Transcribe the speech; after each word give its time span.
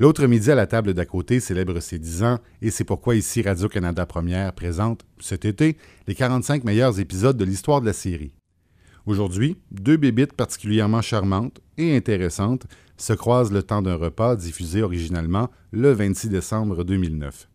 L'autre 0.00 0.26
midi 0.26 0.50
à 0.50 0.54
la 0.54 0.66
table 0.66 0.94
d'à 0.94 1.04
côté 1.04 1.40
célèbre 1.40 1.78
ses 1.80 1.98
10 1.98 2.22
ans 2.22 2.38
et 2.62 2.70
c'est 2.70 2.84
pourquoi 2.84 3.16
ici 3.16 3.42
Radio-Canada 3.42 4.06
Première 4.06 4.54
présente, 4.54 5.04
cet 5.18 5.44
été, 5.44 5.76
les 6.06 6.14
45 6.14 6.64
meilleurs 6.64 6.98
épisodes 6.98 7.36
de 7.36 7.44
l'histoire 7.44 7.82
de 7.82 7.86
la 7.86 7.92
série. 7.92 8.32
Aujourd'hui, 9.04 9.58
deux 9.70 9.98
bébites 9.98 10.32
particulièrement 10.32 11.02
charmantes 11.02 11.60
et 11.76 11.94
intéressantes 11.94 12.66
se 12.96 13.12
croisent 13.12 13.52
le 13.52 13.62
temps 13.62 13.82
d'un 13.82 13.96
repas 13.96 14.36
diffusé 14.36 14.82
originalement 14.82 15.50
le 15.70 15.92
26 15.92 16.30
décembre 16.30 16.82
2009. 16.82 17.50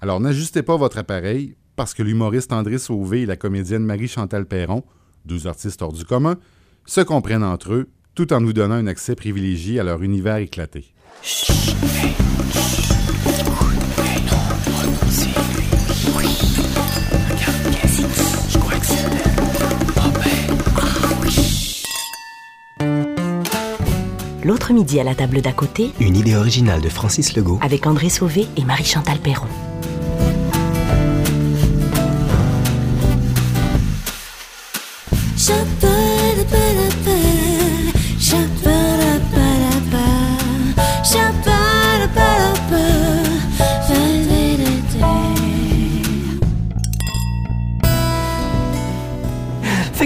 Alors 0.00 0.18
n'ajustez 0.18 0.62
pas 0.62 0.78
votre 0.78 0.96
appareil 0.96 1.56
parce 1.76 1.92
que 1.92 2.02
l'humoriste 2.02 2.54
André 2.54 2.78
Sauvé 2.78 3.20
et 3.20 3.26
la 3.26 3.36
comédienne 3.36 3.84
Marie-Chantal 3.84 4.46
Perron, 4.46 4.82
deux 5.26 5.46
artistes 5.46 5.82
hors 5.82 5.92
du 5.92 6.06
commun, 6.06 6.38
se 6.86 7.02
comprennent 7.02 7.44
entre 7.44 7.74
eux 7.74 7.90
tout 8.14 8.32
en 8.32 8.40
nous 8.40 8.54
donnant 8.54 8.76
un 8.76 8.86
accès 8.86 9.14
privilégié 9.14 9.78
à 9.78 9.84
leur 9.84 10.02
univers 10.02 10.36
éclaté. 10.36 10.91
L'autre 24.44 24.72
midi 24.72 24.98
à 24.98 25.04
la 25.04 25.14
table 25.14 25.40
d'à 25.40 25.52
côté, 25.52 25.92
Une 26.00 26.16
idée 26.16 26.34
originale 26.34 26.80
de 26.80 26.88
Francis 26.88 27.36
Legault. 27.36 27.60
avec 27.62 27.86
André 27.86 28.08
Sauvé 28.08 28.48
et 28.56 28.64
Marie-Chantal 28.64 29.18
Perron. 29.18 29.46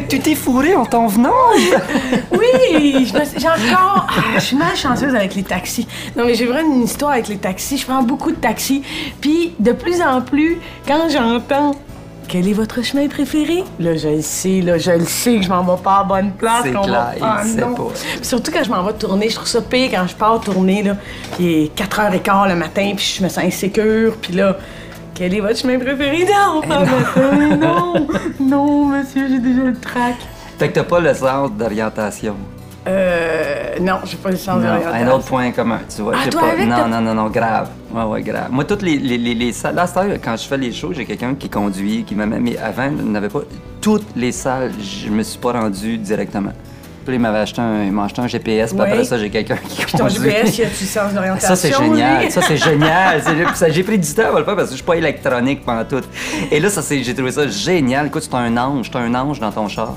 Que 0.06 0.10
tu 0.16 0.20
t'es 0.20 0.34
fourré 0.34 0.74
en 0.74 0.84
t'en 0.86 1.06
venant? 1.06 1.30
Oui, 2.32 3.06
je 3.06 3.18
me 3.18 3.24
suis- 3.24 3.38
j'ai 3.40 3.48
encore. 3.48 4.06
Ah, 4.08 4.22
je 4.36 4.40
suis 4.40 4.56
malchanceuse 4.56 5.14
avec 5.14 5.34
les 5.34 5.42
taxis. 5.42 5.86
Non, 6.16 6.24
mais 6.26 6.34
j'ai 6.34 6.46
vraiment 6.46 6.74
une 6.74 6.82
histoire 6.84 7.12
avec 7.12 7.28
les 7.28 7.36
taxis. 7.38 7.78
Je 7.78 7.86
prends 7.86 8.02
beaucoup 8.02 8.30
de 8.30 8.36
taxis. 8.36 8.82
Puis, 9.20 9.52
de 9.58 9.72
plus 9.72 10.00
en 10.02 10.20
plus, 10.20 10.58
quand 10.86 11.08
j'entends. 11.10 11.72
Quel 12.28 12.48
est 12.48 12.52
votre 12.54 12.82
chemin 12.82 13.06
préféré? 13.06 13.62
Là, 13.78 13.96
je 13.96 14.08
le 14.08 14.20
sais, 14.20 14.60
là, 14.60 14.78
je 14.78 14.90
le 14.90 15.04
sais 15.04 15.36
que 15.36 15.42
je 15.42 15.48
m'en 15.48 15.62
vais 15.62 15.80
pas 15.80 15.98
à 16.00 16.04
bonne 16.04 16.32
place. 16.32 16.62
C'est 16.64 16.70
clair, 16.72 16.82
va- 16.84 17.12
il 17.16 17.22
Ah, 17.22 17.42
pas. 17.76 17.82
Surtout 18.20 18.50
quand 18.50 18.64
je 18.64 18.70
m'en 18.70 18.82
vais 18.82 18.94
tourner, 18.94 19.28
je 19.28 19.36
trouve 19.36 19.46
ça 19.46 19.62
pire 19.62 19.90
quand 19.92 20.04
je 20.08 20.14
pars 20.16 20.40
tourner, 20.40 20.82
là. 20.82 20.96
Puis 21.36 21.44
il 21.44 21.64
est 21.66 21.74
4h15 21.76 22.48
le 22.48 22.56
matin, 22.56 22.92
puis 22.96 23.14
je 23.18 23.22
me 23.22 23.28
sens 23.28 23.44
insécure, 23.44 24.16
puis 24.20 24.32
là. 24.32 24.56
Quel 25.16 25.32
est 25.34 25.40
votre 25.40 25.56
chemin 25.56 25.78
préféré? 25.78 26.26
Non, 26.26 26.60
pas 26.60 26.80
matin, 26.80 27.56
non! 27.56 28.06
Non, 28.38 28.84
monsieur, 28.84 29.26
j'ai 29.28 29.38
déjà 29.38 29.62
le 29.62 29.74
trac. 29.74 30.14
Fait 30.58 30.68
que 30.68 30.74
t'as 30.74 30.84
pas 30.84 31.00
le 31.00 31.14
sens 31.14 31.50
d'orientation. 31.52 32.36
Euh. 32.86 33.78
Non, 33.80 34.00
j'ai 34.04 34.18
pas 34.18 34.30
le 34.30 34.36
sens 34.36 34.62
d'orientation. 34.62 34.92
un 34.92 35.10
autre 35.10 35.24
point 35.24 35.50
commun, 35.52 35.80
tu 35.88 36.02
vois. 36.02 36.16
Ah, 36.22 36.28
toi, 36.28 36.42
pas... 36.42 36.48
avec, 36.48 36.68
non, 36.68 36.86
non, 36.86 37.00
non, 37.00 37.14
non, 37.14 37.30
grave. 37.30 37.70
Ouais, 37.94 38.04
ouais, 38.04 38.22
grave. 38.22 38.48
Moi, 38.50 38.64
toutes 38.64 38.82
les, 38.82 38.98
les, 38.98 39.16
les, 39.16 39.34
les 39.34 39.52
salles. 39.52 39.74
Là, 39.74 39.86
quand 40.22 40.36
je 40.36 40.46
fais 40.46 40.58
les 40.58 40.70
shows, 40.70 40.92
j'ai 40.92 41.06
quelqu'un 41.06 41.34
qui 41.34 41.48
conduit, 41.48 42.04
qui 42.04 42.14
m'amène. 42.14 42.42
Mais 42.42 42.58
avant, 42.58 42.90
n'avait 42.90 43.30
pas. 43.30 43.40
Toutes 43.80 44.14
les 44.16 44.32
salles, 44.32 44.72
je 44.78 45.08
me 45.08 45.22
suis 45.22 45.38
pas 45.38 45.52
rendu 45.52 45.96
directement. 45.96 46.52
Puis 47.06 47.14
il 47.14 47.20
m'avait 47.20 47.38
acheté 47.38 47.60
un, 47.60 47.84
il 47.84 47.92
m'a 47.92 48.04
acheté 48.04 48.20
un 48.20 48.26
GPS, 48.26 48.72
puis 48.72 48.80
Ouais. 48.82 48.88
après 48.90 49.04
ça, 49.04 49.16
j'ai 49.16 49.30
quelqu'un 49.30 49.56
qui 49.56 49.84
Puis 49.84 49.92
ton. 49.96 50.08
GPS, 50.08 50.58
y 50.58 50.62
a-tu 50.62 50.70
le 50.82 50.86
sens 50.86 51.12
d'orientation? 51.14 51.48
Ça, 51.48 51.56
c'est 51.56 51.72
génial. 51.72 52.30
Ça, 52.32 52.42
c'est 52.42 52.56
génial. 52.70 53.22
C'est- 53.22 53.54
ça, 53.54 53.68
J'ai 53.70 53.82
pris 53.84 53.98
du 53.98 54.12
temps 54.12 54.34
à 54.34 54.38
le 54.38 54.44
faire 54.44 54.56
parce 54.56 54.64
que 54.68 54.72
je 54.72 54.76
suis 54.76 54.84
pas 54.84 54.96
électronique 54.96 55.64
pendant 55.64 55.84
tout. 55.84 56.02
Et 56.50 56.58
là, 56.60 56.68
ça, 56.68 56.82
c'est- 56.82 57.02
j'ai 57.04 57.14
trouvé 57.14 57.30
ça 57.30 57.46
génial. 57.46 58.06
Écoute, 58.08 58.24
c'est 58.28 58.34
un 58.36 58.56
ange. 58.56 58.90
T'as 58.90 58.98
un 59.00 59.14
ange 59.14 59.38
dans 59.40 59.52
ton 59.52 59.68
char. 59.68 59.94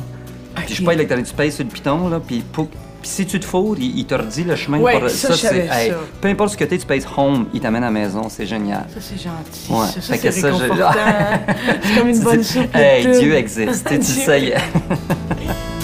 Puis 0.55 0.65
je 0.69 0.73
suis 0.75 0.83
pas 0.83 0.93
électronique. 0.93 1.25
Tu 1.25 1.33
payes 1.33 1.51
sur 1.51 1.63
le 1.63 1.69
piton, 1.71 2.09
là, 2.09 2.19
puis 2.25 2.43
pouc. 2.51 2.69
Puis 3.01 3.09
si 3.09 3.25
tu 3.25 3.39
te 3.39 3.45
fourres, 3.45 3.77
il, 3.79 3.97
il 3.99 4.05
te 4.05 4.13
redit 4.13 4.43
le 4.43 4.55
chemin. 4.57 4.77
Ouais, 4.77 4.99
pour- 4.99 5.09
ça, 5.09 5.29
je 5.31 5.37
savais 5.37 5.67
ça. 5.67 5.95
Peu 6.21 6.27
importe 6.27 6.51
ce 6.51 6.57
que 6.57 6.65
t'es, 6.65 6.77
tu 6.77 6.85
payes 6.85 7.01
home, 7.17 7.45
il 7.53 7.61
t'amène 7.61 7.83
à 7.83 7.87
la 7.87 7.91
maison. 7.91 8.23
C'est 8.29 8.45
génial. 8.45 8.85
Ça, 8.93 8.99
c'est 8.99 9.15
gentil. 9.15 9.71
Ouais. 9.71 9.87
Ça, 9.87 10.01
ça, 10.01 10.15
c'est 10.19 10.31
ça, 10.31 10.51
je- 10.51 10.57
c'est 11.87 11.97
comme 11.97 12.09
une 12.09 12.17
Tu 12.19 12.23
bonne 12.23 12.43
soupe. 12.43 12.75
Hey, 12.75 13.07
Dieu 13.19 13.33
existe. 13.35 13.87
Tu 13.89 14.03
sais, 14.03 14.53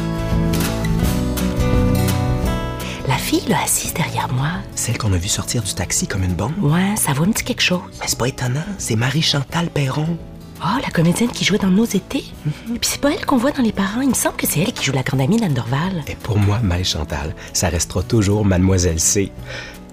fille, 3.39 3.49
là, 3.49 3.57
assise 3.63 3.93
derrière 3.93 4.31
moi, 4.33 4.49
Celle 4.75 4.97
qu'on 4.97 5.11
a 5.13 5.17
vue 5.17 5.27
sortir 5.27 5.61
du 5.63 5.73
taxi 5.73 6.07
comme 6.07 6.23
une 6.23 6.33
bombe. 6.33 6.53
ouais, 6.61 6.95
ça 6.95 7.13
va 7.13 7.25
me 7.25 7.33
dit 7.33 7.43
quelque 7.43 7.61
chose. 7.61 7.81
Mais 7.99 8.07
c'est 8.07 8.17
pas 8.17 8.27
étonnant, 8.27 8.63
c'est 8.77 8.95
Marie-Chantal 8.95 9.67
Perron. 9.69 10.17
Oh, 10.63 10.79
la 10.81 10.89
comédienne 10.89 11.29
qui 11.29 11.43
jouait 11.43 11.57
dans 11.57 11.69
Nos 11.69 11.85
étés. 11.85 12.23
Puis 12.65 12.79
c'est 12.81 13.01
pas 13.01 13.11
elle 13.11 13.25
qu'on 13.25 13.37
voit 13.37 13.51
dans 13.51 13.61
Les 13.61 13.73
Parents. 13.73 14.01
Il 14.01 14.09
me 14.09 14.13
semble 14.13 14.37
que 14.37 14.47
c'est 14.47 14.61
elle 14.61 14.71
qui 14.71 14.85
joue 14.85 14.93
la 14.93 15.03
grande 15.03 15.21
amie 15.21 15.37
d'Andorval. 15.39 16.03
Et 16.07 16.15
pour 16.15 16.37
moi, 16.37 16.59
Marie-Chantal, 16.63 17.35
ça 17.53 17.67
restera 17.69 18.03
toujours 18.03 18.45
Mademoiselle 18.45 18.99
C. 18.99 19.31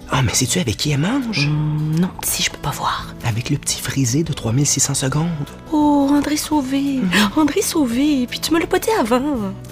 Ah, 0.09 0.21
mais 0.21 0.33
sais-tu 0.33 0.59
avec 0.59 0.77
qui 0.77 0.91
elle 0.91 0.99
mange? 0.99 1.47
Hum, 1.47 1.95
non, 1.99 2.09
si 2.23 2.43
je 2.43 2.49
peux 2.51 2.57
pas 2.57 2.69
voir. 2.71 3.13
Avec 3.25 3.49
le 3.49 3.57
petit 3.57 3.81
frisé 3.81 4.23
de 4.23 4.31
3600 4.31 4.93
secondes. 4.93 5.27
Oh, 5.71 6.09
André 6.11 6.37
Sauvé. 6.37 7.01
André 7.35 7.61
Sauvé. 7.61 8.25
Puis 8.29 8.39
tu 8.39 8.53
me 8.53 8.59
l'as 8.59 8.67
pas 8.67 8.79
dit 8.79 8.89
avant. 8.99 9.21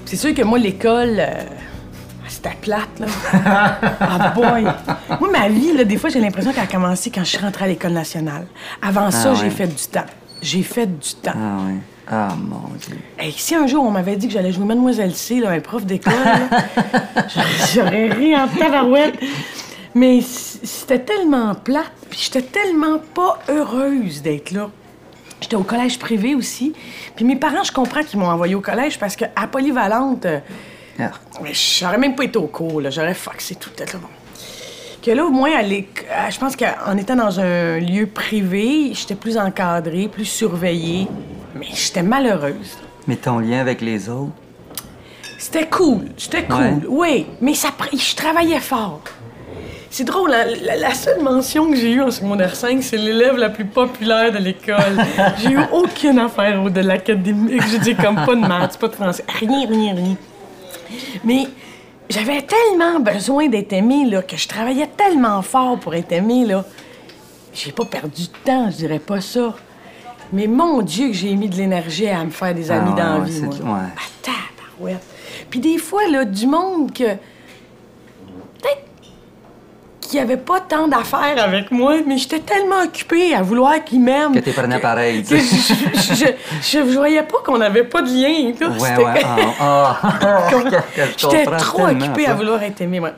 C'est 0.06 0.18
sûr 0.18 0.34
que 0.34 0.42
moi, 0.42 0.60
l'école, 0.60 1.18
euh, 1.20 1.44
c'était 2.32 2.56
plate, 2.62 3.00
là. 3.00 3.08
ah 4.00 4.30
boy! 4.36 4.64
Moi, 5.20 5.30
ma 5.32 5.48
vie, 5.50 5.74
là, 5.74 5.84
des 5.84 5.98
fois, 5.98 6.10
j'ai 6.10 6.20
l'impression 6.20 6.52
qu'elle 6.54 6.64
a 6.64 6.68
commencé 6.68 7.10
quand 7.12 7.22
je 7.24 7.30
suis 7.30 7.38
rentrée 7.38 7.66
à 7.66 7.68
l'école 7.68 7.92
nationale. 7.94 8.48
Avant 8.82 9.12
ça, 9.12 9.32
Ah 9.32 9.36
j'ai 9.36 9.44
ouais. 9.46 9.50
fait 9.50 9.68
du 9.68 9.84
temps. 9.88 10.06
J'ai 10.42 10.64
fait 10.64 10.88
du 10.88 11.14
temps. 11.22 11.34
Ah, 11.36 11.66
ouais. 11.68 11.76
Ah, 12.10 12.30
mon 12.38 12.70
Dieu. 12.80 12.98
Hey, 13.20 13.32
si 13.32 13.56
un 13.56 13.68
jour 13.68 13.86
on 13.86 13.92
m'avait 13.92 14.16
dit 14.16 14.28
que 14.28 14.34
j'allais 14.34 14.52
jouer 14.52 14.66
Mademoiselle 14.66 15.14
C, 15.16 15.40
là, 15.40 15.52
un 15.52 15.60
prof 15.60 15.86
d'école, 15.86 16.14
j'aurais- 17.74 18.10
ri 18.10 18.36
en 18.36 18.48
tabarouette. 18.48 19.20
Mais 19.94 20.22
c'était 20.22 21.00
tellement 21.00 21.54
plate, 21.54 21.92
puis 22.10 22.20
j'étais 22.24 22.42
tellement 22.44 22.98
pas 23.14 23.40
heureuse 23.50 24.22
d'être 24.22 24.52
là. 24.52 24.70
J'étais 25.42 25.56
au 25.58 25.64
collège 25.64 26.00
privé 26.00 26.34
aussi. 26.36 26.74
Puis 27.16 27.26
mes 27.26 27.36
parents, 27.36 27.64
je 27.64 27.72
comprends 27.74 28.02
qu'ils 28.04 28.20
m'ont 28.20 28.30
envoyé 28.30 28.56
au 28.56 28.62
collège 28.62 28.98
parce 29.00 29.16
qu'à 29.16 29.28
Polyvalente, 29.52 30.26
euh, 31.02 31.08
Ah. 31.36 31.40
mais 31.44 31.52
j'aurais 31.54 31.98
même 31.98 32.16
pas 32.16 32.24
été 32.24 32.38
au 32.38 32.48
cours, 32.48 32.82
là. 32.82 32.90
J'aurais 32.90 33.14
faxé 33.14 33.56
tout 33.56 33.70
peut-être 33.72 33.94
là. 33.94 34.00
Bon. 34.02 34.08
Que 35.04 35.12
là, 35.12 35.26
au 35.26 35.32
moins, 35.32 35.52
à- 35.58 36.30
je 36.30 36.38
pense 36.40 36.56
qu'en 36.56 36.96
étant 36.98 37.16
dans 37.16 37.40
un 37.40 37.80
lieu 37.80 38.06
privé, 38.06 38.92
j'étais 38.94 39.16
plus 39.16 39.38
encadrée, 39.38 40.08
plus 40.08 40.26
surveillée. 40.26 41.08
Mais 41.56 41.68
j'étais 41.74 42.04
malheureuse. 42.04 42.78
Mais 43.08 43.16
ton 43.16 43.40
lien 43.40 43.60
avec 43.60 43.82
les 43.82 44.10
autres? 44.10 44.32
C'était 45.40 45.68
cool, 45.68 46.06
c'était 46.18 46.44
cool, 46.44 46.58
Ouais. 46.60 46.76
oui, 46.88 47.26
mais 47.42 47.56
ça, 47.56 47.70
je 47.92 48.16
travaillais 48.16 48.60
fort. 48.60 49.02
C'est 49.90 50.04
drôle, 50.04 50.32
hein, 50.34 50.46
la, 50.64 50.78
la 50.78 50.94
seule 50.94 51.20
mention 51.22 51.70
que 51.70 51.76
j'ai 51.76 51.92
eue 51.94 52.02
en 52.02 52.12
secondaire 52.12 52.56
5, 52.56 52.82
c'est 52.84 52.96
l'élève 52.96 53.36
la 53.38 53.50
plus 53.50 53.66
populaire 53.66 54.32
de 54.32 54.38
l'école. 54.38 55.04
j'ai 55.40 55.52
eu 55.52 55.60
aucune 55.74 56.20
affaire 56.20 56.62
au 56.64 56.70
de 56.70 56.80
l'académique. 56.82 57.62
Je 57.72 57.78
dis 57.78 57.96
comme 57.96 58.16
pas 58.16 58.36
de 58.36 58.40
maths, 58.48 58.78
pas 58.78 58.88
de 58.88 58.94
français, 58.96 59.26
rien, 59.40 59.68
rien, 59.68 59.96
rien. 59.96 60.16
Mais 61.24 61.48
j'avais 62.10 62.42
tellement 62.42 63.00
besoin 63.00 63.48
d'être 63.48 63.74
aimée, 63.74 64.06
là, 64.10 64.22
que 64.22 64.38
je 64.38 64.48
travaillais 64.48 64.88
tellement 64.88 65.42
fort 65.42 65.80
pour 65.80 65.94
être 65.96 66.12
aimée, 66.12 66.46
là. 66.46 66.66
J'ai 67.54 67.72
pas 67.72 67.86
perdu 67.86 68.24
de 68.24 68.38
temps, 68.46 68.70
je 68.72 68.78
dirais 68.78 69.00
pas 69.00 69.20
ça. 69.22 69.56
Mais 70.34 70.48
mon 70.48 70.82
Dieu 70.82 71.08
que 71.08 71.14
j'ai 71.14 71.36
mis 71.36 71.50
de 71.50 71.56
l'énergie 71.56 72.08
à 72.08 72.24
me 72.24 72.30
faire 72.30 72.56
des 72.56 72.72
Ah 72.72 72.78
amis 72.80 72.92
ouais, 72.92 72.96
dans 73.02 73.14
la 73.16 73.20
ouais, 73.20 73.26
vie, 73.26 73.34
c'est- 73.34 73.64
moi. 73.64 73.76
ouais. 73.78 73.90
Ah, 73.98 74.02
tabarouette. 74.22 75.04
Puis 75.50 75.60
des 75.60 75.78
fois, 75.78 76.08
là, 76.10 76.24
du 76.26 76.48
monde 76.48 76.94
que... 76.94 77.04
Qu'il 80.12 80.20
n'y 80.20 80.26
avait 80.26 80.36
pas 80.42 80.60
tant 80.60 80.90
d'affaires 80.90 81.42
avec 81.42 81.72
moi, 81.72 81.94
mais 82.06 82.18
j'étais 82.18 82.40
tellement 82.40 82.82
occupée 82.84 83.34
à 83.34 83.42
vouloir 83.42 83.82
qu'ils 83.82 84.02
m'aiment. 84.02 84.34
Que 84.34 84.40
t'es 84.40 84.52
prenais 84.52 84.78
pareil, 84.80 85.24
tu 85.24 85.40
sais. 85.40 85.74
je, 85.96 86.02
je, 86.02 86.26
je- 86.26 86.92
je 86.92 86.98
voyais 86.98 87.24
pas 87.24 87.38
qu'on 87.46 87.58
n'avait 87.58 87.86
pas 87.86 88.02
de 88.02 88.08
lien. 88.10 88.52
là. 88.60 88.68
Ouais, 88.68 88.90
C'était- 88.90 89.06
ouais. 89.06 89.22
Ah, 89.62 89.98
ah. 90.04 90.50
J'étais 91.18 91.46
trop 91.46 91.86
occupée 91.88 92.26
à 92.28 92.34
vouloir 92.34 92.62
être 92.62 92.82
aimée, 92.82 93.00
moi. 93.00 93.12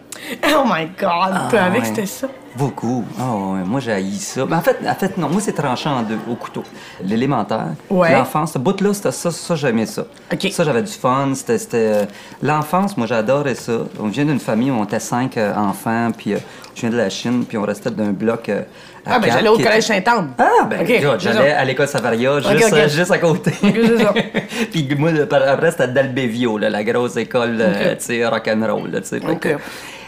Oh 0.56 0.64
my 0.66 0.86
God! 1.00 1.50
Toi, 1.50 1.60
avec, 1.62 1.82
ouais. 1.82 1.88
c'était 1.88 2.06
ça. 2.06 2.28
Beaucoup. 2.56 3.04
Ah 3.20 3.34
ouais, 3.34 3.60
moi, 3.66 3.80
j'ai 3.80 3.92
haï 3.92 4.14
ça. 4.18 4.46
Mais 4.48 4.56
en 4.56 4.62
fait, 4.62 4.78
en 4.88 4.94
fait, 4.94 5.18
non, 5.18 5.28
moi, 5.30 5.42
c'est 5.42 5.54
tranché 5.54 5.90
en 5.90 6.04
deux, 6.04 6.18
au 6.30 6.36
couteau. 6.36 6.64
L'élémentaire, 7.04 7.68
Ouais. 7.90 8.14
l'enfance, 8.14 8.54
ce 8.54 8.60
bout-là, 8.60 8.94
c'était 8.94 9.12
ça, 9.12 9.32
ça, 9.32 9.56
j'aimais 9.56 9.86
ça. 9.88 10.04
Ça, 10.52 10.64
j'avais 10.64 10.84
du 10.84 10.92
fun. 10.92 11.32
C'était, 11.34 11.58
euh, 11.74 12.06
L'enfance, 12.42 12.96
moi, 12.98 13.08
j'adorais 13.08 13.56
ça. 13.56 13.74
On 14.00 14.08
vient 14.08 14.26
d'une 14.26 14.40
famille 14.40 14.70
où 14.72 14.76
on 14.76 14.84
était 14.84 15.00
cinq 15.00 15.38
euh, 15.38 15.54
enfants, 15.56 16.12
puis 16.16 16.34
euh, 16.34 16.38
je 16.76 16.82
viens 16.82 16.90
de 16.92 16.98
la 16.98 17.10
Chine, 17.10 17.46
puis 17.48 17.58
on 17.58 17.64
restait 17.64 17.92
d'un 17.92 18.12
bloc 18.12 18.50
euh, 18.50 18.62
à 19.06 19.16
Ah, 19.16 19.20
ben 19.20 19.32
j'allais 19.32 19.50
au 19.50 19.58
collège 19.58 19.84
Saint-Anne. 19.86 20.30
Ah, 20.38 20.66
ben, 20.70 20.82
OK, 20.82 20.88
regarde, 20.88 21.22
c'est 21.22 21.34
j'allais 21.34 21.52
à 21.52 21.66
l'école 21.66 21.88
Savaria, 21.88 22.40
juste, 22.40 22.90
juste 22.90 23.12
à 23.12 23.18
côté. 23.18 23.52
Puis 24.72 24.88
moi, 24.98 25.12
après, 25.32 25.72
c'était 25.72 25.88
Dalbevio, 25.88 26.58
là, 26.58 26.70
la 26.70 26.84
grosse 26.84 27.18
école, 27.18 27.64
tu 28.00 28.06
sais, 28.06 28.26
rock'n'roll, 28.28 28.92
tu 29.02 29.08
sais. 29.08 29.22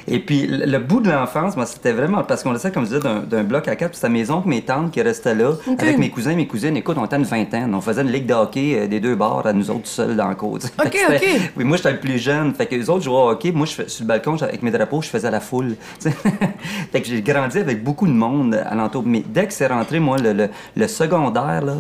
Et 0.07 0.19
puis, 0.19 0.46
le, 0.48 0.78
bout 0.78 1.00
de 1.02 1.10
l'enfance, 1.10 1.56
moi, 1.56 1.66
c'était 1.66 1.92
vraiment 1.92 2.24
parce 2.24 2.44
qu'on 2.44 2.52
laissait, 2.52 2.72
comme 2.72 2.86
je 2.86 2.96
disais, 2.96 3.10
d'un 3.28 3.44
bloc 3.44 3.68
à 3.68 3.75
quatre. 3.75 3.92
Puis 3.92 3.98
c'était 4.00 4.10
mes 4.10 4.30
oncles, 4.30 4.48
mes 4.50 4.62
tantes 4.62 4.92
qui 4.92 5.02
restaient 5.02 5.34
là, 5.36 5.54
avec 5.80 5.98
mes 5.98 6.10
cousins, 6.10 6.36
mes 6.36 6.48
cousines. 6.48 6.78
Écoute, 6.78 6.98
on 7.00 7.06
était 7.06 7.16
une 7.16 7.24
vingtaine. 7.24 7.74
On 7.74 7.81
faisait 7.81 8.02
une 8.04 8.12
ligue 8.12 8.28
de 8.28 8.34
hockey 8.34 8.78
euh, 8.78 8.88
des 8.88 9.00
deux 9.00 9.16
bars 9.16 9.46
à 9.46 9.54
nous 9.54 9.72
autres 9.72 9.88
seuls 9.88 10.16
dans 10.16 10.30
le 10.30 10.36
que 10.36 10.42
Ok, 10.44 10.98
ok. 11.10 11.28
Oui, 11.57 11.63
moi, 11.63 11.78
j'étais 11.78 11.92
le 11.94 12.00
plus 12.00 12.19
jeune. 12.19 12.54
Fait 12.54 12.68
que 12.68 12.75
les 12.75 12.90
autres 12.90 13.04
jouaient 13.04 13.16
au 13.16 13.30
hockey. 13.30 13.52
Moi, 13.52 13.66
je 13.66 13.88
sur 13.88 14.04
le 14.04 14.07
balcon, 14.07 14.36
avec 14.42 14.62
mes 14.62 14.72
drapeaux, 14.72 15.02
je 15.02 15.10
faisais 15.10 15.31
la 15.31 15.40
foule. 15.40 15.75
fait 16.00 17.01
que 17.01 17.08
j'ai 17.08 17.22
grandi 17.22 17.58
avec 17.58 17.84
beaucoup 17.84 18.08
de 18.08 18.13
monde 18.13 18.54
alentour. 18.69 19.04
Mais 19.06 19.24
dès 19.25 19.48
que 19.48 19.54
c'est 19.54 19.68
rentré, 19.68 20.00
moi, 20.00 20.18
le, 20.18 20.34
le- 20.34 20.50
le 20.75 20.88
secondaire, 20.88 21.63
là, 21.63 21.74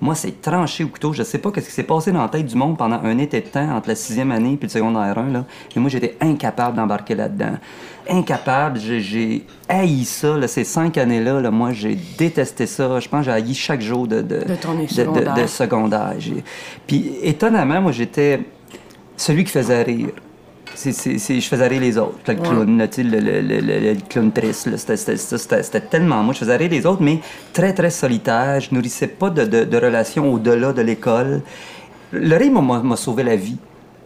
moi, 0.00 0.14
c'est 0.14 0.42
tranché 0.42 0.84
au 0.84 0.88
couteau. 0.88 1.12
Je 1.12 1.22
sais 1.22 1.38
pas 1.38 1.50
qu'est-ce 1.50 1.68
qui 1.68 1.74
s'est 1.74 1.82
passé 1.82 2.12
dans 2.12 2.20
la 2.22 2.28
tête 2.28 2.46
du 2.46 2.54
monde 2.54 2.76
pendant 2.76 3.00
un 3.02 3.16
été 3.18 3.40
de 3.40 3.46
temps 3.46 3.70
entre 3.74 3.88
la 3.88 3.94
sixième 3.94 4.30
année 4.30 4.56
puis 4.56 4.66
le 4.68 4.72
secondaire 4.72 5.16
1. 5.18 5.30
Là. 5.32 5.44
Mais 5.74 5.80
moi, 5.80 5.90
j'étais 5.90 6.16
incapable 6.20 6.76
d'embarquer 6.76 7.14
là-dedans. 7.14 7.56
Incapable. 8.08 8.78
J'ai- 8.78 9.44
haï 9.68 10.04
ça. 10.04 10.36
Là, 10.36 10.48
ces 10.48 10.64
cinq 10.64 10.98
années-là, 10.98 11.40
là, 11.40 11.50
moi, 11.50 11.72
j'ai 11.72 11.96
détesté 12.18 12.66
ça. 12.66 13.00
Je 13.00 13.08
pense 13.08 13.20
que 13.20 13.24
j'ai 13.26 13.30
haï 13.32 13.54
chaque 13.54 13.80
jour 13.80 14.06
de, 14.06 14.20
de, 14.20 14.38
De 14.40 14.44
de- 14.44 14.86
secondaire. 14.92 15.34
de 15.34 15.46
secondaire. 15.46 16.14
J'ai- 16.18 16.44
Puis, 16.86 17.12
étonnamment, 17.22 17.80
moi, 17.80 17.92
j'étais 17.92 18.40
celui 19.16 19.44
qui 19.44 19.50
faisait 19.52 19.82
rire. 19.82 20.08
C'est, 20.78 20.92
c'est- 20.92 21.16
c'est- 21.18 21.40
je 21.40 21.48
faisais 21.48 21.66
rire 21.66 21.80
les 21.80 21.96
autres. 21.96 22.18
Le 22.28 22.34
clown, 22.34 22.86
sais, 22.90 23.02
le, 23.02 23.18
le- 23.18 23.40
le- 23.40 23.60
le- 23.60 23.96
clown 24.08 24.30
triste. 24.30 24.66
là. 24.66 24.76
C'était, 24.76 24.96
c'était- 24.98 25.16
c'était- 25.16 25.38
c'était- 25.38 25.62
c'était 25.62 25.80
tellement 25.80 26.22
moi. 26.22 26.34
Je 26.34 26.38
faisais 26.40 26.56
rire 26.56 26.70
les 26.70 26.84
autres, 26.84 27.02
mais 27.02 27.20
très, 27.52 27.72
très 27.72 27.90
solitaire. 27.90 28.60
Je 28.60 28.74
nourrissais 28.74 29.06
pas 29.06 29.30
de, 29.30 29.44
de, 29.44 29.64
de 29.64 29.76
relations 29.78 30.30
au-delà 30.32 30.72
de 30.74 30.82
l'école. 30.82 31.40
Le 32.12 32.36
rire 32.36 32.52
m'a, 32.52 32.80
m'a 32.82 32.96
sauvé 32.96 33.22
la 33.22 33.36
vie, 33.36 33.56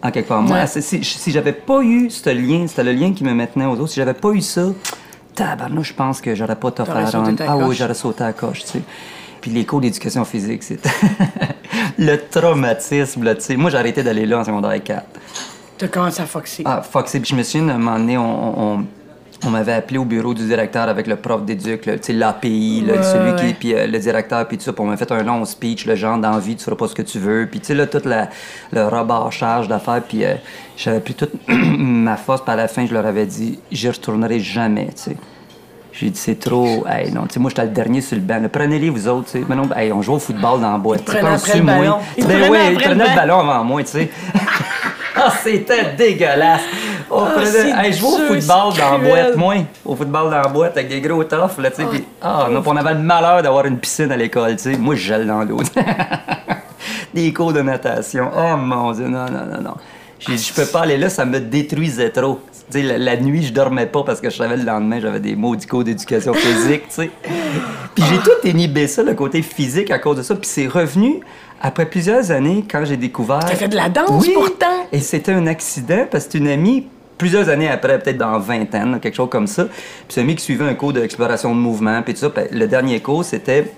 en 0.02 0.10
quelque 0.12 0.28
part. 0.28 0.42
Moi, 0.42 0.58
Ouais. 0.60 0.66
si, 0.68 0.80
si, 0.80 1.02
si 1.02 1.30
j'avais 1.32 1.52
pas 1.52 1.82
eu 1.82 2.08
ce 2.08 2.30
lien, 2.30 2.66
c'était 2.68 2.84
le 2.84 2.92
lien 2.92 3.12
qui 3.12 3.24
me 3.24 3.34
maintenait 3.34 3.66
aux 3.66 3.72
autres, 3.72 3.88
si 3.88 3.96
j'avais 3.96 4.14
pas 4.14 4.30
eu 4.30 4.40
ça, 4.40 4.66
tabarnak, 5.34 5.84
je 5.84 5.92
pense 5.94 6.20
que 6.20 6.34
j'aurais 6.36 6.56
pas 6.56 6.70
sauté 7.10 7.34
ta 7.36 7.44
Ah 7.50 7.56
oui, 7.56 7.74
j'aurais 7.76 7.94
sauté 7.94 8.22
à 8.22 8.28
la 8.28 8.32
coche, 8.32 8.60
tu 8.64 8.68
sais. 8.68 8.82
Puis 9.40 9.50
les 9.50 9.64
cours 9.64 9.80
d'éducation 9.80 10.24
physique, 10.24 10.62
c'était 10.62 10.88
le 11.98 12.16
traumatisme, 12.16 13.24
là, 13.24 13.34
tu 13.34 13.40
sais. 13.42 13.56
Moi, 13.56 13.70
j'ai 13.70 13.78
arrêté 13.78 14.02
d'aller 14.02 14.24
là 14.26 14.38
en 14.40 14.44
secondaire 14.44 14.82
4. 14.82 15.04
T'as 15.80 15.88
commencé 15.88 16.20
à 16.22 16.26
foxer. 16.26 16.62
Ah, 16.66 16.82
fuck, 16.82 17.08
c'est- 17.08 17.24
je 17.26 17.34
me 17.34 17.42
souviens, 17.42 17.68
un 17.70 17.78
moment 17.78 17.98
donné, 17.98 18.18
on, 18.18 18.74
on- 18.76 18.84
on 19.46 19.48
m'avait 19.48 19.72
appelé 19.72 19.96
au 19.96 20.04
bureau 20.04 20.34
du 20.34 20.44
directeur 20.46 20.86
avec 20.90 21.06
le 21.06 21.16
prof 21.16 21.42
d'éduc, 21.42 21.80
tu 21.80 21.90
sais, 22.02 22.12
l'API, 22.12 22.84
Ouais, 22.86 23.02
celui 23.02 23.30
ouais. 23.30 23.36
qui, 23.48 23.54
puis 23.54 23.74
euh, 23.74 23.86
le 23.86 23.98
directeur, 23.98 24.46
puis 24.46 24.58
tout 24.58 24.64
ça, 24.64 24.74
puis 24.74 24.82
on 24.82 24.88
m'a 24.88 24.98
fait 24.98 25.10
un 25.10 25.22
long 25.22 25.42
speech, 25.46 25.86
le 25.86 25.94
genre 25.96 26.18
d'envie, 26.18 26.56
tu 26.56 26.64
feras 26.64 26.76
pas 26.76 26.86
ce 26.88 26.94
que 26.94 27.00
tu 27.00 27.18
veux, 27.18 27.48
puis 27.50 27.58
tu 27.60 27.68
sais, 27.68 27.74
là, 27.74 27.86
tout 27.86 28.02
la, 28.04 28.28
le 28.72 28.86
rebâchage 28.86 29.66
d'affaires, 29.68 30.02
puis 30.06 30.26
euh, 30.26 30.34
j'avais 30.76 31.00
pris 31.00 31.14
toute 31.14 31.32
ma 31.48 32.18
force, 32.18 32.42
puis 32.42 32.52
à 32.52 32.56
la 32.56 32.68
fin, 32.68 32.84
je 32.84 32.92
leur 32.92 33.06
avais 33.06 33.24
dit, 33.24 33.58
j'y 33.72 33.88
retournerai 33.88 34.38
jamais, 34.40 34.88
tu 34.88 34.92
sais. 34.96 35.16
J'ai 35.92 36.10
dit, 36.10 36.18
c'est 36.18 36.38
trop. 36.38 36.84
Hey, 36.86 37.10
non, 37.10 37.22
tu 37.22 37.34
sais, 37.34 37.40
moi, 37.40 37.48
j'étais 37.50 37.64
le 37.64 37.70
dernier 37.70 38.00
sur 38.00 38.16
le 38.16 38.22
banc. 38.22 38.40
Prenez-les, 38.50 38.90
vous 38.90 39.08
autres, 39.08 39.24
tu 39.26 39.32
sais. 39.40 39.44
Mais 39.48 39.56
non, 39.56 39.68
hey, 39.74 39.90
on 39.92 40.00
joue 40.02 40.14
au 40.14 40.18
football 40.18 40.60
dans 40.60 40.72
la 40.72 40.78
boîte. 40.78 41.00
Ils 41.00 41.04
prenaient 41.04 41.28
après 41.34 41.58
le 41.58 41.64
ballon. 41.64 41.96
Ils 42.16 42.26
Ben 42.26 42.30
prenaient 42.38 42.48
oui, 42.48 42.56
après 42.58 42.72
ils 42.72 42.74
le 42.76 42.80
prenaient 42.84 43.02
le 43.04 43.10
banc. 43.10 43.16
ballon 43.16 43.40
avant 43.40 43.64
moi, 43.64 43.82
tu 43.82 43.88
sais. 43.90 44.10
ah, 45.16 45.32
c'était 45.42 45.92
dégueulasse. 45.96 46.62
On 47.10 47.24
Ah, 47.24 47.30
prenait. 47.34 47.46
c'est 47.46 47.70
Hey, 47.70 47.92
je 47.92 47.98
joue 47.98 48.06
au 48.08 48.18
football 48.18 48.72
dans 48.78 48.90
la 48.92 48.98
boîte, 48.98 49.36
moi. 49.36 49.54
Au 49.84 49.96
football 49.96 50.30
dans 50.30 50.38
la 50.42 50.48
boîte 50.48 50.76
avec 50.76 50.88
des 50.88 51.00
gros 51.00 51.24
toffs, 51.24 51.58
là, 51.58 51.70
tu 51.70 51.76
sais. 51.82 51.88
puis- 51.88 52.04
Ah, 52.22 52.46
non, 52.50 52.62
on 52.64 52.76
avait 52.76 52.94
le 52.94 53.00
malheur 53.00 53.42
d'avoir 53.42 53.66
une 53.66 53.78
piscine 53.78 54.12
à 54.12 54.16
l'école, 54.16 54.56
tu 54.56 54.62
sais. 54.72 54.76
Moi, 54.76 54.94
je 54.94 55.00
gèle 55.00 55.26
dans 55.26 55.42
l'eau. 55.42 55.60
des 57.14 57.32
cours 57.32 57.52
de 57.52 57.60
natation. 57.62 58.30
Oh 58.36 58.56
mon 58.56 58.92
Dieu, 58.92 59.08
non, 59.08 59.26
non, 59.26 59.46
non, 59.52 59.60
non. 59.62 59.74
J'ai 60.18 60.34
dit, 60.36 60.42
je 60.44 60.52
peux 60.52 60.66
pas 60.66 60.80
aller 60.82 60.98
là, 60.98 61.08
ça 61.08 61.24
me 61.24 61.40
détruisait 61.40 62.10
trop. 62.10 62.40
Tu 62.70 62.80
sais, 62.80 62.86
la, 62.86 62.98
la 62.98 63.16
nuit, 63.16 63.42
je 63.42 63.52
dormais 63.52 63.86
pas 63.86 64.02
parce 64.04 64.20
que 64.20 64.28
je 64.30 64.36
savais 64.36 64.56
le 64.56 64.64
lendemain, 64.64 65.00
j'avais 65.00 65.18
des 65.18 65.34
maudits 65.34 65.66
cours 65.66 65.82
d'éducation 65.82 66.34
physique, 66.34 66.82
tu 66.88 66.94
sais. 66.94 67.10
Puis 67.94 68.04
j'ai 68.08 68.18
tout 68.18 68.46
inhibé 68.46 68.86
ça, 68.86 69.02
le 69.02 69.14
côté 69.14 69.42
physique, 69.42 69.90
à 69.90 69.98
cause 69.98 70.18
de 70.18 70.22
ça. 70.22 70.34
Puis 70.36 70.46
c'est 70.48 70.66
revenu 70.68 71.20
après 71.60 71.86
plusieurs 71.86 72.30
années 72.30 72.64
quand 72.70 72.84
j'ai 72.84 72.96
découvert. 72.96 73.40
T'as 73.40 73.54
fait 73.54 73.68
de 73.68 73.76
la 73.76 73.88
danse, 73.88 74.26
Oui. 74.26 74.32
pourtant. 74.34 74.86
Et 74.92 75.00
c'était 75.00 75.32
un 75.32 75.46
accident 75.46 76.06
parce 76.10 76.26
que 76.26 76.38
une 76.38 76.48
amie, 76.48 76.86
plusieurs 77.18 77.48
années 77.48 77.68
après, 77.68 77.98
peut-être 77.98 78.16
dans 78.18 78.38
vingtaine, 78.38 78.98
quelque 79.00 79.14
chose 79.14 79.28
comme 79.30 79.46
ça. 79.46 79.64
Puis 79.66 79.74
c'est 80.08 80.20
une 80.20 80.26
amie 80.28 80.36
qui 80.36 80.44
suivait 80.44 80.64
un 80.64 80.74
cours 80.74 80.92
d'exploration 80.92 81.54
de 81.54 81.60
mouvement, 81.60 82.00
puis 82.02 82.14
tout 82.14 82.20
ça. 82.20 82.30
Puis 82.30 82.44
le 82.50 82.66
dernier 82.66 83.00
cours, 83.00 83.24
c'était. 83.24 83.72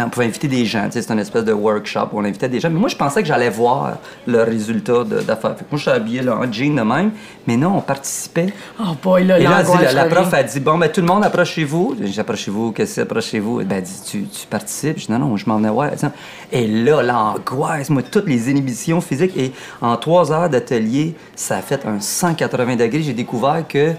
On 0.00 0.08
pouvait 0.10 0.26
inviter 0.26 0.46
des 0.48 0.64
gens, 0.64 0.84
tu 0.86 0.92
sais, 0.92 1.02
c'est 1.02 1.12
une 1.12 1.18
espèce 1.18 1.44
de 1.44 1.52
workshop 1.52 2.08
où 2.12 2.20
on 2.20 2.24
invitait 2.24 2.48
des 2.48 2.60
gens. 2.60 2.70
Mais 2.70 2.78
moi, 2.78 2.88
je 2.88 2.94
pensais 2.96 3.20
que 3.20 3.26
j'allais 3.28 3.50
voir 3.50 3.98
le 4.26 4.42
résultat 4.42 5.02
d'affaires. 5.04 5.50
Moi, 5.50 5.56
je 5.72 5.78
suis 5.78 5.90
habillé 5.90 6.22
là, 6.22 6.36
en 6.36 6.52
jean 6.52 6.74
de 6.76 6.82
même. 6.82 7.10
Mais 7.46 7.56
non, 7.56 7.78
on 7.78 7.80
participait. 7.80 8.52
Oh 8.80 8.94
boy, 9.02 9.24
là, 9.24 9.40
Et 9.40 9.42
là, 9.42 9.62
dit- 9.62 9.70
la, 9.82 9.92
la 9.92 10.04
prof 10.04 10.32
a 10.32 10.42
dit 10.42 10.60
Bon, 10.60 10.78
ben, 10.78 10.88
tout 10.90 11.00
le 11.00 11.06
monde 11.06 11.24
approchez-vous. 11.24 11.96
J'ai 12.00 12.08
dit 12.10 12.20
Approchez-vous, 12.20 12.72
qu'est-ce 12.72 12.90
que 12.90 12.94
c'est, 12.96 13.00
approchez-vous 13.02 13.64
Ben, 13.64 13.78
elle 13.78 13.82
dit 13.82 14.00
Tu, 14.06 14.22
tu 14.24 14.46
participes? 14.46 14.98
Je 14.98 15.06
dis 15.06 15.12
Non, 15.12 15.18
non, 15.18 15.36
je 15.36 15.46
m'en 15.48 15.56
venais 15.56 15.68
voir. 15.70 15.90
Et 16.52 16.66
là, 16.66 17.02
l'angoisse, 17.02 17.90
moi, 17.90 18.02
toutes 18.02 18.26
les 18.28 18.50
inhibitions 18.50 19.00
physiques. 19.00 19.36
Et 19.36 19.52
en 19.80 19.96
trois 19.96 20.30
heures 20.32 20.48
d'atelier, 20.48 21.14
ça 21.34 21.56
a 21.56 21.62
fait 21.62 21.84
un 21.86 22.00
180 22.00 22.76
degrés. 22.76 23.02
J'ai 23.02 23.12
découvert 23.14 23.64
que 23.68 23.92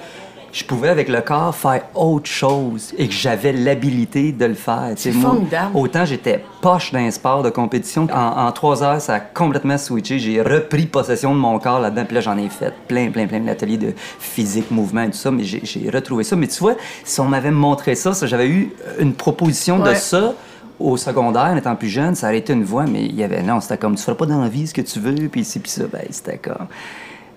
je 0.52 0.64
pouvais, 0.64 0.90
avec 0.90 1.10
le 1.10 1.22
corps, 1.22 1.56
faire 1.56 1.84
autre 1.96 2.30
chose 2.30 2.94
et 2.98 3.08
que 3.08 3.14
j'avais 3.14 3.52
l'habilité 3.52 4.32
de 4.32 4.46
le 4.46 4.54
faire. 4.54 4.94
C'est 4.96 5.12
formidable. 5.12 5.76
Autant 5.76 6.06
j'étais 6.06 6.44
poche 6.62 6.92
d'un 6.92 7.12
sport 7.12 7.44
de 7.44 7.50
compétition. 7.50 8.08
En, 8.14 8.48
en 8.48 8.52
trois 8.52 8.84
heures, 8.84 9.02
ça 9.02 9.16
a 9.16 9.20
complètement 9.20 9.78
switché. 9.78 10.20
J'ai 10.20 10.42
repris 10.42 10.86
possession 10.86 11.34
de 11.34 11.40
mon 11.40 11.60
corps 11.60 11.80
là-dedans. 11.80 12.06
Puis 12.06 12.16
là, 12.16 12.22
j'en 12.22 12.38
ai 12.38 12.50
fait 12.50 12.74
plein, 12.88 13.12
plein, 13.12 13.28
plein 13.28 13.40
d'ateliers 13.40 13.78
de 13.78 13.94
physique, 14.20 14.72
mouvement 14.72 15.04
et 15.04 15.12
tout 15.12 15.18
ça. 15.18 15.32
Mais 15.32 15.44
j'ai 15.44 15.90
retrouvé 15.90 16.24
ça. 16.24 16.36
Mais 16.36 16.48
tu 16.48 16.60
vois, 16.60 16.76
si 17.04 17.20
on 17.20 17.26
m'avait 17.26 17.52
montré 17.52 17.96
ça, 17.96 18.14
ça 18.14 18.28
j'avais 18.28 18.48
eu 18.48 18.74
une 19.00 19.14
proposition 19.14 19.80
de 19.80 19.94
ça 19.94 20.34
au 20.80 20.96
secondaire, 20.98 21.44
en 21.52 21.58
étant 21.58 21.76
plus 21.76 21.90
jeune, 21.90 22.16
ça 22.16 22.28
aurait 22.28 22.38
été 22.38 22.54
une 22.54 22.64
voie, 22.64 22.86
mais 22.86 23.04
il 23.04 23.16
y 23.16 23.24
avait 23.24 23.42
non, 23.42 23.60
c'était 23.60 23.78
comme 23.78 23.96
tu 23.96 24.04
feras 24.04 24.16
pas 24.16 24.26
dans 24.26 24.42
la 24.42 24.48
vie 24.48 24.66
ce 24.66 24.74
que 24.74 24.82
tu 24.82 25.00
veux, 25.00 25.14
puis 25.28 25.42
ici, 25.42 25.60
puis 25.60 25.70
ça, 25.70 25.84
ben 25.92 26.04
c'était 26.10 26.38
comme. 26.38 26.68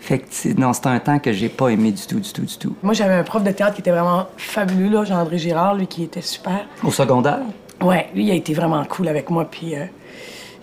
Fait 0.05 0.19
que, 0.19 0.25
c'est- 0.31 0.59
non, 0.59 0.73
c'était 0.73 0.89
un 0.89 0.99
temps 0.99 1.19
que 1.21 1.33
j'ai 1.33 1.49
pas 1.49 1.69
aimé 1.69 1.93
du 1.93 2.03
tout, 2.05 2.19
du 2.19 2.33
tout, 2.33 2.43
du 2.43 2.57
tout. 2.57 2.75
Moi, 2.83 2.93
j'avais 2.93 3.15
un 3.15 3.23
prof 3.23 3.43
de 3.45 3.53
théâtre 3.53 3.75
qui 3.77 3.83
était 3.83 3.93
vraiment 3.93 4.27
fabuleux, 4.37 4.89
là, 4.91 5.05
Jean-André 5.05 5.39
Girard, 5.39 5.77
lui, 5.77 5.87
qui 5.87 6.03
était 6.03 6.23
super. 6.23 6.67
Au 6.83 6.91
secondaire? 6.91 7.39
Ouais, 7.81 8.09
lui, 8.13 8.25
il 8.25 8.31
a 8.33 8.35
été 8.35 8.53
vraiment 8.53 8.83
cool 8.85 9.07
avec 9.07 9.31
moi, 9.31 9.45
puis 9.49 9.77
euh, 9.77 9.85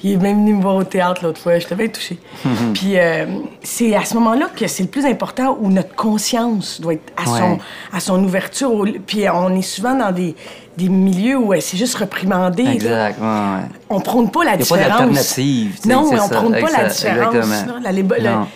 il 0.04 0.12
est 0.12 0.18
même 0.18 0.40
venu 0.40 0.56
me 0.56 0.62
voir 0.62 0.76
au 0.76 0.84
théâtre 0.84 1.24
l'autre 1.24 1.40
fois, 1.40 1.58
j'étais 1.58 1.76
bien 1.76 1.88
touchée. 1.88 2.20
puis 2.74 2.98
euh, 3.00 3.28
c'est 3.64 3.96
à 3.96 4.04
ce 4.04 4.14
moment-là 4.16 4.50
que 4.54 4.68
c'est 4.68 4.84
le 4.84 4.90
plus 4.90 5.06
important, 5.06 5.58
où 5.62 5.70
notre 5.70 5.96
conscience 5.96 6.82
doit 6.82 6.94
être 6.96 7.14
à, 7.16 7.26
son, 7.26 7.60
à 7.94 8.00
son 8.02 8.22
ouverture. 8.22 8.74
au- 8.74 8.86
Puis 9.08 9.24
on 9.34 9.56
est 9.56 9.62
souvent 9.62 9.96
dans 9.96 10.12
des, 10.12 10.36
des 10.78 10.90
milieux 10.90 11.38
où 11.38 11.54
euh, 11.54 11.60
c'est 11.62 11.78
juste 11.78 11.96
reprimandé. 11.96 12.64
Exact, 12.66 13.20
ouais, 13.22 13.26
ouais. 13.26 13.66
On 13.90 14.02
prône 14.02 14.30
pas 14.32 14.44
la 14.44 14.52
Y 14.52 14.54
a 14.54 14.58
pas 14.58 14.64
différence. 14.64 14.90
d'alternative, 15.00 15.80
Non, 15.86 16.04
c'est 16.10 16.16
mais 16.16 16.22
on 16.22 16.28
prône 16.30 16.52
pas 16.52 16.60
la 16.82 16.90
différence. 16.90 17.36
exactement. 17.36 18.48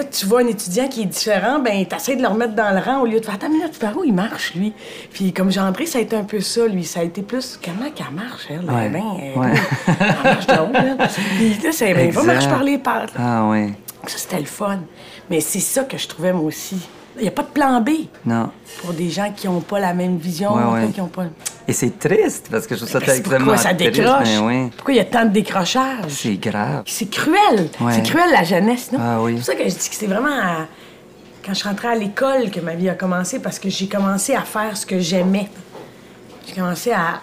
Là. 0.00 0.04
Tu 0.10 0.26
vois 0.26 0.40
un 0.40 0.46
étudiant 0.46 0.88
qui 0.88 1.02
est 1.02 1.06
différent, 1.06 1.58
ben 1.60 1.84
t'essaies 1.86 2.16
de 2.16 2.22
le 2.22 2.28
remettre 2.28 2.54
dans 2.54 2.70
le 2.74 2.80
rang 2.80 3.00
au 3.02 3.06
lieu 3.06 3.20
de 3.20 3.24
faire 3.24 3.34
Attends 3.34 3.48
minute, 3.48 3.78
par 3.78 3.96
où 3.96 4.04
il 4.04 4.12
marche, 4.12 4.54
lui? 4.54 4.72
Puis 5.12 5.32
comme 5.32 5.50
Jean-André, 5.50 5.86
ça 5.86 5.98
a 5.98 6.02
été 6.02 6.16
un 6.16 6.24
peu 6.24 6.40
ça, 6.40 6.66
lui. 6.66 6.84
Ça 6.84 7.00
a 7.00 7.02
été 7.04 7.22
plus 7.22 7.58
comment 7.64 7.90
qu'elle 7.90 8.10
marche, 8.14 8.46
elle? 8.50 8.64
Ouais. 8.70 8.88
Ben, 8.88 9.02
elle, 9.22 9.38
Ouais. 9.38 9.52
elle 9.88 10.22
marche 10.24 10.46
de 10.46 10.52
haut, 10.54 10.72
là. 10.72 11.08
Puis 11.36 11.54
là, 11.62 11.70
c'est 11.72 11.94
ben, 11.94 12.10
va 12.10 12.20
Exact. 12.20 12.24
marche 12.26 12.48
par 12.48 12.62
les 12.62 12.78
pattes. 12.78 13.12
Ah, 13.18 13.46
ouais. 13.48 13.70
Ça, 14.06 14.18
c'était 14.18 14.40
le 14.40 14.46
fun. 14.46 14.80
Mais 15.30 15.40
c'est 15.40 15.60
ça 15.60 15.84
que 15.84 15.96
je 15.96 16.08
trouvais, 16.08 16.32
moi 16.32 16.44
aussi. 16.44 16.76
Il 17.16 17.22
n'y 17.22 17.28
a 17.28 17.32
pas 17.32 17.42
de 17.42 17.48
plan 17.48 17.80
B 17.80 17.90
Non. 18.24 18.50
pour 18.82 18.92
des 18.92 19.10
gens 19.10 19.32
qui 19.34 19.46
n'ont 19.48 19.60
pas 19.60 19.80
la 19.80 19.92
même 19.94 20.16
vision, 20.16 20.54
Ouais, 20.54 20.82
ouais. 20.84 20.88
qui 20.90 21.00
ont 21.00 21.08
pas. 21.08 21.24
Et 21.68 21.72
c'est 21.72 21.98
triste 21.98 22.48
parce 22.50 22.66
que 22.66 22.74
je 22.74 22.80
trouve 22.80 22.90
ça 22.90 23.00
Ben, 23.00 23.06
c'est 23.06 23.18
extrêmement 23.18 23.46
pourquoi 23.46 23.62
ça 23.62 23.72
décroche? 23.74 24.28
oui. 24.42 24.70
Pourquoi 24.76 24.94
il 24.94 24.96
y 24.96 25.00
a 25.00 25.04
tant 25.04 25.24
de 25.24 25.30
décrochage? 25.30 26.04
C'est 26.08 26.36
grave. 26.36 26.82
C'est 26.86 27.10
cruel. 27.10 27.68
Ouais. 27.80 27.92
C'est 27.92 28.02
cruel, 28.02 28.30
la 28.32 28.42
jeunesse, 28.44 28.90
non? 28.92 28.98
Ah 29.02 29.20
oui. 29.20 29.32
C'est 29.32 29.36
pour 29.36 29.44
ça 29.46 29.54
que 29.54 29.70
je 29.70 29.74
dis 29.76 29.88
que 29.88 29.94
c'est 29.94 30.06
vraiment 30.06 30.34
à- 30.34 30.66
quand 31.44 31.54
je 31.54 31.64
rentrais 31.64 31.88
à 31.88 31.94
l'école 31.94 32.50
que 32.50 32.60
ma 32.60 32.74
vie 32.74 32.88
a 32.88 32.94
commencé, 32.94 33.38
parce 33.40 33.58
que 33.58 33.68
j'ai 33.68 33.88
commencé 33.88 34.34
à 34.34 34.42
faire 34.42 34.76
ce 34.76 34.86
que 34.86 34.98
j'aimais. 35.00 35.48
J'ai 36.46 36.54
commencé 36.54 36.92
à, 36.92 37.20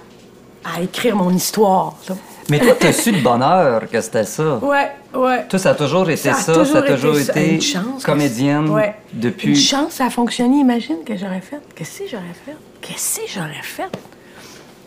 à 0.66 0.82
écrire 0.82 1.16
mon 1.16 1.32
histoire. 1.32 1.96
là. 2.10 2.16
Mais 2.50 2.60
toi, 2.60 2.74
t'as 2.80 2.94
su 2.94 3.12
de 3.12 3.20
bonheur 3.22 3.90
que 3.92 4.00
c'était 4.00 4.24
ça. 4.24 4.56
Ouais, 4.58 4.92
ouais. 5.18 5.48
Toi, 5.48 5.60
ça 5.60 5.72
a 5.72 5.76
toujours 5.76 6.10
été 6.10 6.18
ça, 6.32 6.32
a 6.32 6.66
ça 6.66 6.78
a 6.80 6.82
toujours 6.82 7.18
été 7.18 7.56
Une 7.56 7.62
chance 7.62 8.04
comédienne 8.04 8.70
Ouais. 8.70 8.96
depuis. 9.14 9.50
Une 9.50 9.56
chance, 9.56 9.94
ça 9.94 10.06
a 10.06 10.10
fonctionné. 10.10 10.60
Imagine 10.60 10.98
que 11.06 11.16
j'aurais 11.18 11.42
fait. 11.42 11.60
Qu'est-ce 11.76 12.00
que 12.00 12.10
j'aurais 12.10 12.24
fait? 12.46 12.56
Qu'est-ce 12.82 13.20
que 13.20 13.26
j'aurais 13.34 13.62
fait? 13.64 13.90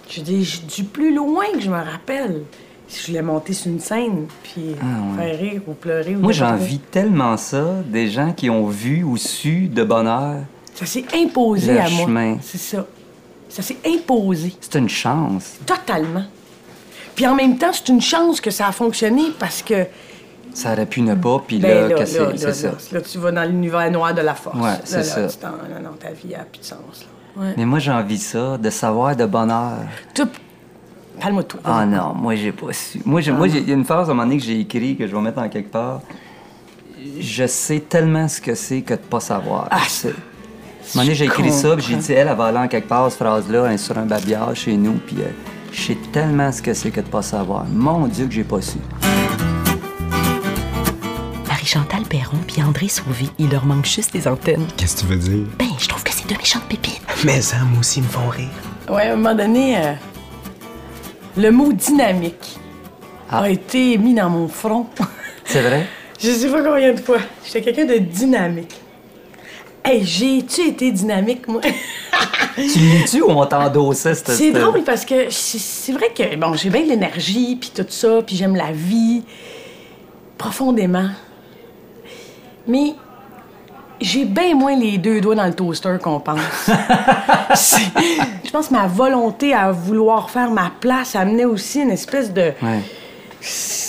Je 0.09 0.21
dis, 0.23 0.63
du 0.77 0.85
plus 0.85 1.15
loin 1.15 1.45
que 1.55 1.61
je 1.61 1.71
me 1.71 1.77
rappelle, 1.77 2.43
si 2.89 3.01
je 3.03 3.07
voulais 3.09 3.23
monter 3.23 3.53
sur 3.53 3.71
une 3.71 3.79
scène, 3.81 4.27
puis 4.43 4.75
faire 5.17 5.39
rire 5.39 5.63
ou 5.69 5.73
pleurer. 5.75 6.15
Ou 6.17 6.19
Ah, 6.19 6.23
Moi, 6.23 6.33
j'envie 6.33 6.79
tellement 6.81 7.37
ça, 7.37 7.77
des 7.87 8.09
gens 8.11 8.33
qui 8.33 8.51
ont 8.51 8.67
vu 8.67 9.05
ou 9.05 9.17
su 9.17 9.69
de 9.69 9.85
bonheur. 9.85 10.39
Ça 10.75 10.87
s'est 10.87 11.05
imposé 11.15 11.75
Le 11.75 11.81
à 11.81 11.89
moi. 11.91 12.39
C'est 12.43 12.59
ça. 12.59 12.87
Ça 13.49 13.63
s'est 13.63 13.77
imposé. 13.87 14.55
C'est 14.61 14.79
une 14.79 14.89
chance. 14.89 15.55
Totalement. 15.67 16.25
Puis 17.15 17.27
en 17.27 17.35
même 17.35 17.59
temps, 17.59 17.71
c'est 17.73 17.89
une 17.89 18.01
chance 18.01 18.41
que 18.41 18.51
ça 18.51 18.69
a 18.69 18.73
fonctionné 18.73 19.25
parce 19.39 19.63
que 19.63 19.87
ça 20.52 20.73
aurait 20.73 20.87
pu 20.87 21.02
ne 21.02 21.14
pas, 21.14 21.42
puis 21.47 21.59
Ben 21.59 21.88
là, 21.88 21.95
que 21.99 22.04
c'est 22.04 22.19
là, 22.19 22.33
c'est 22.37 22.47
là, 22.47 22.52
ça. 22.54 22.71
là, 22.92 23.00
tu 23.00 23.19
vas 23.19 23.33
dans 23.33 23.45
l'univers 23.45 23.90
noir 23.90 24.14
de 24.14 24.21
la 24.23 24.35
force. 24.35 24.57
Ouais, 24.59 24.75
c'est 24.85 24.97
là, 24.99 25.02
ça. 25.04 25.26
tu 25.28 25.37
non, 25.47 25.90
ta 25.99 26.11
vie 26.11 26.35
a 26.35 26.40
plus 26.45 26.61
de 26.61 26.64
sens. 26.64 26.78
là. 27.37 27.42
Ouais. 27.42 27.54
Mais 27.57 27.64
moi, 27.64 27.78
j'ai 27.78 27.92
envie 27.92 28.16
de 28.16 28.23
ça, 28.23 28.59
de 28.59 28.71
savoir 28.71 29.14
de 29.16 29.25
bonheur. 29.26 29.78
Tout... 30.14 30.28
Parle-moi 31.21 31.42
de 31.42 31.49
tout. 31.49 31.59
Ah 31.64 31.85
non, 31.87 32.14
moi, 32.14 32.35
j'ai 32.35 32.52
pas 32.52 32.73
su. 32.73 33.00
Moi, 33.04 33.21
j'ai- 33.21 33.30
moi, 33.33 33.47
j'ai- 33.49 33.59
il 33.61 33.69
y 33.69 33.73
a 33.73 33.75
une 33.75 33.85
phrase 33.85 34.09
à 34.09 34.12
un 34.12 34.14
moment 34.14 34.26
donné 34.26 34.38
que 34.38 34.45
j'ai 34.45 34.59
écrit, 34.61 34.97
que 34.97 35.07
je 35.07 35.14
vais 35.14 35.21
mettre 35.23 35.38
en 35.38 35.49
quelque 35.49 35.71
part. 35.71 36.00
Je 37.21 37.47
sais 37.47 37.80
tellement 37.80 38.26
ce 38.28 38.40
que 38.40 38.54
c'est 38.54 38.83
que 38.83 38.95
de 38.95 38.99
pas 38.99 39.21
savoir. 39.21 39.69
Ah, 39.71 39.78
C'est- 39.88 40.09
À 40.09 40.11
un 40.12 40.14
moment 40.95 41.04
donné, 41.04 41.14
j'ai 41.14 41.25
écrit 41.26 41.52
ça, 41.52 41.76
puis 41.76 41.87
j'ai 41.88 41.97
dit, 41.97 42.12
elle, 42.12 42.26
elle 42.28 42.37
va 42.37 42.47
aller 42.47 42.59
en 42.59 42.69
quelque 42.69 42.88
part, 42.88 43.09
cette 43.11 43.21
phrase-là, 43.21 43.66
hein, 43.66 43.76
sur 43.76 43.97
un 43.97 44.07
babillard 44.07 44.57
chez 44.57 44.76
nous, 44.76 44.95
puis 44.95 45.16
euh, 45.21 45.26
je 45.73 45.80
sais 45.83 45.99
tellement 46.11 46.50
ce 46.50 46.61
que 46.62 46.75
c'est 46.75 46.90
que 46.90 47.00
de 47.00 47.07
pas 47.07 47.23
savoir. 47.23 47.64
Mon 47.66 48.07
Dieu, 48.09 48.26
que 48.26 48.33
j'ai 48.33 48.42
pas 48.45 48.61
su. 48.61 48.78
Marie-Chantal 51.77 52.03
Perron 52.09 52.39
puis 52.49 52.61
André 52.62 52.89
Sauvé, 52.89 53.27
il 53.39 53.49
leur 53.49 53.65
manque 53.65 53.85
juste 53.87 54.12
des 54.12 54.27
antennes. 54.27 54.67
Qu'est-ce 54.77 54.97
que 54.97 55.00
tu 55.03 55.07
veux 55.07 55.17
dire? 55.17 55.47
Ben, 55.57 55.69
je 55.79 55.87
trouve 55.87 56.03
que 56.03 56.11
c'est 56.12 56.27
deux 56.27 56.37
méchantes 56.37 56.65
pépites. 56.65 57.00
Mais 57.25 57.41
ça, 57.41 57.59
moi 57.59 57.79
aussi, 57.79 58.00
ils 58.00 58.03
me 58.03 58.09
font 58.09 58.29
rire. 58.29 58.49
Ouais, 58.89 59.03
à 59.07 59.12
un 59.12 59.17
moment 59.17 59.37
donné, 59.37 59.77
euh, 59.79 59.93
le 61.37 61.50
mot 61.53 61.73
dynamique 61.73 62.59
Ah. 63.31 63.43
a 63.43 63.50
été 63.50 63.97
mis 63.99 64.15
dans 64.15 64.29
mon 64.31 64.49
front. 64.49 64.87
C'est 65.45 65.61
vrai? 65.62 65.87
Je 66.19 66.31
sais 66.33 66.49
pas 66.50 66.61
combien 66.62 66.93
de 66.93 66.99
fois. 67.00 67.19
J'étais 67.47 67.62
quelqu'un 67.73 67.85
de 67.95 67.99
dynamique. 67.99 68.75
Hey, 69.85 70.05
j'ai-tu 70.05 70.62
été 70.62 70.91
dynamique, 70.91 71.47
moi? 71.47 71.61
tu 72.57 72.62
lis-tu 72.62 73.23
ou 73.23 73.31
on 73.31 73.47
t'endossait, 73.47 74.15
cette... 74.17 74.31
C'est 74.33 74.50
drôle 74.50 74.83
parce 74.83 75.05
que 75.05 75.31
c'est- 75.31 75.59
c'est 75.61 75.93
vrai 75.93 76.09
que, 76.15 76.35
bon, 76.35 76.55
j'ai 76.55 76.69
bien 76.69 76.83
de 76.83 76.89
l'énergie, 76.89 77.57
puis 77.61 77.71
tout 77.73 77.87
ça, 77.89 78.23
puis 78.27 78.35
j'aime 78.35 78.57
la 78.57 78.73
vie 78.73 79.23
profondément. 80.37 81.09
Mais 82.67 82.95
j'ai 84.00 84.25
bien 84.25 84.55
moins 84.55 84.76
les 84.76 84.99
deux 84.99 85.21
doigts 85.21 85.35
dans 85.35 85.47
le 85.47 85.55
toaster 85.55 85.97
qu'on 86.02 86.21
pense. 86.21 86.38
Je 88.45 88.50
pense 88.50 88.69
que 88.69 88.75
ma 88.75 88.87
volonté 88.87 89.55
à 89.55 89.71
vouloir 89.71 90.31
faire 90.31 90.50
ma 90.50 90.73
place 90.81 91.14
amenait 91.14 91.45
aussi 91.45 91.81
une 91.81 91.90
espèce 91.90 92.33
de... 92.33 92.52
Ouais. 92.62 92.81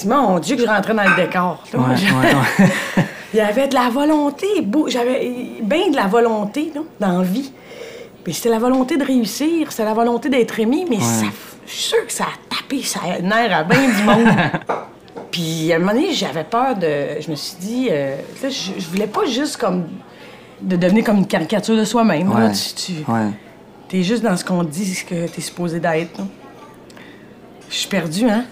Mon 0.05 0.39
Dieu 0.39 0.55
que 0.55 0.61
je 0.61 0.67
rentrais 0.67 0.93
dans 0.93 1.03
le 1.03 1.15
décor. 1.15 1.63
Ouais, 1.73 1.79
ouais. 1.79 3.05
Il 3.33 3.37
y 3.37 3.41
avait 3.41 3.67
de 3.67 3.73
la 3.75 3.89
volonté, 3.89 4.47
j'avais 4.87 5.61
bien 5.61 5.89
de 5.89 5.95
la 5.95 6.07
volonté 6.07 6.71
là, 6.75 6.81
dans 6.99 7.19
la 7.19 7.23
vie. 7.23 7.51
Puis 8.23 8.33
c'était 8.33 8.49
la 8.49 8.59
volonté 8.59 8.97
de 8.97 9.05
réussir, 9.05 9.71
c'était 9.71 9.85
la 9.85 9.93
volonté 9.93 10.29
d'être 10.29 10.59
aimé, 10.59 10.85
mais 10.89 10.99
ça, 10.99 11.25
je 11.65 11.71
suis 11.71 11.83
sûre 11.83 12.05
que 12.05 12.13
ça 12.13 12.25
a 12.25 12.55
tapé 12.55 12.83
ça 12.83 12.99
nerf 13.21 13.53
à 13.53 13.63
bien 13.63 13.89
du 13.89 14.03
monde. 14.03 14.35
Puis 15.31 15.71
à 15.71 15.77
un 15.77 15.79
moment 15.79 15.93
donné, 15.93 16.13
j'avais 16.13 16.43
peur 16.43 16.75
de. 16.75 17.21
Je 17.21 17.29
me 17.31 17.35
suis 17.35 17.55
dit, 17.59 17.87
euh, 17.91 18.15
là, 18.43 18.49
je, 18.49 18.79
je 18.81 18.87
voulais 18.87 19.07
pas 19.07 19.25
juste 19.25 19.57
comme. 19.57 19.85
de 20.61 20.75
devenir 20.75 21.03
comme 21.03 21.17
une 21.17 21.27
caricature 21.27 21.75
de 21.77 21.85
soi-même. 21.85 22.29
là. 22.29 22.47
Ouais. 22.47 22.51
Tu, 22.51 22.93
tu- 22.93 23.11
Ouais. 23.11 23.29
T'es 23.87 24.03
juste 24.03 24.23
dans 24.23 24.37
ce 24.37 24.45
qu'on 24.45 24.63
dit, 24.63 24.93
ce 24.93 25.03
que 25.03 25.27
t'es 25.27 25.41
supposé 25.41 25.79
d'être. 25.79 26.17
là. 26.17 26.25
Je 27.69 27.75
suis 27.75 27.87
perdue, 27.89 28.29
hein? 28.29 28.43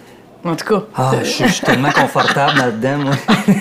En 0.45 0.55
tout 0.55 0.65
cas. 0.65 0.83
Ah, 0.95 1.12
je 1.21 1.27
suis- 1.48 1.62
tellement 1.65 1.91
confortable 1.91 2.57
là-dedans, 2.57 2.98
moi. 3.00 3.13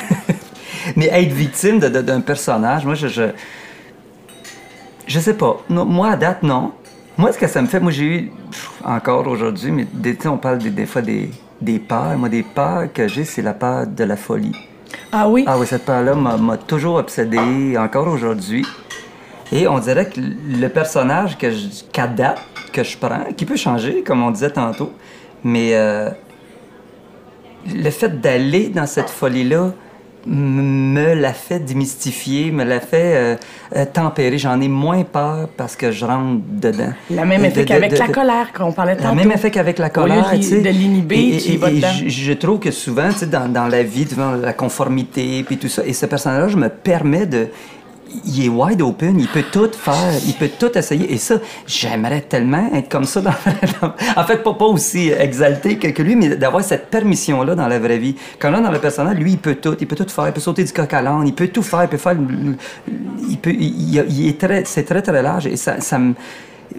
Mais 0.96 1.06
être 1.06 1.32
victime 1.32 1.78
de- 1.80 1.88
de- 1.88 2.00
d'un 2.02 2.20
personnage, 2.20 2.84
moi, 2.84 2.94
je, 2.94 3.08
je. 3.08 3.22
Je 5.06 5.20
sais 5.20 5.34
pas. 5.34 5.60
Non, 5.68 5.84
moi, 5.84 6.10
à 6.12 6.16
date, 6.16 6.42
non. 6.42 6.72
Moi, 7.16 7.32
ce 7.32 7.38
que 7.38 7.46
ça 7.48 7.60
me 7.62 7.66
fait, 7.66 7.80
moi, 7.80 7.90
j'ai 7.90 8.04
eu, 8.04 8.32
pff, 8.50 8.70
encore 8.84 9.26
aujourd'hui, 9.26 9.70
mais 9.72 9.86
des, 9.92 10.16
on 10.26 10.36
parle 10.36 10.58
des, 10.58 10.70
des 10.70 10.86
fois 10.86 11.02
des, 11.02 11.30
des 11.60 11.78
peurs. 11.78 12.16
Moi, 12.16 12.28
des 12.28 12.42
peurs 12.42 12.92
que 12.92 13.08
j'ai, 13.08 13.24
c'est 13.24 13.42
la 13.42 13.54
peur 13.54 13.86
de 13.86 14.04
la 14.04 14.16
folie. 14.16 14.56
Ah 15.12 15.28
oui? 15.28 15.44
Ah 15.46 15.58
oui, 15.58 15.66
cette 15.66 15.84
peur-là 15.84 16.14
m'a 16.14 16.56
toujours 16.56 16.96
obsédé, 16.96 17.76
encore 17.78 18.08
aujourd'hui. 18.08 18.64
Et 19.50 19.66
on 19.66 19.78
dirait 19.78 20.08
que 20.08 20.20
le 20.20 20.68
personnage 20.68 21.38
que 21.38 21.50
je, 21.50 21.66
date, 22.14 22.40
que 22.72 22.82
je 22.82 22.96
prends, 22.98 23.32
qui 23.36 23.46
peut 23.46 23.56
changer, 23.56 24.02
comme 24.02 24.22
on 24.22 24.30
disait 24.30 24.50
tantôt, 24.50 24.92
mais 25.42 25.70
euh, 25.72 26.10
le 27.66 27.90
fait 27.90 28.20
d'aller 28.20 28.68
dans 28.68 28.86
cette 28.86 29.10
folie-là 29.10 29.72
me 30.26 31.14
l'a 31.14 31.32
fait 31.32 31.58
démystifier, 31.60 32.50
me 32.50 32.64
l'a 32.64 32.80
fait 32.80 33.14
euh, 33.16 33.36
euh, 33.76 33.84
tempérer. 33.92 34.38
J'en 34.38 34.60
ai 34.60 34.68
moins 34.68 35.02
peur 35.04 35.48
parce 35.56 35.76
que 35.76 35.90
je 35.90 36.04
rentre 36.04 36.40
dedans. 36.50 36.92
Le 37.10 37.24
même 37.24 37.44
effet 37.44 37.64
qu'avec 37.64 37.96
la 37.98 38.08
colère 38.08 38.52
qu'on 38.52 38.72
parlait 38.72 38.96
tantôt. 38.96 39.14
même 39.14 39.32
effet 39.32 39.50
qu'avec 39.50 39.78
la 39.78 39.86
Au 39.86 39.88
lieu 39.88 39.92
de 39.92 39.98
colère, 40.16 40.32
li- 40.34 40.40
tu 40.40 40.46
sais. 40.48 40.60
de 40.60 40.68
l'inhiber, 40.70 41.36
Et- 41.36 41.38
tu 41.38 41.56
vas 41.56 41.70
dedans. 41.70 41.88
je, 42.04 42.08
je 42.08 42.32
trouve 42.32 42.58
que 42.58 42.70
souvent, 42.70 43.08
tu 43.10 43.18
sais, 43.20 43.26
dans, 43.26 43.48
dans 43.50 43.66
la 43.66 43.82
vie, 43.82 44.04
devant 44.04 44.32
la 44.32 44.52
conformité, 44.52 45.42
puis 45.44 45.56
tout 45.58 45.68
ça, 45.68 45.82
et 45.86 45.92
ce 45.92 46.06
personnage-là, 46.06 46.48
je 46.48 46.56
me 46.56 46.68
permets 46.68 47.26
de... 47.26 47.48
Il 48.24 48.44
est 48.44 48.48
wide 48.48 48.80
open, 48.82 49.18
il 49.20 49.28
peut 49.28 49.44
tout 49.52 49.68
faire, 49.72 50.12
il 50.26 50.34
peut 50.34 50.48
tout 50.58 50.76
essayer. 50.76 51.12
Et 51.12 51.18
ça, 51.18 51.36
j'aimerais 51.66 52.22
tellement 52.22 52.70
être 52.74 52.88
comme 52.88 53.04
ça 53.04 53.20
dans, 53.20 53.30
dans- 53.80 53.92
En 54.16 54.24
fait, 54.24 54.42
pas, 54.42 54.54
pas 54.54 54.64
aussi 54.66 55.10
exalté 55.10 55.76
que, 55.78 55.88
que 55.88 56.02
lui, 56.02 56.16
mais 56.16 56.36
d'avoir 56.36 56.62
cette 56.64 56.88
permission-là 56.90 57.54
dans 57.54 57.68
la 57.68 57.78
vraie 57.78 57.98
vie. 57.98 58.16
Quand 58.38 58.50
là, 58.50 58.60
dans 58.60 58.70
le 58.70 58.78
personnage, 58.78 59.16
lui, 59.18 59.32
il 59.32 59.38
peut 59.38 59.56
tout, 59.56 59.76
il 59.80 59.86
peut 59.86 59.96
tout 59.96 60.08
faire, 60.08 60.26
il 60.28 60.32
peut 60.32 60.40
sauter 60.40 60.64
du 60.64 60.72
coq 60.72 60.92
à 60.92 61.02
l'âne, 61.02 61.26
il 61.26 61.34
peut 61.34 61.48
tout 61.48 61.62
faire, 61.62 61.82
il 61.84 61.88
peut 61.88 61.96
faire... 61.98 62.16
Il 63.28 63.38
peut... 63.38 63.52
Il, 63.52 64.28
est 64.28 64.38
très... 64.40 64.64
C'est 64.64 64.84
très, 64.84 65.02
très 65.02 65.22
large, 65.22 65.46
et 65.46 65.56
ça, 65.56 65.80
ça 65.80 65.98
me 65.98 66.14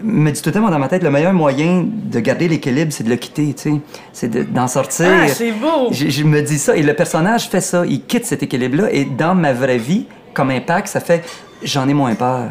me 0.04 0.30
dit 0.30 0.40
tout 0.40 0.50
le 0.50 0.54
temps 0.54 0.70
dans 0.70 0.78
ma 0.78 0.86
tête, 0.86 1.02
le 1.02 1.10
meilleur 1.10 1.32
moyen 1.32 1.84
de 1.84 2.20
garder 2.20 2.46
l'équilibre, 2.46 2.92
c'est 2.92 3.02
de 3.02 3.08
le 3.10 3.16
quitter, 3.16 3.52
tu 3.54 3.62
sais. 3.62 3.80
C'est 4.12 4.28
de- 4.28 4.44
d'en 4.44 4.68
sortir. 4.68 5.08
Ah, 5.24 5.26
c'est 5.28 5.50
beau! 5.50 5.88
Je, 5.90 6.08
je 6.08 6.22
me 6.22 6.40
dis 6.42 6.58
ça. 6.58 6.76
Et 6.76 6.82
le 6.82 6.94
personnage 6.94 7.48
fait 7.48 7.60
ça. 7.60 7.84
Il 7.86 8.02
quitte 8.04 8.24
cet 8.24 8.42
équilibre-là. 8.44 8.92
Et 8.92 9.04
dans 9.04 9.34
ma 9.34 9.52
vraie 9.52 9.78
vie, 9.78 10.06
comme 10.34 10.50
impact, 10.50 10.88
ça 10.88 11.00
fait 11.00 11.24
j'en 11.62 11.88
ai 11.88 11.94
moins 11.94 12.14
peur. 12.14 12.48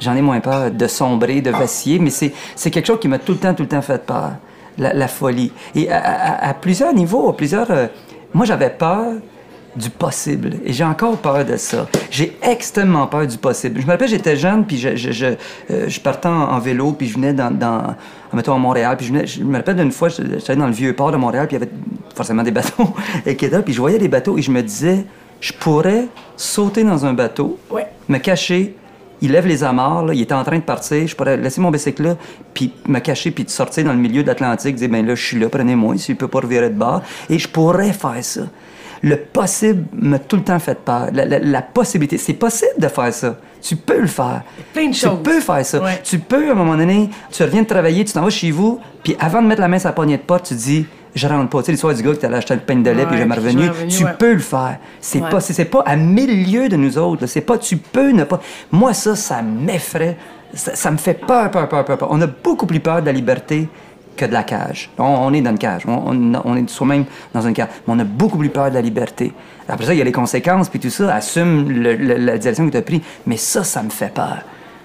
J'en 0.00 0.14
ai 0.16 0.22
moins 0.22 0.40
peur 0.40 0.70
de 0.70 0.86
sombrer, 0.86 1.40
de 1.40 1.50
vaciller. 1.50 1.98
Mais 1.98 2.10
c'est 2.10 2.70
quelque 2.70 2.86
chose 2.86 3.00
qui 3.00 3.08
m'a 3.08 3.18
tout 3.18 3.32
le 3.32 3.38
temps, 3.38 3.54
tout 3.54 3.62
le 3.62 3.68
temps 3.68 3.82
fait 3.82 4.04
peur. 4.04 4.32
La, 4.76 5.06
folie. 5.06 5.52
Et 5.76 5.90
à, 5.90 6.54
plusieurs 6.60 6.92
niveaux, 6.92 7.28
à 7.28 7.36
plusieurs. 7.36 7.70
euh, 7.70 7.86
moi, 8.32 8.44
j'avais 8.44 8.70
peur 8.70 9.12
du 9.76 9.88
possible. 9.88 10.56
Et 10.64 10.72
j'ai 10.72 10.82
encore 10.82 11.16
peur 11.18 11.44
de 11.44 11.56
ça. 11.56 11.86
J'ai 12.10 12.36
extrêmement 12.42 13.06
peur 13.06 13.26
du 13.26 13.38
possible. 13.38 13.80
Je 13.80 13.86
me 13.86 13.92
rappelle, 13.92 14.08
j'étais 14.08 14.36
jeune, 14.36 14.64
puis 14.64 14.78
je, 14.78 14.96
je, 14.96 15.12
je, 15.12 15.26
euh, 15.70 15.88
je 15.88 16.00
partais 16.00 16.28
en, 16.28 16.58
vélo, 16.58 16.92
puis 16.92 17.08
je 17.08 17.14
venais 17.14 17.32
dans, 17.32 17.52
dans 17.52 17.94
mettons, 18.32 18.54
à 18.54 18.58
Montréal, 18.58 18.96
puis 18.96 19.06
je, 19.06 19.12
venais, 19.12 19.26
je 19.26 19.42
me 19.42 19.56
rappelle 19.56 19.76
d'une 19.76 19.92
fois, 19.92 20.08
j'étais 20.08 20.56
dans 20.56 20.66
le 20.66 20.72
vieux 20.72 20.94
port 20.94 21.12
de 21.12 21.16
Montréal, 21.16 21.46
puis 21.46 21.56
il 21.56 21.60
y 21.60 21.62
avait 21.62 21.72
forcément 22.14 22.42
des 22.42 22.50
bateaux 22.50 22.94
et 23.26 23.34
puis 23.34 23.72
je 23.72 23.78
voyais 23.80 23.98
les 23.98 24.08
bateaux, 24.08 24.38
et 24.38 24.42
je 24.42 24.50
me 24.50 24.62
disais, 24.62 25.04
je 25.40 25.52
pourrais 25.52 26.06
sauter 26.36 26.84
dans 26.84 27.04
un 27.06 27.12
bateau, 27.12 27.58
Ouais. 27.70 27.86
me 28.08 28.18
cacher, 28.18 28.76
il 29.20 29.32
lève 29.32 29.46
les 29.46 29.62
amarres, 29.64 30.04
là, 30.06 30.14
il 30.14 30.20
était 30.20 30.34
en 30.34 30.44
train 30.44 30.56
de 30.58 30.62
partir, 30.62 31.06
je 31.06 31.14
pourrais 31.16 31.36
laisser 31.36 31.60
mon 31.60 31.70
bicycle 31.70 32.02
là, 32.02 32.16
puis 32.52 32.72
me 32.86 32.98
cacher, 32.98 33.30
puis 33.30 33.44
de 33.44 33.50
sortir 33.50 33.84
dans 33.84 33.92
le 33.92 33.98
milieu 33.98 34.22
de 34.22 34.28
l'Atlantique, 34.28 34.76
dire, 34.76 34.88
ben 34.88 35.06
là, 35.06 35.14
je 35.14 35.24
suis 35.24 35.38
là, 35.38 35.48
prenez-moi, 35.48 35.96
s'il 35.98 36.16
peut 36.16 36.28
pas 36.28 36.40
revirer 36.40 36.68
de 36.70 36.74
bord, 36.78 37.02
et 37.30 37.38
je 37.38 37.48
pourrais 37.48 37.92
faire 37.92 38.22
ça. 38.22 38.42
Le 39.02 39.16
possible 39.16 39.84
m'a 39.92 40.18
tout 40.18 40.36
le 40.36 40.42
temps 40.44 40.58
fait 40.58 40.78
peur. 40.78 41.08
La, 41.12 41.26
la- 41.26 41.38
la 41.38 41.60
possibilité, 41.62 42.16
c'est 42.16 42.32
possible 42.32 42.72
de 42.78 42.88
faire 42.88 43.12
ça. 43.12 43.36
Tu 43.60 43.76
peux 43.76 44.00
le 44.00 44.06
faire. 44.06 44.42
Plein 44.72 44.88
de 44.88 44.94
tu 44.94 45.00
choses. 45.00 45.18
peux 45.22 45.40
faire 45.40 45.64
ça. 45.66 45.82
Ouais. 45.82 46.00
Tu 46.02 46.18
peux, 46.18 46.48
à 46.48 46.52
un 46.52 46.54
moment 46.54 46.74
donné, 46.76 47.10
tu 47.30 47.42
reviens 47.42 47.62
de 47.62 47.66
travailler, 47.66 48.04
tu 48.06 48.14
t'en 48.14 48.22
vas 48.22 48.30
chez 48.30 48.50
vous, 48.50 48.80
puis 49.02 49.14
avant 49.20 49.42
de 49.42 49.46
mettre 49.46 49.60
la 49.60 49.68
main 49.68 49.78
sur 49.78 49.88
la 49.88 49.92
poignée 49.92 50.16
de 50.16 50.22
porte, 50.22 50.46
tu 50.46 50.54
dis, 50.54 50.86
je 51.14 51.26
rentre 51.26 51.48
pas. 51.50 51.60
Tu 51.60 51.66
sais, 51.66 51.72
l'histoire 51.72 51.94
du 51.94 52.02
gars 52.02 52.14
qui 52.14 52.26
allait 52.26 52.36
acheter 52.36 52.54
le 52.54 52.60
pain 52.60 52.76
de 52.76 52.90
lait, 52.90 53.02
Ouais, 53.02 53.06
puis 53.08 53.18
jamais 53.18 53.34
revenu. 53.36 53.70
tu 53.88 54.04
ouais. 54.04 54.12
peux 54.18 54.32
le 54.32 54.38
faire. 54.40 54.78
C'est 55.00 55.20
Ouais. 55.20 55.28
pas, 55.30 55.40
c'est 55.40 55.64
pas 55.64 55.82
à 55.86 55.96
mille 55.96 56.50
lieues 56.52 56.68
de 56.68 56.76
nous 56.76 56.98
autres. 56.98 57.26
C'est 57.26 57.40
pas, 57.40 57.58
tu 57.58 57.76
peux 57.76 58.10
ne 58.10 58.24
pas. 58.24 58.40
Moi, 58.72 58.92
ça, 58.94 59.14
ça 59.16 59.42
m'effraie. 59.42 60.16
Ça, 60.54 60.74
ça 60.76 60.90
me 60.90 60.96
fait 60.96 61.14
peur, 61.14 61.50
peur, 61.50 61.68
peur, 61.68 61.84
peur, 61.84 61.98
peur. 61.98 62.08
On 62.10 62.20
a 62.22 62.26
beaucoup 62.26 62.66
plus 62.66 62.80
peur 62.80 63.00
de 63.00 63.06
la 63.06 63.12
liberté 63.12 63.68
que 64.16 64.24
de 64.24 64.32
la 64.32 64.44
cage. 64.44 64.90
On, 64.98 65.02
on 65.04 65.32
est 65.32 65.40
dans 65.40 65.50
une 65.50 65.58
cage. 65.58 65.82
On, 65.88 66.12
on- 66.12 66.42
on 66.44 66.56
est 66.56 66.68
soi-même 66.70 67.04
dans 67.32 67.42
une 67.42 67.52
cage. 67.54 67.68
Mais 67.86 67.94
on 67.94 67.98
a 67.98 68.04
beaucoup 68.04 68.38
plus 68.38 68.50
peur 68.50 68.68
de 68.70 68.74
la 68.74 68.80
liberté. 68.80 69.32
Après 69.68 69.86
ça, 69.86 69.94
il 69.94 69.98
y 69.98 70.00
a 70.00 70.04
les 70.04 70.12
conséquences, 70.12 70.68
puis 70.68 70.78
tout 70.78 70.90
ça. 70.90 71.12
Assume 71.14 71.68
le- 71.70 71.96
le- 71.96 72.16
la 72.18 72.38
direction 72.38 72.66
que 72.66 72.70
tu 72.72 72.76
as 72.76 72.82
prise. 72.82 73.00
Mais 73.26 73.36
ça, 73.36 73.64
ça 73.64 73.82
me 73.82 73.90
fait 73.90 74.12
peur. 74.14 74.38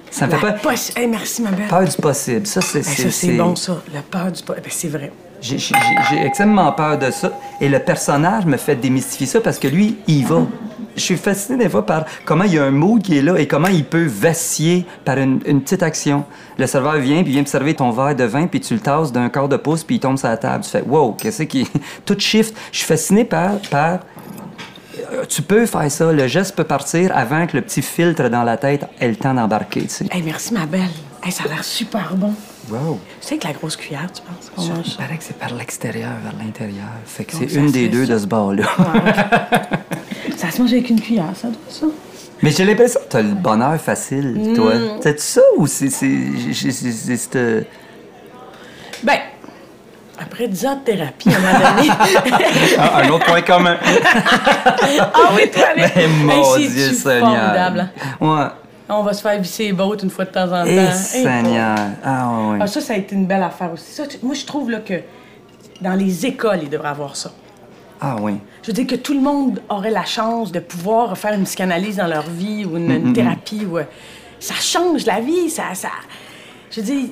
Ça 0.09 0.25
me 0.25 0.31
fait 0.31 0.37
peur. 0.39 0.55
possi- 0.73 0.97
Hey, 0.97 1.05
merci, 1.07 1.43
ma 1.43 1.51
belle. 1.51 1.67
Peur 1.67 1.83
du 1.83 1.95
possible. 1.97 2.47
Ça, 2.47 2.61
c'est. 2.61 2.79
Hey, 2.79 2.83
ça, 2.83 3.11
c'est 3.11 3.33
bon, 3.33 3.55
ça. 3.55 3.77
La 3.93 4.01
peur 4.01 4.31
du... 4.31 4.41
po- 4.41 4.53
Ben, 4.53 4.63
c'est 4.69 4.87
vrai. 4.87 5.11
J'ai 5.41 6.25
extrêmement 6.25 6.71
peur 6.71 6.97
de 6.97 7.11
ça. 7.11 7.31
Et 7.61 7.69
le 7.69 7.79
personnage 7.79 8.45
me 8.45 8.57
fait 8.57 8.75
démystifier 8.75 9.25
ça 9.27 9.41
parce 9.41 9.59
que 9.59 9.67
lui, 9.67 9.97
il 10.07 10.25
va. 10.25 10.45
Je 10.95 11.01
suis 11.01 11.17
fasciné 11.17 11.57
des 11.57 11.69
fois 11.69 11.85
par 11.85 12.05
comment 12.25 12.43
il 12.43 12.53
y 12.53 12.59
a 12.59 12.65
un 12.65 12.71
mood 12.71 13.01
qui 13.01 13.17
est 13.17 13.21
là 13.21 13.37
et 13.37 13.47
comment 13.47 13.67
il 13.67 13.85
peut 13.85 14.05
vaciller 14.05 14.85
par 15.05 15.17
une, 15.17 15.39
petite 15.39 15.83
action. 15.83 16.25
Le 16.57 16.67
serveur 16.67 16.97
vient, 16.97 17.23
puis 17.23 17.31
vient 17.31 17.43
te 17.43 17.49
servir 17.49 17.77
ton 17.77 17.91
verre 17.91 18.15
de 18.15 18.25
vin, 18.25 18.47
puis 18.47 18.59
tu 18.59 18.73
le 18.73 18.79
tasses 18.81 19.11
d'un 19.11 19.29
quart 19.29 19.47
de 19.47 19.57
pouce, 19.57 19.83
puis 19.83 19.95
il 19.95 19.99
tombe 19.99 20.17
sur 20.17 20.27
la 20.27 20.37
table. 20.37 20.63
Tu 20.63 20.71
fais 20.71 20.81
Wow, 20.81 21.13
qu'est-ce 21.13 21.43
qui. 21.43 21.67
Tout 22.05 22.19
shift. 22.19 22.55
Je 22.71 22.79
suis 22.79 22.87
fasciné 22.87 23.23
par. 23.23 23.59
par 23.69 23.99
euh, 25.13 25.23
tu 25.27 25.41
peux 25.41 25.65
faire 25.65 25.89
ça, 25.89 26.11
le 26.11 26.27
geste 26.27 26.55
peut 26.55 26.63
partir 26.65 27.15
avant 27.15 27.47
que 27.47 27.55
le 27.55 27.63
petit 27.63 27.81
filtre 27.81 28.29
dans 28.29 28.43
la 28.43 28.57
tête 28.57 28.85
ait 28.99 29.07
le 29.07 29.15
temps 29.15 29.33
d'embarquer, 29.33 29.87
tu 29.87 30.05
merci, 30.23 30.53
ma 30.53 30.65
belle. 30.65 30.89
Hey, 31.23 31.31
ça 31.31 31.45
a 31.45 31.47
l'air 31.47 31.63
super 31.63 32.15
bon. 32.15 32.33
Wow. 32.69 32.99
C'est 33.21 33.33
avec 33.35 33.43
la 33.45 33.53
grosse 33.53 33.75
cuillère, 33.75 34.07
tu 34.13 34.21
penses 34.21 34.49
qu'on 34.55 34.61
mange 34.75 34.85
Il 34.87 34.95
paraît 34.97 35.17
que 35.17 35.23
c'est 35.23 35.37
par 35.37 35.53
l'extérieur 35.55 36.11
vers 36.23 36.33
l'intérieur. 36.43 36.85
Fait 37.05 37.23
que 37.25 37.33
c'est 37.35 37.51
une 37.55 37.71
des 37.71 37.87
deux 37.89 38.05
ça. 38.05 38.13
de 38.13 38.19
ce 38.19 38.27
bord-là. 38.27 38.63
Ça 40.37 40.51
se 40.51 40.61
mange 40.61 40.71
avec 40.73 40.89
une 40.89 41.01
cuillère, 41.01 41.25
ça 41.35 41.47
doit 41.47 41.57
ça? 41.69 41.85
Mais 42.41 42.51
j'ai 42.51 42.63
l'impression 42.63 42.99
que 43.01 43.07
t'as 43.09 43.21
le 43.21 43.33
bonheur 43.33 43.79
facile, 43.81 44.53
toi. 44.55 44.73
Mm. 44.75 44.99
C'est 45.01 45.19
ça 45.19 45.41
ou 45.57 45.67
c'est. 45.67 45.89
euh, 47.35 47.61
Ben, 49.03 49.17
après 50.17 50.47
10 50.47 50.65
ans 50.65 50.75
de 50.77 50.81
thérapie, 50.83 51.29
à 51.33 51.37
un 51.37 51.41
moment 51.41 51.75
donné. 51.75 51.89
Ah, 52.77 53.01
un 53.03 53.09
autre 53.09 53.25
point 53.25 53.41
commun. 53.41 53.77
ah 53.81 55.31
oui, 55.35 55.49
toi. 55.51 55.65
Mais 55.75 56.07
mon 56.23 56.55
Hey, 56.55 56.69
Dieu, 56.69 56.83
c'est-tu 56.85 56.95
Seigneur. 56.95 57.29
formidable. 57.29 57.89
hein? 58.21 58.25
Ouais. 58.25 58.47
On 58.91 59.03
va 59.03 59.13
se 59.13 59.21
faire 59.21 59.39
visser 59.39 59.65
les 59.65 59.73
bottes 59.73 60.01
une 60.03 60.09
fois 60.09 60.25
de 60.25 60.31
temps 60.31 60.45
en 60.51 60.63
temps. 60.63 60.65
Eh, 60.65 60.77
Hey, 60.79 60.93
Seigneur. 60.93 61.77
Ah, 62.03 62.29
ouais, 62.31 62.51
ouais. 62.53 62.57
Ah, 62.61 62.67
ça, 62.67 62.81
ça 62.81 62.93
a 62.93 62.97
été 62.97 63.15
une 63.15 63.25
belle 63.27 63.43
affaire 63.43 63.71
aussi. 63.71 63.91
Ça, 63.91 64.07
tu- 64.07 64.17
moi, 64.23 64.33
je 64.33 64.45
trouve 64.45 64.71
là, 64.71 64.79
que 64.79 64.95
dans 65.81 65.93
les 65.93 66.25
écoles, 66.25 66.59
il 66.63 66.69
devrait 66.69 66.89
avoir 66.89 67.15
ça. 67.15 67.31
Ah, 68.01 68.15
oui. 68.21 68.33
Je 68.63 68.67
veux 68.67 68.73
dire 68.73 68.87
que 68.87 68.95
tout 68.95 69.13
le 69.13 69.19
monde 69.21 69.61
aurait 69.69 69.91
la 69.91 70.05
chance 70.05 70.51
de 70.51 70.59
pouvoir 70.59 71.17
faire 71.17 71.33
une 71.33 71.43
psychanalyse 71.43 71.97
dans 71.97 72.07
leur 72.07 72.23
vie 72.29 72.65
ou 72.65 72.77
une, 72.77 72.89
une 72.91 73.13
thérapie. 73.13 73.65
Ou, 73.69 73.77
euh, 73.77 73.83
ça 74.39 74.55
change 74.55 75.05
la 75.05 75.19
vie. 75.19 75.49
Ça, 75.49 75.63
ça... 75.73 75.89
Je 76.71 76.79
veux 76.81 76.85
dire, 76.85 77.09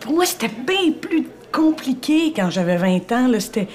pour 0.00 0.12
moi, 0.12 0.24
c'était 0.26 0.48
bien 0.48 0.92
plus 1.00 1.26
compliqué 1.50 2.32
quand 2.36 2.48
j'avais 2.50 2.76
20 2.76 3.10
ans. 3.12 3.28
C'était... 3.38 3.68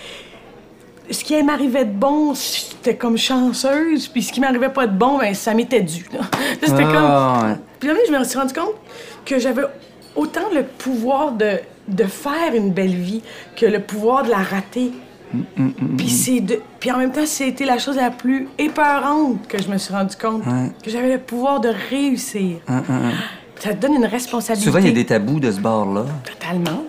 Ce 1.12 1.24
qui 1.24 1.42
m'arrivait 1.44 1.86
de 1.86 1.92
bon, 1.94 2.34
c'était 2.34 2.96
comme 2.96 3.18
chanceuse. 3.18 4.08
Puis 4.08 4.24
ce 4.24 4.32
qui 4.34 4.40
m'arrivait 4.40 4.70
pas 4.70 4.88
de 4.88 4.98
bon, 4.98 5.18
ben, 5.20 5.34
ça 5.34 5.54
m'était 5.54 5.82
dû. 5.82 6.06
là. 6.14 6.20
C'était 6.64 6.84
Ah, 6.84 7.42
comme... 7.42 7.58
Puis 7.80 7.90
là, 7.90 7.96
je 8.08 8.12
me 8.12 8.24
suis 8.24 8.38
rendu 8.40 8.54
compte 8.54 8.74
que 9.26 9.38
j'avais 9.40 9.64
autant 10.16 10.50
le 10.54 10.64
pouvoir 10.64 11.32
de, 11.34 11.60
de 11.88 12.04
faire 12.06 12.54
une 12.56 12.72
belle 12.72 12.96
vie 12.96 13.22
que 13.56 13.66
le 13.66 13.80
pouvoir 13.82 14.24
de 14.24 14.30
la 14.30 14.38
rater. 14.38 14.92
Puis 15.98 16.10
c'est 16.10 16.40
de... 16.40 16.60
Puis 16.80 16.92
en 16.92 16.98
même 16.98 17.12
temps, 17.12 17.26
c'était 17.26 17.66
la 17.66 17.78
chose 17.78 17.98
la 17.98 18.10
plus 18.12 18.48
épeurante 18.58 19.48
que 19.48 19.62
je 19.62 19.68
me 19.70 19.78
suis 19.78 19.94
rendu 19.94 20.16
compte. 20.16 20.44
Que 20.84 20.90
j'avais 20.90 21.12
le 21.14 21.20
pouvoir 21.20 21.60
de 21.60 21.70
réussir. 21.90 22.58
Ça 23.60 23.74
te 23.74 23.82
donne 23.82 23.94
une 23.96 24.06
responsabilité. 24.06 24.70
Souvent, 24.70 24.80
il 24.80 24.88
y 24.88 24.92
a 24.92 24.94
des 24.94 25.06
tabous 25.06 25.40
de 25.40 25.52
ce 25.52 25.60
bord-là. 25.60 26.06
Totalement. 26.24 26.84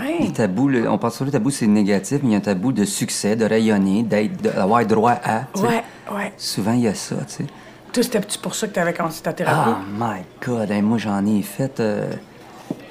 Les 0.00 0.26
Ouais. 0.26 0.32
tabous, 0.32 0.68
le- 0.68 0.88
on 0.90 0.98
pense 0.98 1.16
sur 1.16 1.24
le 1.24 1.30
tabou, 1.30 1.50
c'est 1.50 1.66
négatif, 1.66 2.20
mais 2.22 2.30
il 2.30 2.32
y 2.32 2.34
a 2.34 2.38
un 2.38 2.40
tabou 2.40 2.72
de 2.72 2.84
succès, 2.84 3.36
de 3.36 3.44
rayonner, 3.44 4.02
d'être, 4.02 4.40
d'avoir 4.40 4.84
droit 4.86 5.12
à. 5.22 5.42
Ouais, 5.56 5.82
ouais. 6.14 6.32
Souvent, 6.36 6.72
il 6.72 6.80
y 6.80 6.88
a 6.88 6.94
ça, 6.94 7.16
tu 7.28 7.34
sais. 7.34 7.46
Toi, 7.92 8.02
c'était 8.02 8.20
pour 8.42 8.54
ça 8.54 8.68
que 8.68 8.72
tu 8.74 8.78
avais 8.80 8.94
commencé 8.94 9.20
ta 9.22 9.32
thérapie? 9.32 9.70
Ah, 9.74 9.80
my 9.98 10.20
God, 10.46 10.70
hey, 10.70 10.80
moi, 10.80 10.96
j'en 10.98 11.24
ai 11.26 11.42
fait. 11.42 11.80
euh, 11.80 12.10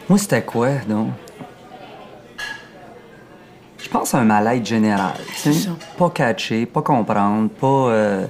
Moi, 0.10 0.18
c'était 0.20 0.42
quoi, 0.44 0.70
donc? 0.88 1.10
Je 3.82 3.88
pense 3.90 4.14
à 4.14 4.20
un 4.20 4.26
mal-être 4.26 4.66
général. 4.66 5.14
tu 5.42 5.54
sais. 5.54 5.70
Pas 5.98 6.10
catcher, 6.10 6.66
pas 6.66 6.82
comprendre, 6.82 7.50
pas. 7.50 7.68
euh, 7.68 8.26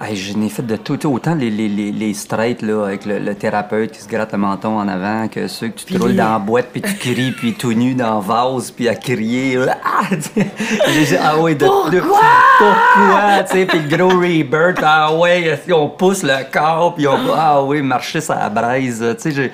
hey, 0.00 0.16
je 0.16 0.36
n'ai 0.36 0.48
fait 0.48 0.62
de 0.62 0.76
tout. 0.76 1.04
Autant 1.06 1.34
les, 1.34 1.50
les, 1.50 1.68
les, 1.68 1.92
les 1.92 2.14
straights, 2.14 2.62
là, 2.62 2.84
avec 2.86 3.04
le, 3.06 3.18
le 3.18 3.34
thérapeute 3.34 3.92
qui 3.92 4.00
se 4.00 4.08
gratte 4.08 4.32
le 4.32 4.38
menton 4.38 4.78
en 4.78 4.88
avant, 4.88 5.28
que 5.28 5.48
ceux 5.48 5.68
que 5.68 5.78
tu 5.78 5.84
te 5.84 5.90
Puis 5.90 5.96
roules 5.98 6.10
les- 6.10 6.16
dans 6.16 6.32
la 6.32 6.38
boîte, 6.38 6.68
puis 6.72 6.82
tu 6.82 6.94
cries, 6.94 7.32
puis 7.32 7.54
tout 7.54 7.72
nu 7.72 7.94
dans 7.94 8.16
le 8.18 8.24
vase, 8.24 8.70
puis 8.70 8.88
à 8.88 8.94
crier. 8.94 9.58
Ah, 9.84 10.00
ah 11.22 11.38
ouais, 11.40 11.54
de, 11.54 11.64
de- 11.64 12.00
pourquoi? 12.00 13.42
Tu 13.48 13.52
sais, 13.52 13.66
puis 13.66 13.78
le 13.80 13.96
gros 13.96 14.18
rebirth, 14.18 14.80
ah 14.82 15.14
ouais, 15.14 15.60
on 15.72 15.88
pousse 15.88 16.22
le 16.22 16.50
corps, 16.52 16.94
puis 16.94 17.06
on, 17.06 17.16
ah 17.34 17.62
oui, 17.62 17.82
marcher 17.82 18.20
sur 18.20 18.34
la 18.34 18.48
braise. 18.48 19.04
Tu 19.16 19.22
sais, 19.22 19.32
j'ai- 19.32 19.52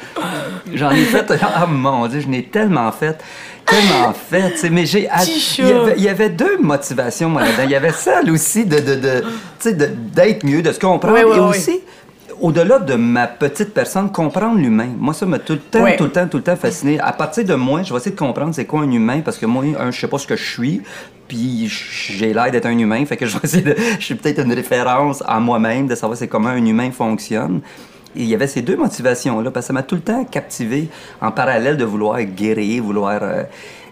j'en 0.74 0.90
ai 0.90 1.04
fait, 1.04 1.32
ah 1.54 1.66
mon 1.66 2.06
Dieu, 2.06 2.20
je 2.20 2.28
n'ai 2.28 2.44
tellement 2.44 2.90
fait. 2.92 3.22
Tellement 3.66 4.12
fait, 4.12 4.70
mais 4.70 4.84
j'ai. 4.86 5.08
Il 5.58 5.64
y, 5.66 5.70
avait, 5.72 5.94
il 5.96 6.02
y 6.04 6.08
avait 6.08 6.30
deux 6.30 6.58
motivations, 6.58 7.28
moi, 7.28 7.42
là-dedans. 7.42 7.62
Il 7.64 7.70
y 7.70 7.74
avait 7.74 7.92
celle 7.92 8.30
aussi 8.30 8.64
de, 8.64 8.78
de, 8.78 8.94
de, 8.96 9.86
d'être 10.14 10.44
mieux, 10.44 10.62
de 10.62 10.72
se 10.72 10.78
comprendre, 10.78 11.16
Oui, 11.16 11.22
oui, 11.24 11.36
et 11.36 11.40
oui. 11.40 11.48
aussi, 11.48 11.80
au-delà 12.40 12.78
de 12.80 12.94
ma 12.94 13.26
petite 13.28 13.72
personne, 13.72 14.10
comprendre 14.12 14.58
l'humain. 14.58 14.88
Moi, 14.98 15.14
ça 15.14 15.24
m'a 15.26 15.38
tout 15.38 15.54
le 15.54 15.58
temps, 15.60 15.86
tout 15.96 16.04
le 16.04 16.10
temps, 16.10 16.26
tout 16.28 16.36
le 16.38 16.42
temps 16.42 16.56
fasciné. 16.56 16.98
À 17.00 17.12
partir 17.12 17.44
de 17.44 17.54
moi, 17.54 17.82
je 17.82 17.92
vais 17.92 17.98
essayer 17.98 18.14
de 18.14 18.18
comprendre 18.18 18.54
c'est 18.54 18.64
quoi 18.66 18.80
un 18.80 18.90
humain, 18.90 19.20
parce 19.24 19.38
que 19.38 19.46
moi, 19.46 19.64
un, 19.78 19.90
je 19.90 20.00
sais 20.00 20.08
pas 20.08 20.18
ce 20.18 20.26
que 20.26 20.36
je 20.36 20.44
suis, 20.50 20.82
puis 21.28 21.68
j'ai 21.68 22.34
l'air 22.34 22.50
d'être 22.50 22.66
un 22.66 22.76
humain, 22.76 23.04
fait 23.06 23.16
que 23.16 23.26
je 23.26 23.32
vais 23.34 23.40
essayer 23.44 23.62
de. 23.62 23.76
Je 23.98 24.04
suis 24.04 24.16
peut-être 24.16 24.40
une 24.44 24.52
référence 24.52 25.22
à 25.26 25.38
moi-même, 25.40 25.86
de 25.86 25.94
savoir 25.94 26.18
c'est 26.18 26.28
comment 26.28 26.48
un 26.50 26.64
humain 26.66 26.90
fonctionne. 26.90 27.60
Il 28.14 28.24
y 28.26 28.34
avait 28.34 28.46
ces 28.46 28.62
deux 28.62 28.76
motivations-là, 28.76 29.50
parce 29.50 29.64
que 29.64 29.68
ça 29.68 29.72
m'a 29.72 29.82
tout 29.82 29.94
le 29.94 30.00
temps 30.02 30.24
captivé 30.24 30.88
en 31.20 31.30
parallèle 31.30 31.76
de 31.76 31.84
vouloir 31.84 32.22
guérir, 32.22 32.82
vouloir. 32.82 33.18
euh, 33.22 33.44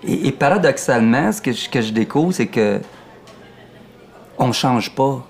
et, 0.07 0.29
et 0.29 0.33
paradoxalement, 0.33 1.33
ce 1.33 1.41
que 1.43 1.53
je, 1.53 1.69
que 1.69 1.81
je 1.81 1.93
découvre, 1.93 2.33
c'est 2.33 2.47
que 2.47 2.81
on 4.39 4.53
change 4.53 4.91
pas. 4.95 5.27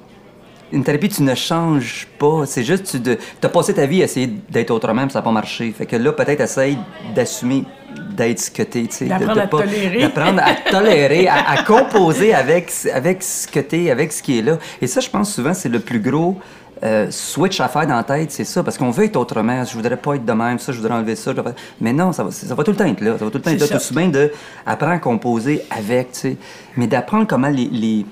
Une 0.73 0.85
thérapie, 0.85 1.09
tu 1.09 1.23
ne 1.25 1.35
changes 1.35 2.07
pas. 2.19 2.47
C'est 2.47 2.63
juste, 2.63 3.03
tu 3.03 3.19
as 3.43 3.49
passé 3.49 3.75
ta 3.75 3.87
vie 3.87 4.03
à 4.03 4.05
essayer 4.05 4.29
d'être 4.49 4.71
autrement, 4.71 5.03
puis 5.03 5.11
ça 5.11 5.19
n'a 5.19 5.25
pas 5.25 5.33
marché. 5.33 5.73
Fait 5.77 5.85
que 5.87 5.97
là, 5.97 6.13
peut-être, 6.13 6.41
essaye 6.41 6.79
d'assumer 7.13 7.65
d'être 8.13 8.39
ce 8.39 8.51
que 8.53 8.63
t'es, 8.63 8.83
tu 8.83 8.93
sais. 8.93 9.05
de- 9.07 9.11
D'apprendre 9.11 9.35
de 9.35 9.41
à 9.41 9.47
pas- 9.49 9.59
tolérer. 9.63 10.01
D'apprendre 10.03 10.41
à 10.45 10.55
tolérer, 10.71 11.27
à, 11.27 11.51
à 11.51 11.63
composer 11.65 12.33
avec, 12.35 12.71
avec 12.95 13.21
ce 13.25 13.49
que 13.49 13.59
t'es, 13.59 13.91
avec 13.91 14.13
ce 14.13 14.23
qui 14.23 14.39
est 14.39 14.43
là. 14.43 14.59
Et 14.81 14.87
ça, 14.87 15.01
je 15.01 15.11
pense 15.11 15.35
souvent, 15.35 15.55
c'est 15.55 15.69
le 15.69 15.81
plus 15.81 15.99
gros 15.99 16.39
euh, 16.83 17.09
switch 17.11 17.61
à 17.61 17.69
faire 17.69 17.87
dans 17.87 17.97
la 17.97 18.05
tête, 18.05 18.31
c'est 18.33 18.45
ça. 18.45 18.63
Parce 18.63 18.79
qu'on 18.79 18.91
veut 18.91 19.05
être 19.05 19.17
autrement. 19.17 19.65
Je 19.65 19.75
voudrais 19.75 19.97
pas 19.97 20.15
être 20.15 20.25
de 20.25 20.33
même, 20.33 20.59
ça, 20.59 20.73
je 20.73 20.79
voudrais 20.79 20.95
enlever 20.95 21.17
ça. 21.17 21.33
voudrais- 21.33 21.55
Mais 21.81 21.93
non, 21.93 22.13
ça 22.13 22.25
va, 22.25 22.31
ça 22.31 22.55
va 22.55 22.65
tout 22.65 22.71
le 22.71 22.77
temps 22.77 22.87
être 22.87 23.01
là. 23.01 23.19
Ça 23.19 23.25
va 23.25 23.31
tout 23.31 23.39
le 23.39 23.43
temps 23.43 23.51
être 23.51 23.61
là. 23.71 23.79
Tout 23.79 23.95
bien 23.95 24.09
de 24.09 24.33
apprendre 24.67 24.93
à 24.93 24.99
composer 24.99 25.63
avec, 25.71 26.13
tu 26.13 26.19
sais? 26.21 26.37
Mais 26.77 26.87
d'apprendre 26.87 27.27
comment 27.27 27.49
les, 27.49 27.67
les, 27.67 28.07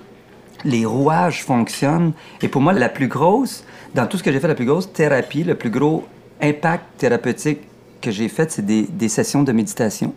les 0.64 0.84
rouages 0.84 1.42
fonctionnent. 1.44 2.12
Et 2.42 2.48
pour 2.48 2.60
moi, 2.60 2.72
la 2.72 2.88
plus 2.88 3.08
grosse, 3.08 3.64
dans 3.94 4.06
tout 4.06 4.18
ce 4.18 4.22
que 4.22 4.30
j'ai 4.32 4.40
fait, 4.40 4.48
la 4.48 4.54
plus 4.54 4.66
grosse 4.66 4.92
thérapie, 4.92 5.44
le 5.44 5.54
plus 5.54 5.70
gros 5.70 6.06
impact 6.42 6.84
thérapeutique 6.98 7.60
que 8.02 8.10
j'ai 8.10 8.28
fait, 8.28 8.50
c'est 8.52 8.64
des, 8.66 8.82
des 8.82 9.08
sessions 9.08 9.42
de 9.42 9.50
méditation. 9.52 10.12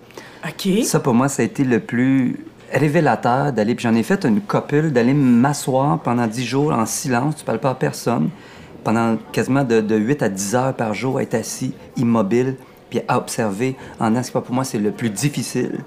OK. 0.45 0.83
Ça, 0.83 0.99
pour 0.99 1.13
moi, 1.13 1.29
ça 1.29 1.41
a 1.41 1.45
été 1.45 1.63
le 1.63 1.79
plus 1.79 2.43
révélateur 2.73 3.51
d'aller. 3.53 3.75
Puis 3.75 3.83
j'en 3.83 3.95
ai 3.95 4.03
fait 4.03 4.25
une 4.25 4.41
copule, 4.41 4.91
d'aller 4.91 5.13
m'asseoir 5.13 5.99
pendant 5.99 6.27
10 6.27 6.45
jours 6.45 6.71
en 6.71 6.85
silence, 6.85 7.35
tu 7.37 7.45
parles 7.45 7.59
pas 7.59 7.71
à 7.71 7.75
personne, 7.75 8.29
pendant 8.83 9.17
quasiment 9.31 9.63
de, 9.63 9.81
de 9.81 9.95
8 9.95 10.23
à 10.23 10.29
10 10.29 10.55
heures 10.55 10.73
par 10.73 10.93
jour, 10.93 11.19
être 11.21 11.35
assis, 11.35 11.73
immobile, 11.97 12.55
puis 12.89 13.01
à 13.07 13.17
observer 13.17 13.75
en 13.99 14.21
ce 14.23 14.31
pour 14.31 14.51
moi, 14.51 14.63
c'est 14.63 14.79
le 14.79 14.91
plus 14.91 15.09
difficile. 15.09 15.79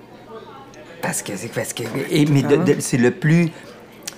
Parce 1.02 1.20
que 1.22 1.36
c'est 1.36 1.48
parce 1.52 1.72
que. 1.74 1.82
et- 2.10 2.24
mais 2.26 2.42
c'est 2.80 2.96
le 2.96 3.10
plus 3.10 3.50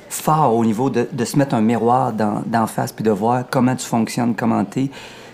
fort 0.08 0.54
au 0.54 0.64
niveau 0.64 0.88
de, 0.88 1.08
de 1.12 1.24
se 1.24 1.36
mettre 1.36 1.54
un 1.54 1.60
miroir 1.60 2.12
dans, 2.12 2.42
d'en 2.46 2.66
face 2.68 2.92
puis 2.92 3.02
de 3.04 3.10
voir 3.10 3.44
comment 3.50 3.74
tu 3.74 3.86
fonctionnes, 3.86 4.34
comment 4.36 4.64
t'es. 4.64 4.88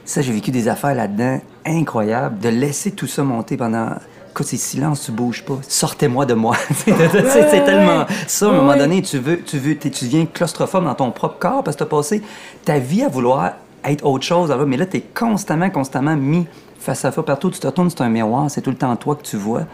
Ça, 0.04 0.22
j'ai 0.22 0.32
vécu 0.32 0.50
des 0.50 0.66
affaires 0.66 0.94
là-dedans 0.94 1.40
incroyables. 1.66 2.38
De 2.38 2.48
laisser 2.48 2.90
tout 2.92 3.06
ça 3.06 3.22
monter 3.22 3.56
pendant. 3.56 3.90
Écoute, 4.32 4.46
c'est 4.46 4.56
silence, 4.56 5.04
tu 5.04 5.12
bouges 5.12 5.44
pas. 5.44 5.58
Sortez-moi 5.68 6.24
de 6.24 6.32
moi. 6.32 6.56
c'est 6.86 7.64
tellement 7.66 8.06
ça. 8.26 8.46
À 8.46 8.48
un 8.48 8.52
moment 8.52 8.74
donné, 8.74 9.02
tu 9.02 9.18
veux, 9.18 9.42
tu 9.42 9.58
veux, 9.58 9.76
tu 9.76 9.90
deviens 9.90 10.24
claustrophobe 10.24 10.84
dans 10.84 10.94
ton 10.94 11.10
propre 11.10 11.38
corps 11.38 11.62
parce 11.62 11.76
que 11.76 11.84
tu 11.84 11.86
as 11.86 11.90
passé 11.94 12.22
ta 12.64 12.78
vie 12.78 13.02
à 13.02 13.08
vouloir 13.08 13.52
être 13.84 14.06
autre 14.06 14.24
chose. 14.24 14.50
Alors, 14.50 14.66
mais 14.66 14.78
là, 14.78 14.86
tu 14.86 14.96
es 14.96 15.00
constamment, 15.02 15.68
constamment 15.68 16.16
mis 16.16 16.46
face 16.78 17.04
à 17.04 17.12
face. 17.12 17.22
Partout 17.26 17.50
tu 17.50 17.60
te 17.60 17.66
retournes, 17.66 17.90
c'est 17.90 18.00
un 18.00 18.08
miroir. 18.08 18.50
C'est 18.50 18.62
tout 18.62 18.70
le 18.70 18.76
temps 18.76 18.96
toi 18.96 19.16
que 19.16 19.22
tu 19.22 19.36
vois. 19.36 19.66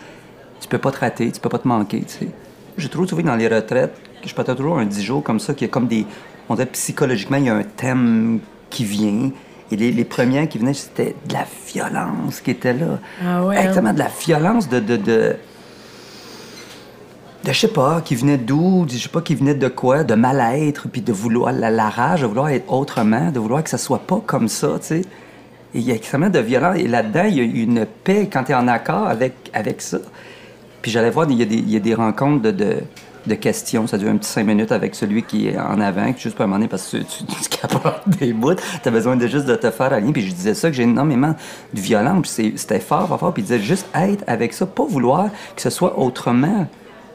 Tu 0.61 0.67
peux 0.67 0.79
pas 0.79 0.91
te 0.91 0.99
rater, 0.99 1.31
tu 1.31 1.41
peux 1.41 1.49
pas 1.49 1.61
te 1.61 1.69
manquer. 1.69 2.01
tu 2.01 2.27
sais. 2.27 2.29
J'ai 2.77 2.89
toujours 2.89 3.07
trouvé 3.07 3.23
dans 3.23 3.37
les 3.37 3.47
retraites, 3.47 3.95
je 4.25 4.35
partais 4.35 4.57
toujours 4.57 4.79
un 4.79 4.87
10 4.87 5.03
jours 5.05 5.23
comme 5.23 5.39
ça, 5.39 5.55
qu'il 5.55 5.69
y 5.69 5.71
a 5.71 5.73
comme 5.73 5.87
des. 5.87 6.05
On 6.49 6.57
dirait 6.57 6.67
psychologiquement, 6.67 7.37
il 7.37 7.45
y 7.45 7.49
a 7.49 7.55
un 7.55 7.63
thème 7.63 8.41
qui 8.71 8.85
vient. 8.85 9.31
Et 9.71 9.77
les, 9.77 9.93
les 9.93 10.05
premières 10.05 10.49
qui 10.49 10.59
venaient, 10.59 10.75
c'était 10.75 11.15
de 11.27 11.33
la 11.33 11.45
violence 11.67 12.41
qui 12.41 12.51
était 12.51 12.73
là. 12.73 12.99
Ah 13.25 13.45
ouais, 13.45 13.57
Exactement, 13.57 13.93
de 13.93 13.99
la 13.99 14.11
violence 14.21 14.69
de. 14.69 14.81
de, 14.81 14.97
de 14.97 15.37
de, 17.45 17.53
je 17.53 17.59
sais 17.61 17.69
pas, 17.69 18.01
qui 18.01 18.17
venait 18.17 18.37
d'où, 18.37 18.85
je 18.89 18.99
sais 18.99 19.09
pas, 19.09 19.23
qui 19.23 19.35
venait 19.35 19.55
de 19.55 19.69
quoi, 19.69 20.03
de 20.05 20.15
mal-être, 20.15 20.89
puis 20.89 21.01
de 21.01 21.13
vouloir, 21.13 21.53
la, 21.53 21.71
la 21.71 21.89
rage, 21.89 22.23
de 22.23 22.27
vouloir 22.27 22.49
être 22.49 22.71
autrement, 22.71 23.31
de 23.31 23.39
vouloir 23.39 23.63
que 23.63 23.71
ça 23.71 23.79
soit 23.79 24.01
pas 24.01 24.21
comme 24.27 24.49
ça, 24.49 24.73
tu 24.81 24.87
sais. 24.87 25.01
Et 25.75 25.79
il 25.79 25.83
y 25.83 25.93
a 25.93 25.95
extrêmement 25.95 26.31
de 26.31 26.39
violence. 26.39 26.77
Et 26.79 26.89
là-dedans, 26.89 27.25
il 27.25 27.37
y 27.37 27.41
a 27.41 27.43
une 27.45 27.87
paix 27.87 28.29
quand 28.33 28.45
tu 28.45 28.53
es 28.53 28.55
en 28.55 28.69
accord 28.69 29.07
avec, 29.07 29.35
avec 29.53 29.81
ça. 29.81 29.99
Puis 30.83 30.91
j'allais 30.91 31.11
voir, 31.11 31.27
il 31.31 31.39
y 31.39 31.43
a 31.43 31.45
des, 31.45 31.57
il 31.57 31.71
y 31.71 31.77
a 31.77 31.81
des 31.81 31.95
rencontres 31.95 32.43
de, 32.43 32.51
de, 32.51 32.77
de 33.29 33.35
questions. 33.35 33.87
Ça 33.87 33.99
dure 33.99 34.11
un 34.11 34.17
petit 34.17 34.31
cinq 34.31 34.45
minutes 34.45 34.73
avec 34.73 34.95
celui 34.95 35.23
qui 35.23 35.49
est 35.49 35.59
en 35.59 35.81
avant, 35.81 36.13
qui 36.13 36.23
juste 36.23 36.35
pour 36.37 36.45
un 36.45 36.49
moment 36.49 36.59
donné, 36.59 36.69
parce 36.69 36.91
que 36.91 36.99
tu, 36.99 37.25
tu, 37.25 37.25
tu 37.25 37.49
capotes 37.49 38.09
des 38.19 38.33
bouts, 38.33 38.55
tu 38.55 38.89
as 38.89 38.91
besoin 38.91 39.17
de 39.17 39.27
juste 39.27 39.47
de 39.47 39.55
te 39.55 39.71
faire 39.71 39.93
aligner. 39.93 40.13
Puis 40.13 40.27
je 40.27 40.35
disais 40.35 40.55
ça, 40.55 40.69
que 40.69 40.75
j'ai 40.75 40.83
énormément 40.83 41.35
de 41.73 41.81
violence. 41.81 42.23
Puis 42.23 42.55
c'était 42.57 42.81
fort, 42.81 43.07
fort, 43.07 43.21
fort. 43.21 43.35
Puis 43.35 43.43
il 43.43 43.47
disait 43.47 43.61
juste 43.61 43.87
être 43.95 44.25
avec 44.27 44.53
ça, 44.53 44.67
pas 44.67 44.85
vouloir 44.85 45.29
que 45.55 45.63
ce 45.63 45.71
soit 45.71 45.99
autrement. 45.99 46.67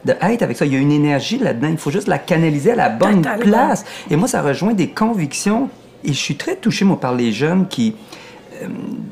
De 0.06 0.13
être 0.21 0.41
avec 0.41 0.58
ça. 0.58 0.65
Il 0.65 0.73
y 0.73 0.76
a 0.76 0.80
une 0.80 0.91
énergie 0.91 1.38
là-dedans. 1.38 1.69
Il 1.69 1.78
faut 1.78 1.91
juste 1.91 2.10
la 2.10 2.17
canaliser 2.17 2.71
à 2.71 2.76
la 2.76 2.89
bonne 2.89 3.21
Totalement. 3.21 3.43
place. 3.43 3.86
Et 4.10 4.17
moi, 4.17 4.28
ça 4.28 4.41
rejoint 4.41 4.73
des 4.73 4.89
convictions. 4.89 5.69
Et 6.04 6.10
je 6.10 6.19
suis 6.19 6.36
très 6.36 6.58
touché, 6.58 6.84
moi, 6.84 6.99
par 6.99 7.15
les 7.15 7.32
jeunes 7.32 7.67
qui 7.69 7.95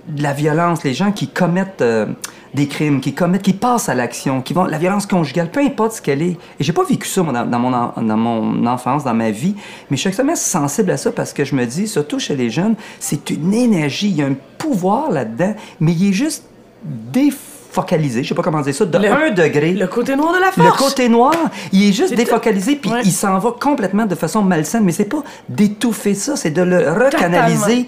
de 0.07 0.23
la 0.23 0.33
violence, 0.33 0.83
les 0.83 0.93
gens 0.93 1.11
qui 1.11 1.27
commettent 1.27 1.81
euh, 1.81 2.07
des 2.53 2.67
crimes, 2.67 2.99
qui 2.99 3.13
commettent, 3.13 3.41
qui 3.43 3.53
passent 3.53 3.87
à 3.89 3.93
l'action, 3.95 4.41
qui 4.41 4.53
vont, 4.53 4.65
la 4.65 4.77
violence 4.77 5.05
conjugale, 5.05 5.49
peu 5.51 5.61
importe 5.61 5.93
ce 5.93 6.01
qu'elle 6.01 6.21
est. 6.21 6.37
Et 6.59 6.63
j'ai 6.63 6.73
pas 6.73 6.83
vécu 6.83 7.07
ça 7.07 7.23
moi, 7.23 7.31
dans, 7.33 7.45
dans 7.45 7.59
mon, 7.59 7.71
dans 7.71 8.17
mon 8.17 8.65
enfance, 8.67 9.03
dans 9.03 9.13
ma 9.13 9.31
vie, 9.31 9.55
mais 9.89 9.97
je 9.97 10.01
suis 10.01 10.07
extrêmement 10.09 10.35
sensible 10.35 10.91
à 10.91 10.97
ça 10.97 11.11
parce 11.11 11.31
que 11.33 11.45
je 11.45 11.55
me 11.55 11.65
dis, 11.65 11.87
surtout 11.87 12.19
chez 12.19 12.35
les 12.35 12.49
jeunes, 12.49 12.75
c'est 12.99 13.29
une 13.29 13.53
énergie, 13.53 14.09
il 14.09 14.15
y 14.17 14.21
a 14.21 14.25
un 14.25 14.35
pouvoir 14.57 15.11
là-dedans, 15.11 15.55
mais 15.79 15.93
il 15.93 16.09
est 16.09 16.13
juste 16.13 16.43
défocalisé, 16.83 18.23
je 18.23 18.29
sais 18.29 18.35
pas 18.35 18.41
comment 18.43 18.61
dire 18.61 18.75
ça, 18.75 18.85
de 18.85 18.97
Le- 18.97 19.11
1 19.11 19.31
degré. 19.31 19.71
Le 19.73 19.87
côté 19.87 20.15
noir 20.15 20.33
de 20.33 20.39
la 20.39 20.47
Le 20.47 20.69
force. 20.71 20.77
côté 20.89 21.07
noir, 21.09 21.33
il 21.71 21.89
est 21.89 21.93
juste 21.93 22.13
défocalisé, 22.13 22.75
puis 22.75 22.91
Ouais. 22.91 23.01
il 23.05 23.11
s'en 23.11 23.37
va 23.39 23.51
complètement 23.59 24.05
de 24.05 24.15
façon 24.15 24.41
malsaine. 24.41 24.83
Mais 24.83 24.91
c'est 24.91 25.05
pas 25.05 25.23
d'étouffer 25.47 26.13
ça, 26.15 26.35
c'est 26.35 26.51
de 26.51 26.61
le 26.61 26.91
recanaliser 26.91 27.87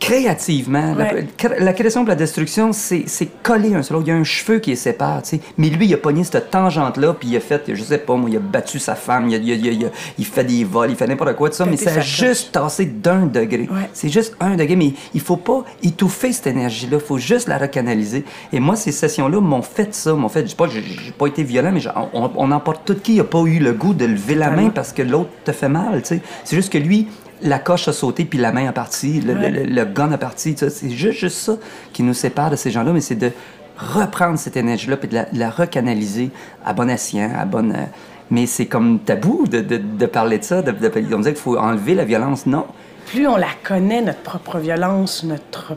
créativement. 0.00 0.94
La- 0.94 1.08
Ouais. 1.12 1.26
La, 1.42 1.58
la 1.58 1.72
création 1.72 2.02
de 2.04 2.08
la 2.08 2.14
destruction, 2.14 2.72
c'est 2.72 3.04
collé 3.42 3.74
un 3.74 3.78
l'autre. 3.90 4.02
Il 4.02 4.08
y 4.08 4.10
a 4.10 4.14
un 4.16 4.24
cheveu 4.24 4.58
qui 4.58 4.70
les 4.70 4.76
sépare, 4.76 5.22
tu 5.22 5.30
sais. 5.30 5.40
Mais 5.56 5.68
lui, 5.68 5.86
il 5.86 5.94
a 5.94 5.96
pogné 5.96 6.24
cette 6.24 6.50
tangente-là, 6.50 7.14
puis 7.18 7.28
il 7.30 7.36
a 7.36 7.40
fait, 7.40 7.62
je 7.72 7.82
sais 7.82 7.98
pas, 7.98 8.14
moi, 8.16 8.28
il 8.30 8.36
a 8.36 8.40
battu 8.40 8.78
sa 8.78 8.94
femme, 8.94 9.28
il, 9.28 9.34
a- 9.34 9.38
il 9.38 9.52
a- 9.68 9.72
il 9.72 9.84
a- 9.86 9.90
il 10.18 10.24
fait 10.24 10.44
des 10.44 10.64
vols, 10.64 10.90
il 10.90 10.96
fait 10.96 11.06
n'importe 11.06 11.34
quoi 11.36 11.48
de 11.48 11.54
ça, 11.54 11.64
mais 11.64 11.76
ça 11.76 11.90
a 11.94 12.00
juste 12.00 12.52
tassé 12.52 12.84
d'un 12.86 13.26
degré. 13.26 13.68
Ouais. 13.70 13.88
C'est 13.92 14.08
juste 14.08 14.36
un 14.40 14.56
degré, 14.56 14.76
mais 14.76 14.92
il 15.14 15.20
faut 15.20 15.36
pas 15.36 15.64
étouffer 15.82 16.32
cette 16.32 16.48
énergie-là, 16.48 16.98
il 17.00 17.06
faut 17.06 17.18
juste 17.18 17.48
la 17.48 17.58
recanaliser. 17.58 18.24
Et 18.52 18.60
moi, 18.60 18.76
ces 18.76 18.92
sessions-là 18.92 19.40
m'ont 19.40 19.62
fait 19.62 19.94
ça, 19.94 20.12
m'ont 20.14 20.28
fait, 20.28 20.42
je 20.44 20.48
sais 20.50 20.56
pas, 20.56 20.68
j'ai 20.68 21.12
pas 21.16 21.26
été 21.26 21.42
violent, 21.42 21.72
mais 21.72 21.80
on, 22.12 22.30
on 22.36 22.52
emporte 22.52 22.82
tout 22.84 22.96
qui 23.02 23.18
a 23.20 23.24
pas 23.24 23.40
eu 23.42 23.58
le 23.58 23.72
goût 23.72 23.94
de 23.94 24.04
lever 24.04 24.34
la 24.34 24.50
main 24.50 24.70
parce 24.70 24.92
que 24.92 25.02
l'autre 25.02 25.30
te 25.44 25.52
fait 25.52 25.68
mal, 25.68 26.02
tu 26.02 26.08
sais. 26.08 26.20
C'est 26.44 26.56
juste 26.56 26.72
que 26.72 26.78
lui, 26.78 27.08
la 27.42 27.58
coche 27.58 27.88
a 27.88 27.92
sauté, 27.92 28.24
puis 28.24 28.38
la 28.38 28.52
main 28.52 28.66
a 28.68 28.72
parti, 28.72 29.20
le, 29.20 29.34
Ouais. 29.34 29.50
le- 29.50 29.64
le 29.64 29.84
gun 29.84 30.10
a 30.12 30.18
parti, 30.18 30.54
c'est 30.58 30.90
juste, 30.90 31.18
juste 31.20 31.38
ça 31.38 31.56
qui 31.92 32.02
nous 32.02 32.14
sépare 32.14 32.50
de 32.50 32.56
ces 32.56 32.70
gens-là, 32.70 32.92
mais 32.92 33.00
c'est 33.00 33.14
de 33.14 33.30
reprendre 33.76 34.38
cette 34.38 34.56
énergie-là, 34.56 34.96
puis 34.96 35.08
de 35.08 35.14
la, 35.14 35.24
de 35.26 35.38
la 35.38 35.50
recanaliser 35.50 36.30
à 36.64 36.72
bon 36.72 36.88
escient, 36.90 37.30
à 37.38 37.44
bonne... 37.44 37.72
euh, 37.72 37.84
mais 38.30 38.46
c'est 38.46 38.66
comme 38.66 38.98
tabou 38.98 39.46
de, 39.46 39.60
de- 39.60 39.78
de 39.78 40.06
parler 40.06 40.38
de 40.38 40.44
ça, 40.44 40.62
de, 40.62 40.72
de, 40.72 40.92
on 41.14 41.18
disait 41.18 41.32
qu'il 41.32 41.40
faut 41.42 41.56
enlever 41.56 41.94
la 41.94 42.04
violence, 42.04 42.44
non. 42.46 42.66
plus 43.06 43.26
on 43.26 43.36
la 43.36 43.46
connaît, 43.62 44.02
notre 44.02 44.20
propre 44.20 44.58
violence, 44.58 45.22
notre 45.24 45.76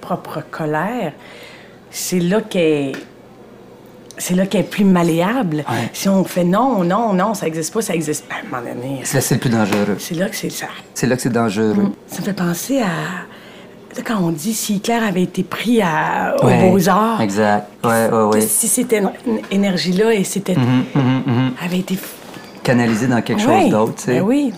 propre 0.00 0.42
colère, 0.50 1.12
c'est 1.90 2.20
là 2.20 2.40
qu'elle 2.40 2.92
c'est 4.18 4.34
là 4.34 4.46
qu'elle 4.46 4.62
est 4.62 4.64
plus 4.64 4.84
malléable. 4.84 5.58
Ouais. 5.68 5.90
Si 5.92 6.08
on 6.08 6.24
fait 6.24 6.44
non, 6.44 6.82
non, 6.84 7.12
non, 7.12 7.34
ça 7.34 7.46
existe 7.46 7.72
pas, 7.74 7.82
ça 7.82 7.94
existe 7.94 8.26
pas, 8.26 8.36
à 8.36 8.38
un 8.38 8.62
moment 8.62 8.74
donné, 8.74 9.00
C'est 9.04 9.14
là 9.16 9.20
que 9.20 9.26
c'est 9.26 9.34
le 9.34 9.40
plus 9.40 9.50
dangereux. 9.50 9.96
c'est 9.98 10.14
là 10.14 10.28
que 10.28 10.36
c'est 10.36 10.50
ça. 10.50 10.66
C'est 10.94 11.06
là 11.06 11.16
que 11.16 11.22
c'est 11.22 11.30
dangereux. 11.32 11.92
Ça 12.06 12.20
me 12.20 12.24
fait 12.24 12.32
penser 12.32 12.80
à 12.80 12.86
quand 14.04 14.18
on 14.22 14.30
dit 14.30 14.52
si 14.52 14.74
Hitler 14.74 14.94
avait 15.08 15.22
été 15.22 15.42
pris 15.42 15.80
à, 15.80 16.36
Ouais, 16.42 16.64
aux 16.68 16.70
Beaux-Arts. 16.72 17.20
Exact. 17.22 17.66
Ouais, 17.82 18.08
ouais, 18.12 18.22
ouais. 18.24 18.40
Si 18.42 18.68
cette 18.68 18.94
énergie-là 19.50 20.12
et 20.12 20.22
c'était 20.24 20.54
Mhm, 20.54 21.52
avait 21.64 21.78
été 21.78 21.98
Canalisé 22.62 23.06
dans 23.06 23.22
quelque 23.22 23.40
chose 23.42 23.70
d'autre, 23.70 23.94
tu 23.96 24.02
sais. 24.04 24.14
Ben 24.14 24.22
oui, 24.22 24.52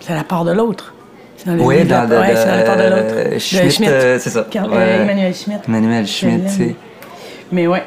c'est 0.00 0.12
la 0.14 0.24
part 0.24 0.44
de 0.44 0.52
l'autre. 0.52 0.92
C'est 1.36 1.46
dans 1.46 1.54
le 1.54 1.62
Oui, 1.62 1.84
dans 1.84 2.08
le- 2.08 2.18
Ouais, 2.18 2.34
c'est 2.36 2.46
dans 2.46 2.56
la 2.56 2.62
part 2.62 2.76
de 2.76 2.82
l'autre. 2.82 3.34
De 3.34 3.38
Schmitt, 3.38 3.88
euh, 3.88 4.18
c'est 4.20 4.30
ça. 4.30 4.46
Quand- 4.52 4.64
euh, 4.64 4.70
Ouais. 4.98 5.02
Emmanuel 5.02 5.34
Schmitt. 5.34 5.60
Emmanuel 5.68 6.06
Schmitt, 6.06 6.46
tu 6.46 6.52
sais. 6.52 6.76
Mais 7.52 7.66
ouais. 7.66 7.82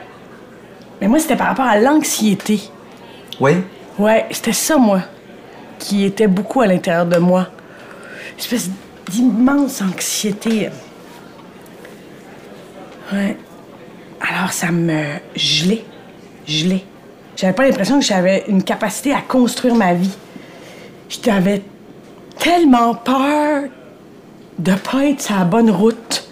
Mais 1.02 1.08
moi, 1.08 1.20
c'était 1.20 1.36
par 1.36 1.48
rapport 1.48 1.66
à 1.66 1.80
l'anxiété. 1.80 2.62
Oui? 3.40 3.52
Ouais, 4.00 4.26
c'était 4.32 4.54
ça, 4.54 4.78
moi, 4.78 5.02
qui 5.80 6.04
était 6.04 6.28
beaucoup 6.28 6.62
à 6.62 6.68
l'intérieur 6.68 7.06
de 7.06 7.18
moi. 7.18 7.48
Une 8.34 8.40
espèce 8.40 8.70
d'immense 9.10 9.82
anxiété. 9.82 10.70
Ouais. 13.14 13.38
Alors, 14.22 14.52
ça 14.52 14.72
me 14.72 15.04
gelait. 15.36 15.86
Gelait. 16.48 16.84
J'avais 17.36 17.54
pas 17.54 17.68
l'impression 17.68 18.00
que 18.00 18.06
j'avais 18.06 18.46
une 18.48 18.64
capacité 18.64 19.14
à 19.14 19.22
construire 19.22 19.76
ma 19.76 19.94
vie. 19.94 20.16
J'avais 21.24 21.62
tellement 22.40 22.96
peur 22.96 23.64
de 24.58 24.74
pas 24.74 25.06
être 25.06 25.22
sur 25.22 25.36
la 25.36 25.46
bonne 25.46 25.70
route. 25.70 26.28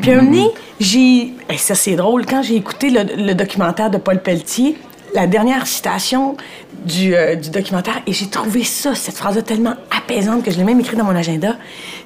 Puis 0.00 0.10
un 0.10 0.16
moment 0.16 0.30
donné, 0.30 0.50
j'ai. 0.80 1.32
Et 1.50 1.56
ça, 1.58 1.74
c'est 1.74 1.96
drôle. 1.96 2.26
Quand 2.26 2.42
j'ai 2.42 2.56
écouté 2.56 2.90
le, 2.90 3.04
le 3.24 3.34
documentaire 3.34 3.90
de 3.90 3.98
Paul 3.98 4.20
Pelletier, 4.20 4.76
la 5.14 5.26
dernière 5.26 5.66
citation 5.66 6.36
du, 6.84 7.14
euh, 7.14 7.36
du 7.36 7.50
documentaire, 7.50 8.00
et 8.06 8.12
j'ai 8.12 8.26
trouvé 8.28 8.64
ça, 8.64 8.94
cette 8.94 9.16
phrase-là, 9.16 9.42
tellement 9.42 9.74
apaisante 9.96 10.42
que 10.44 10.50
je 10.50 10.56
l'ai 10.58 10.64
même 10.64 10.80
écrit 10.80 10.96
dans 10.96 11.04
mon 11.04 11.14
agenda, 11.16 11.56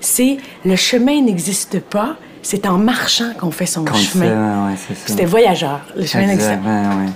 c'est 0.01 0.37
Le 0.65 0.77
chemin 0.77 1.21
n'existe 1.23 1.81
pas, 1.81 2.17
c'est 2.43 2.67
en 2.67 2.79
marchant 2.79 3.33
qu'on 3.39 3.51
fait 3.51 3.67
son 3.67 3.85
chemin. 3.95 4.69
ouais. 4.69 4.75
C'était 5.07 5.25
voyageur. 5.25 5.81
Le 5.97 6.05
chemin 6.05 6.27
n'existe 6.27 6.51
pas. 6.63 6.69
ouais, 6.69 6.87
ouais. 7.07 7.13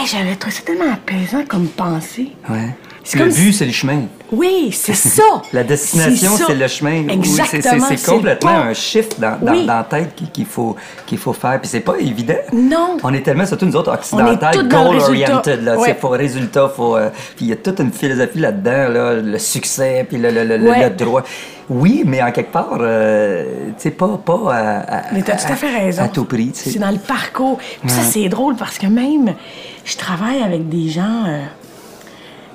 Hey, 0.00 0.06
J'avais 0.06 0.34
trouvé 0.36 0.54
ça 0.54 0.62
tellement 0.62 0.92
apaisant 0.92 1.44
comme 1.48 1.68
pensée. 1.68 2.32
Ouais. 2.48 2.74
C'est 3.08 3.18
Le 3.18 3.24
comme 3.26 3.34
but, 3.34 3.52
si- 3.52 3.58
c'est 3.58 3.66
le 3.66 3.72
chemin. 3.72 4.02
Oui, 4.32 4.70
c'est 4.72 4.94
ça. 5.16 5.22
La 5.52 5.62
destination, 5.62 6.32
c'est 6.44 6.56
le 6.56 6.66
chemin. 6.66 7.04
C'est- 7.06 7.44
c'est- 7.44 7.56
Exactement. 7.58 7.86
C'est 7.88 8.04
complètement 8.10 8.50
un 8.50 8.74
shift 8.74 9.20
dans, 9.20 9.38
dans, 9.40 9.52
Oui. 9.52 9.64
dans 9.64 9.76
la 9.76 9.84
tête 9.84 10.10
qu'il 10.32 10.44
faut, 10.44 10.74
qu'il 11.06 11.18
faut 11.18 11.32
faire. 11.32 11.60
Puis 11.60 11.68
c'est 11.70 11.80
pas 11.80 11.94
évident. 12.00 12.34
Non. 12.52 12.96
On 13.04 13.14
est 13.14 13.20
tellement, 13.20 13.46
surtout 13.46 13.66
nous 13.66 13.76
autres 13.76 13.92
occidentales, 13.92 14.66
goal-oriented. 14.66 15.68
Ouais. 15.78 15.90
Il 15.90 15.94
faut 15.94 16.08
résultat, 16.08 16.68
faut. 16.68 16.96
euh, 16.96 17.10
puis 17.36 17.44
il 17.44 17.48
y 17.48 17.52
a 17.52 17.56
toute 17.56 17.78
une 17.78 17.92
philosophie 17.92 18.40
là-dedans, 18.40 18.88
là, 18.88 19.14
le 19.14 19.38
succès, 19.38 20.04
puis 20.08 20.18
le, 20.18 20.30
le, 20.32 20.42
le, 20.42 20.56
le- 20.56 20.68
Ouais. 20.70 20.88
le 20.88 20.90
droit. 20.96 21.22
Oui, 21.70 22.02
mais 22.04 22.20
en 22.22 22.32
quelque 22.32 22.52
part, 22.52 22.78
euh, 22.80 23.44
tu 23.76 23.82
sais, 23.84 23.90
pas, 23.92 24.18
pas 24.24 24.40
à, 24.52 24.96
à- 24.98 25.02
Mais 25.12 25.22
t'as 25.22 25.36
tout 25.36 25.52
à 25.52 25.54
fait 25.56 25.70
raison. 25.76 26.02
À 26.02 26.08
tout 26.08 26.24
prix, 26.24 26.50
tu 26.52 26.60
sais. 26.64 26.70
C'est 26.70 26.78
dans 26.80 26.90
le 26.90 26.98
parcours. 26.98 27.58
Puis 27.82 27.90
ça, 27.90 28.02
c'est 28.02 28.28
drôle 28.28 28.56
parce 28.56 28.78
que 28.78 28.86
même, 28.86 29.34
je 29.84 29.96
travaille 29.96 30.42
avec 30.42 30.68
des 30.68 30.88
gens 30.88 31.24
euh, 31.28 31.38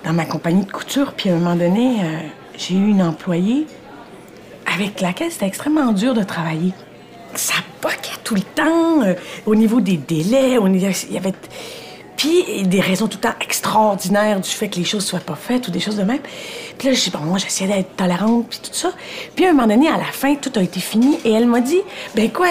dans 0.04 0.14
ma 0.14 0.26
compagnie 0.26 0.66
de 0.66 0.72
couture, 0.72 1.14
puis 1.14 1.30
à 1.30 1.34
un 1.34 1.38
moment 1.38 1.56
donné, 1.56 1.98
euh, 2.04 2.18
j'ai 2.58 2.76
eu 2.76 2.88
une 2.90 3.02
employée 3.02 3.68
avec 4.74 5.02
laquelle 5.02 5.32
c'était 5.32 5.48
extrêmement 5.48 5.92
dur 5.92 6.14
de 6.14 6.24
travailler. 6.24 6.74
Ça 7.36 7.56
poquait 7.82 8.18
tout 8.24 8.36
le 8.36 8.42
temps, 8.42 9.04
euh, 9.04 9.14
au 9.46 9.56
niveau 9.56 9.80
des 9.82 9.98
délais, 9.98 10.58
il 10.58 11.14
y 11.14 11.18
avait... 11.18 11.34
Puis 12.18 12.64
des 12.68 12.82
raisons 12.82 13.08
tout 13.08 13.18
le 13.18 13.30
temps 13.30 13.36
extraordinaires 13.42 14.40
du 14.42 14.50
fait 14.50 14.70
que 14.70 14.76
les 14.76 14.84
choses 14.84 15.04
soient 15.04 15.20
pas 15.20 15.34
faites 15.34 15.68
ou 15.68 15.72
des 15.72 15.80
choses 15.80 15.96
de 15.96 16.04
même. 16.04 16.20
Puis 16.78 16.88
là, 16.90 16.94
je 16.94 17.02
dis, 17.06 17.10
bon, 17.10 17.20
moi, 17.20 17.40
j'essayais 17.40 17.74
d'être 17.74 17.96
tolérante, 17.96 18.46
puis 18.48 18.60
tout 18.62 18.74
ça. 18.74 18.92
Puis 19.36 19.46
à 19.46 19.50
un 19.50 19.54
moment 19.54 19.68
donné, 19.68 19.88
à 19.88 19.98
la 19.98 20.04
fin, 20.06 20.36
tout 20.36 20.52
a 20.56 20.62
été 20.62 20.80
fini. 20.80 21.18
Et 21.26 21.32
elle 21.32 21.48
m'a 21.48 21.62
dit, 21.62 21.80
ben 22.14 22.30
quoi, 22.30 22.48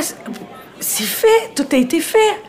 c'est- 0.80 1.04
fait, 1.04 1.54
tout 1.54 1.66
a 1.70 1.76
été 1.76 2.00
fait. 2.00 2.42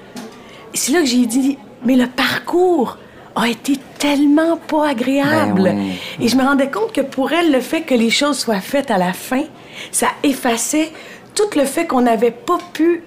C'est 0.73 0.93
là 0.93 1.01
que 1.01 1.05
j'ai 1.05 1.27
dit, 1.27 1.59
mais 1.85 1.95
le 1.95 2.07
parcours 2.07 2.97
a 3.35 3.47
été 3.47 3.77
tellement 3.97 4.57
pas 4.57 4.89
agréable. 4.89 5.63
Ben 5.63 5.77
oui. 5.77 6.25
Et 6.25 6.27
je 6.27 6.35
me 6.35 6.43
rendais 6.43 6.69
compte 6.69 6.91
que 6.91 7.01
pour 7.01 7.31
elle, 7.31 7.51
le 7.51 7.61
fait 7.61 7.81
que 7.81 7.93
les 7.95 8.09
choses 8.09 8.37
soient 8.39 8.59
faites 8.61 8.91
à 8.91 8.97
la 8.97 9.13
fin, 9.13 9.43
ça 9.91 10.07
effaçait 10.23 10.91
tout 11.33 11.57
le 11.57 11.63
fait 11.65 11.85
qu'on 11.85 12.01
n'avait 12.01 12.31
pas 12.31 12.57
pu 12.73 13.03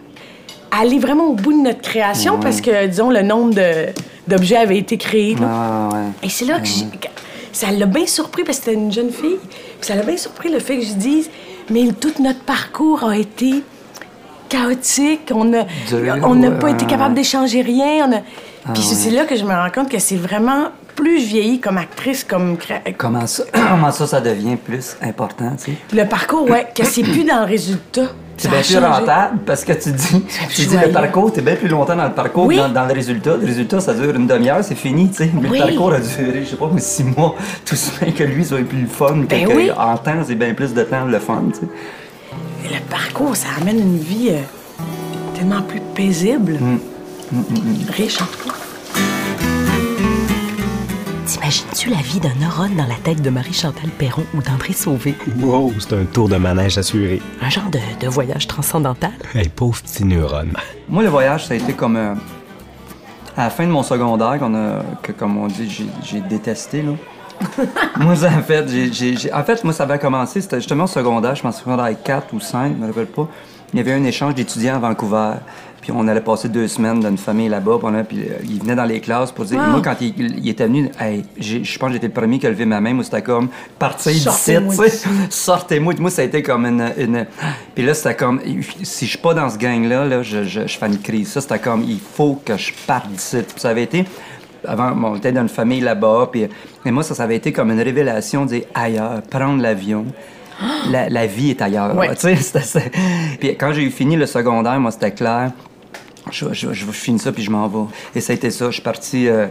aller 0.71 0.99
vraiment 0.99 1.25
au 1.27 1.35
bout 1.35 1.53
de 1.53 1.63
notre 1.63 1.83
création 1.83 2.39
parce 2.41 2.61
que, 2.61 2.87
disons, 2.87 3.11
le 3.11 3.23
nombre 3.23 3.55
de- 3.55 3.87
d'objets 4.27 4.57
avait 4.57 4.79
été 4.79 4.97
créé. 4.97 5.37
Ah, 5.43 5.89
ouais. 5.93 5.99
Et 6.23 6.29
c'est 6.31 6.47
là 6.47 6.59
que 6.61 6.67
ça 7.53 7.71
l'a 7.71 7.87
bien 7.87 8.07
surpris 8.07 8.43
parce 8.45 8.59
que 8.59 8.65
c'était 8.65 8.77
une 8.79 8.91
jeune 8.93 9.11
fille. 9.11 9.37
Puis 9.43 9.87
ça 9.89 9.95
l'a 9.95 10.03
bien 10.03 10.17
surpris 10.17 10.51
le 10.51 10.59
fait 10.59 10.79
que 10.79 10.85
je 10.85 10.95
dise, 10.95 11.31
mais 11.71 11.87
tout 11.93 12.13
notre 12.21 12.41
parcours 12.41 13.05
a 13.05 13.17
été 13.17 13.63
chaotique. 14.49 15.31
On 15.35 15.53
a- 15.53 15.65
Dur, 15.89 16.17
on 16.25 16.35
n'a 16.35 16.49
ouais, 16.49 16.59
pas 16.59 16.71
été 16.71 16.87
capable 16.87 17.15
d'échanger 17.15 17.63
rien. 17.63 18.09
on 18.09 18.13
a- 18.17 18.23
Puis 18.73 18.83
ouais. 18.83 18.95
c'est 18.95 19.11
là 19.11 19.25
que 19.25 19.37
je 19.37 19.45
me 19.45 19.53
rends 19.53 19.71
compte 19.75 19.91
que 19.91 19.99
c'est 19.99 20.17
vraiment 20.17 20.69
plus 20.97 21.21
je 21.21 21.27
vieillis 21.27 21.61
comme 21.61 21.77
actrice, 21.77 22.23
comme 22.25 22.57
cré- 22.57 22.95
Comment 22.97 23.27
ça, 23.27 23.43
comment 23.53 23.91
ça, 23.91 24.07
ça 24.07 24.21
devient 24.21 24.57
plus 24.57 24.97
important, 25.03 25.51
tu 25.59 25.73
sais? 25.73 25.77
le 25.97 26.05
parcours, 26.09 26.49
ouais, 26.49 26.67
que 26.75 26.85
c'est 26.85 27.03
plus 27.03 27.25
dans 27.25 27.41
le 27.41 27.47
résultat. 27.47 28.07
C'est 28.37 28.49
bien 28.51 28.63
plus 28.63 28.79
rentable 28.79 29.39
parce 29.47 29.65
que 29.65 29.73
tu 29.75 29.93
dis, 29.93 30.25
tu 30.51 30.67
dis 30.67 30.77
le 30.77 30.91
parcours, 30.91 31.33
t'es 31.33 31.41
bien 31.41 31.55
plus 31.57 31.69
longtemps 31.69 31.95
dans 31.95 32.05
le 32.07 32.13
parcours 32.13 32.47
Oui. 32.47 32.57
que 32.57 32.63
dans, 32.63 32.69
dans 32.69 32.85
le 32.87 32.93
résultat. 32.93 33.37
Le 33.37 33.47
résultat, 33.47 33.79
ça 33.81 33.95
dure 33.95 34.15
une 34.15 34.27
demi-heure, 34.27 34.59
c'est 34.65 34.75
fini, 34.75 35.09
tu 35.09 35.17
sais. 35.19 35.31
Mais 35.41 35.49
Oui. 35.49 35.59
le 35.59 35.67
parcours 35.67 35.93
a 35.93 36.01
duré, 36.01 36.43
je 36.45 36.51
sais 36.51 36.57
pas, 36.57 36.69
six 36.79 37.05
mois. 37.05 37.37
Tout 37.65 37.77
ce 37.77 37.91
bien 38.05 38.13
que 38.13 38.25
lui 38.25 38.45
soit 38.45 38.59
plus 38.69 38.81
le 38.83 38.87
fun. 38.89 39.19
Ben 39.29 39.47
que 39.47 39.53
oui. 39.53 39.71
En 39.77 39.97
temps, 39.99 40.17
c'est 40.27 40.35
bien 40.35 40.53
plus 40.55 40.75
de 40.75 40.83
temps 40.83 41.05
le 41.05 41.19
fun, 41.21 41.43
tu 41.53 41.61
sais. 41.61 41.67
Le 42.75 42.81
parcours, 42.91 43.37
ça 43.37 43.49
amène 43.61 43.79
une 43.79 43.99
vie 43.99 44.31
euh, 44.31 44.41
tellement 45.37 45.63
plus 45.63 45.81
paisible, 45.95 46.55
Mm. 46.61 46.79
Riche 47.91 48.21
en 48.21 48.27
tout 48.27 48.49
cas. 48.49 48.55
T'imagines-tu 51.27 51.91
la 51.91 51.97
vie 51.97 52.21
d'un 52.21 52.35
neurone 52.41 52.77
dans 52.77 52.87
la 52.87 52.95
tête 53.03 53.23
de 53.23 53.31
Marie-Chantal 53.31 53.89
Perron 53.99 54.25
ou 54.35 54.43
d'André 54.43 54.73
Sauvé? 54.73 55.15
Wow, 55.41 55.73
c'est 55.79 55.95
un 55.95 56.05
tour 56.05 56.29
de 56.29 56.37
manège 56.37 56.77
assuré. 56.79 57.21
Un 57.41 57.49
genre 57.51 57.71
de, 57.71 57.79
de 58.01 58.09
voyage 58.09 58.47
transcendantal? 58.47 59.13
Hey, 59.35 59.49
pauvre 59.49 59.81
petit 59.83 60.05
neurone. 60.05 60.53
Moi, 60.89 61.03
le 61.03 61.09
voyage, 61.09 61.47
ça 61.47 61.55
a 61.55 61.57
été 61.57 61.73
comme. 61.73 61.97
euh, 61.97 62.15
à 63.37 63.45
la 63.45 63.51
fin 63.51 63.65
de 63.67 63.71
mon 63.73 63.83
secondaire, 63.83 64.39
qu'on 64.39 64.55
a, 64.55 64.83
que, 65.03 65.13
comme 65.13 65.37
on 65.39 65.47
dit, 65.49 65.69
j'ai, 65.69 65.87
j'ai 66.05 66.21
détesté, 66.21 66.83
là. 66.83 66.93
moi, 67.99 68.15
ça, 68.15 68.29
en 68.29 68.43
fait, 68.43 68.69
j'ai, 68.69 68.93
j'ai- 68.93 69.17
j'ai- 69.17 69.33
en 69.33 69.43
fait, 69.43 69.65
moi, 69.65 69.73
ça 69.73 69.83
avait 69.85 69.99
commencé, 69.99 70.41
c'était 70.41 70.59
justement 70.59 70.85
au 70.85 70.89
secondaire, 70.89 71.35
je 71.35 71.43
pense 71.43 71.59
secondaire 71.59 71.91
4 72.05 72.33
ou 72.33 72.39
5, 72.41 72.75
je 72.77 72.81
me 72.83 72.87
rappelle 72.87 73.07
pas. 73.07 73.29
il 73.73 73.79
y 73.79 73.81
avait 73.81 73.93
un 73.93 74.05
échange 74.05 74.35
d'étudiants 74.37 74.77
à 74.77 74.79
Vancouver. 74.79 75.33
Puis 75.85 75.93
on 75.95 76.09
allait 76.09 76.23
passer 76.23 76.49
deux 76.49 76.67
semaines 76.67 77.01
dans 77.01 77.11
une 77.11 77.19
famille 77.19 77.51
là-bas. 77.51 77.79
Puis, 78.09 78.21
euh, 78.21 78.37
il 78.49 78.59
venait 78.59 78.75
dans 78.75 78.87
les 78.87 79.01
classes 79.01 79.31
pour 79.31 79.45
dire. 79.45 79.59
Wow. 79.59 79.67
Moi, 79.67 79.81
quand 79.85 79.97
il, 80.01 80.39
il 80.39 80.49
était 80.49 80.65
venu, 80.65 80.89
hey, 80.99 81.27
je 81.39 81.79
pense 81.79 81.89
que 81.89 81.93
j'étais 81.93 82.07
le 82.07 82.13
premier 82.15 82.39
qui 82.39 82.47
a 82.47 82.49
levé 82.49 82.65
ma 82.65 82.81
main. 82.81 82.95
Moi, 82.95 83.05
c'était 83.05 83.21
comme 83.21 83.51
partir 83.79 84.11
d'ici, 84.11 84.23
Sortez-moi 84.25 84.75
tu 84.87 84.91
sais. 84.91 85.09
Sortez-moi. 85.29 85.93
Moi, 85.99 86.09
ça 86.09 86.23
a 86.23 86.25
été 86.25 86.43
comme 86.43 86.65
une. 86.65 86.91
une- 86.97 87.27
Puis 87.75 87.85
là, 87.85 87.93
c'était 87.93 88.15
comme. 88.15 88.41
Si 88.83 89.05
je 89.05 89.11
suis 89.11 89.19
pas 89.19 89.35
dans 89.35 89.51
ce 89.51 89.59
gang-là, 89.59 90.07
là, 90.07 90.23
je, 90.23 90.45
je, 90.45 90.67
je 90.67 90.79
fais 90.79 90.87
une 90.87 90.99
crise. 91.01 91.29
Ça, 91.33 91.43
c'était 91.43 91.59
comme. 91.59 91.83
Il 91.87 92.01
faut 92.01 92.41
que 92.43 92.57
je 92.57 92.73
parte 92.87 93.11
d'ici. 93.11 93.37
Ça 93.57 93.69
avait 93.69 93.83
été. 93.83 94.07
Avant, 94.67 94.93
bon, 94.93 95.09
on 95.09 95.17
était 95.17 95.33
dans 95.33 95.43
une 95.43 95.51
famille 95.51 95.81
là-bas. 95.81 96.31
Puis, 96.33 96.47
mais 96.87 96.93
moi, 96.93 97.03
ça, 97.03 97.15
ça 97.15 97.25
avait 97.25 97.37
été 97.37 97.53
comme 97.53 97.71
une 97.71 97.83
révélation 97.83 98.47
de 98.47 98.49
dire 98.53 98.63
ailleurs, 98.75 99.21
prendre 99.29 99.61
l'avion. 99.61 100.07
La, 100.91 101.11
la 101.11 101.27
vie 101.27 101.51
est 101.51 101.61
ailleurs. 101.61 101.95
Ouais. 101.95 102.09
Puis 103.39 103.55
quand 103.59 103.75
j'ai 103.75 103.83
eu 103.83 103.91
fini 103.91 104.17
le 104.17 104.25
secondaire, 104.25 104.81
moi, 104.81 104.91
c'était 104.93 105.11
clair. 105.11 105.51
Je, 106.35 106.85
finis 106.91 107.21
ça 107.21 107.33
puis 107.33 107.43
je 107.43 107.51
m'en 107.51 107.69
vais. 107.69 107.91
Et 108.17 108.21
ça 108.21 108.33
a 108.33 108.37
été 108.37 108.51
ça. 108.51 108.67
Je 108.67 108.73
suis 108.73 108.83
parti. 108.83 109.29
euh, 109.29 109.47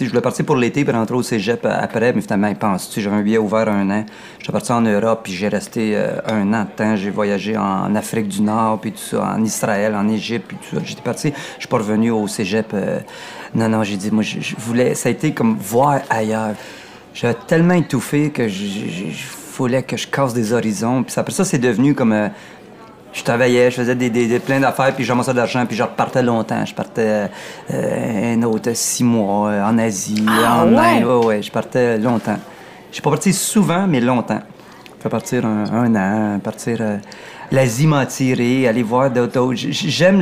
je 0.00 0.06
voulais 0.06 0.20
partir 0.20 0.44
pour 0.44 0.56
l'été 0.56 0.84
puis 0.84 0.94
rentrer 0.94 1.16
au 1.16 1.22
cégep 1.22 1.64
euh, 1.64 1.70
après, 1.80 2.12
mais 2.12 2.20
finalement, 2.20 2.54
pense 2.54 2.88
tu 2.90 3.00
j'avais 3.00 3.16
un 3.16 3.22
billet 3.22 3.38
ouvert 3.38 3.68
un 3.68 3.90
an. 3.90 4.04
Je 4.38 4.44
suis 4.44 4.52
parti 4.52 4.70
en 4.70 4.82
Europe 4.82 5.20
puis 5.24 5.32
j'ai 5.32 5.48
resté 5.48 5.96
euh, 5.96 6.20
un 6.26 6.52
an 6.54 6.66
de. 6.76 6.96
J'ai 6.96 7.10
voyagé 7.10 7.56
en 7.56 7.94
Afrique 7.96 8.28
du 8.28 8.42
Nord 8.42 8.80
puis 8.80 8.92
tout 8.92 8.98
ça, 8.98 9.34
en 9.36 9.42
Israël, 9.44 9.94
en 9.96 10.08
Égypte 10.08 10.46
puis 10.48 10.56
tout 10.56 10.76
ça. 10.76 10.82
J'étais 10.84 11.02
parti. 11.02 11.32
Je 11.54 11.60
suis 11.60 11.68
pas 11.68 11.78
revenu 11.78 12.10
au 12.10 12.28
cégep. 12.28 12.72
non, 13.54 13.68
non, 13.68 13.82
j'ai 13.82 13.96
dit, 13.96 14.10
moi, 14.12 14.22
je, 14.22 14.54
voulais. 14.58 14.94
Ça 14.94 15.08
a 15.08 15.12
été 15.12 15.32
comme 15.32 15.56
voir 15.58 16.02
ailleurs. 16.08 16.54
J'avais 17.14 17.36
tellement 17.48 17.74
étouffé 17.74 18.30
que 18.30 18.46
je, 18.46 18.62
voulais 19.56 19.82
que 19.82 19.96
je 19.96 20.06
casse 20.06 20.34
des 20.34 20.52
horizons. 20.52 21.02
Puis 21.02 21.14
après 21.16 21.32
ça, 21.32 21.44
c'est 21.44 21.58
devenu 21.58 21.94
comme. 21.94 22.30
Je 23.18 23.24
travaillais, 23.24 23.70
je 23.70 23.76
faisais 23.76 23.94
des, 23.94 24.08
des, 24.10 24.26
des- 24.26 24.38
plein 24.38 24.60
d'affaires, 24.60 24.94
puis 24.94 25.04
j'amassais 25.04 25.32
de 25.32 25.36
l'argent, 25.36 25.64
puis 25.66 25.76
je 25.76 25.82
repartais 25.82 26.22
longtemps. 26.22 26.64
Je 26.64 26.74
partais 26.74 27.28
euh, 27.72 28.34
un 28.34 28.42
autre 28.44 28.70
six 28.74 29.04
mois 29.04 29.50
euh, 29.50 29.64
en 29.64 29.76
Asie, 29.78 30.24
Ah, 30.28 30.64
en 30.64 30.72
ouais? 30.72 30.78
Inde. 31.02 31.04
Ouais, 31.04 31.26
ouais, 31.26 31.42
je 31.42 31.50
partais 31.50 31.98
longtemps. 31.98 32.38
Je 32.90 32.94
suis 32.94 33.02
pas 33.02 33.10
parti 33.10 33.32
souvent, 33.32 33.86
mais 33.86 34.00
longtemps. 34.00 34.40
Peux 35.00 35.08
partir 35.08 35.46
un, 35.46 35.64
un 35.72 35.94
an, 35.94 36.38
partir. 36.40 36.78
euh, 36.80 36.96
L'Asie 37.50 37.86
m'a 37.86 38.00
aller 38.66 38.82
voir 38.82 39.10
d'autres. 39.10 39.52
J'aime 39.54 40.20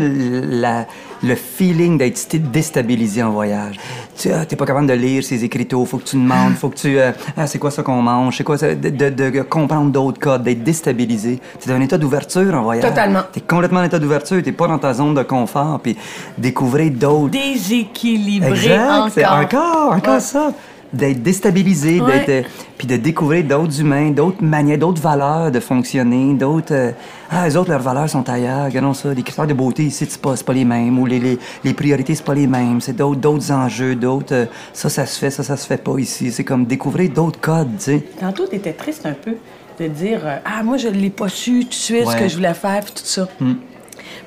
le 1.23 1.35
feeling 1.35 1.99
d'être 1.99 2.17
déstabilisé 2.53 3.21
en 3.23 3.31
voyage. 3.31 3.81
Tu 4.17 4.29
n'es 4.29 4.45
pas 4.57 4.65
capable 4.67 4.87
de 4.87 4.93
lire 4.93 5.25
ces 5.25 5.43
écriteaux, 5.45 5.85
faut 5.87 5.97
que 5.99 6.05
tu 6.05 6.17
demandes, 6.17 6.55
faut 6.55 6.69
que 6.69 6.77
tu. 6.77 6.99
euh, 7.01 7.11
ah, 7.37 7.47
c'est 7.49 7.59
quoi 7.59 7.71
ça 7.73 7.83
qu'on 7.83 8.01
mange, 8.03 8.37
c'est 8.37 8.45
quoi 8.45 8.59
ça. 8.59 8.75
De, 8.75 8.91
de- 8.91 9.09
de 9.09 9.41
comprendre 9.43 9.91
d'autres 9.91 10.21
codes, 10.21 10.45
d'être 10.45 10.63
déstabilisé. 10.63 11.41
Tu 11.61 11.69
es 11.69 11.73
dans 11.73 11.79
un 11.79 11.83
état 11.83 11.99
d'ouverture 11.99 12.55
en 12.55 12.63
voyage. 12.63 12.89
Totalement. 12.89 13.23
Tu 13.33 13.39
es 13.41 13.43
complètement 13.43 13.81
en 13.81 13.85
état 13.85 13.99
d'ouverture, 13.99 14.41
tu 14.43 14.53
pas 14.53 14.69
dans 14.69 14.79
ta 14.79 14.93
zone 14.95 15.15
de 15.15 15.23
confort, 15.25 15.81
puis 15.83 15.97
découvrir 16.39 16.93
d'autres. 16.93 17.31
Déséquilibré 17.33 18.51
Exact, 18.51 19.19
encore. 19.19 19.39
encore, 19.41 19.93
encore 19.95 20.15
Ouais. 20.15 20.21
ça. 20.21 20.53
D'être 20.93 21.23
déstabilisé, 21.23 22.01
Ouais. 22.01 22.21
d'être, 22.21 22.29
euh, 22.47 22.49
puis 22.79 22.87
de 22.87 22.97
découvrir 22.97 23.45
d'autres 23.45 23.81
humains, 23.81 24.11
d'autres 24.11 24.43
manières, 24.43 24.79
d'autres 24.79 25.03
valeurs 25.03 25.51
de 25.51 25.59
fonctionner, 25.61 26.35
d'autres. 26.35 26.73
euh, 26.75 26.93
ah, 27.31 27.47
les 27.49 27.57
autres, 27.57 27.71
leurs 27.71 27.81
valeurs 27.83 28.09
sont 28.09 28.29
ailleurs. 28.29 28.67
Regardons 28.67 28.95
ça. 28.95 29.13
Les 29.13 29.23
critères 29.23 29.47
de 29.49 29.55
beauté 29.55 29.83
ici, 29.85 30.07
c'est 30.09 30.21
pas, 30.21 30.35
pas 30.37 30.53
les 30.53 30.65
mêmes. 30.65 30.99
Ou 30.99 31.05
les, 31.07 31.19
les, 31.19 31.39
les 31.65 31.75
priorités, 31.75 32.15
c'est 32.15 32.25
pas 32.25 32.35
les 32.35 32.47
mêmes. 32.47 32.81
C'est 32.81 32.95
d'autres, 32.97 33.21
d'autres 33.21 33.51
enjeux, 33.51 33.95
d'autres. 33.97 34.33
euh, 34.35 34.47
ça, 34.73 34.89
ça 34.89 35.07
se 35.07 35.19
fait, 35.19 35.31
ça, 35.31 35.43
ça 35.43 35.57
se 35.57 35.67
fait 35.67 35.83
pas 35.83 35.99
ici. 35.99 36.31
C'est 36.31 36.45
comme 36.45 36.65
découvrir 36.67 37.11
d'autres 37.11 37.41
codes, 37.41 37.77
tu 37.79 37.85
sais. 37.85 38.05
Tantôt, 38.21 38.47
t'étais 38.47 38.73
triste 38.73 39.05
un 39.07 39.13
peu 39.15 39.35
de 39.81 39.89
dire 39.89 40.21
euh, 40.25 40.37
Ah, 40.45 40.63
moi, 40.63 40.77
je 40.77 40.89
l'ai 40.89 41.11
pas 41.11 41.29
su 41.29 41.61
tout 41.65 41.69
de 41.71 41.75
suite 41.75 42.07
ce 42.09 42.17
que 42.17 42.29
je 42.29 42.37
voulais 42.37 42.55
faire, 42.55 42.81
puis 42.85 42.93
tout 42.95 43.03
ça. 43.05 43.27
Hmm. 43.41 43.55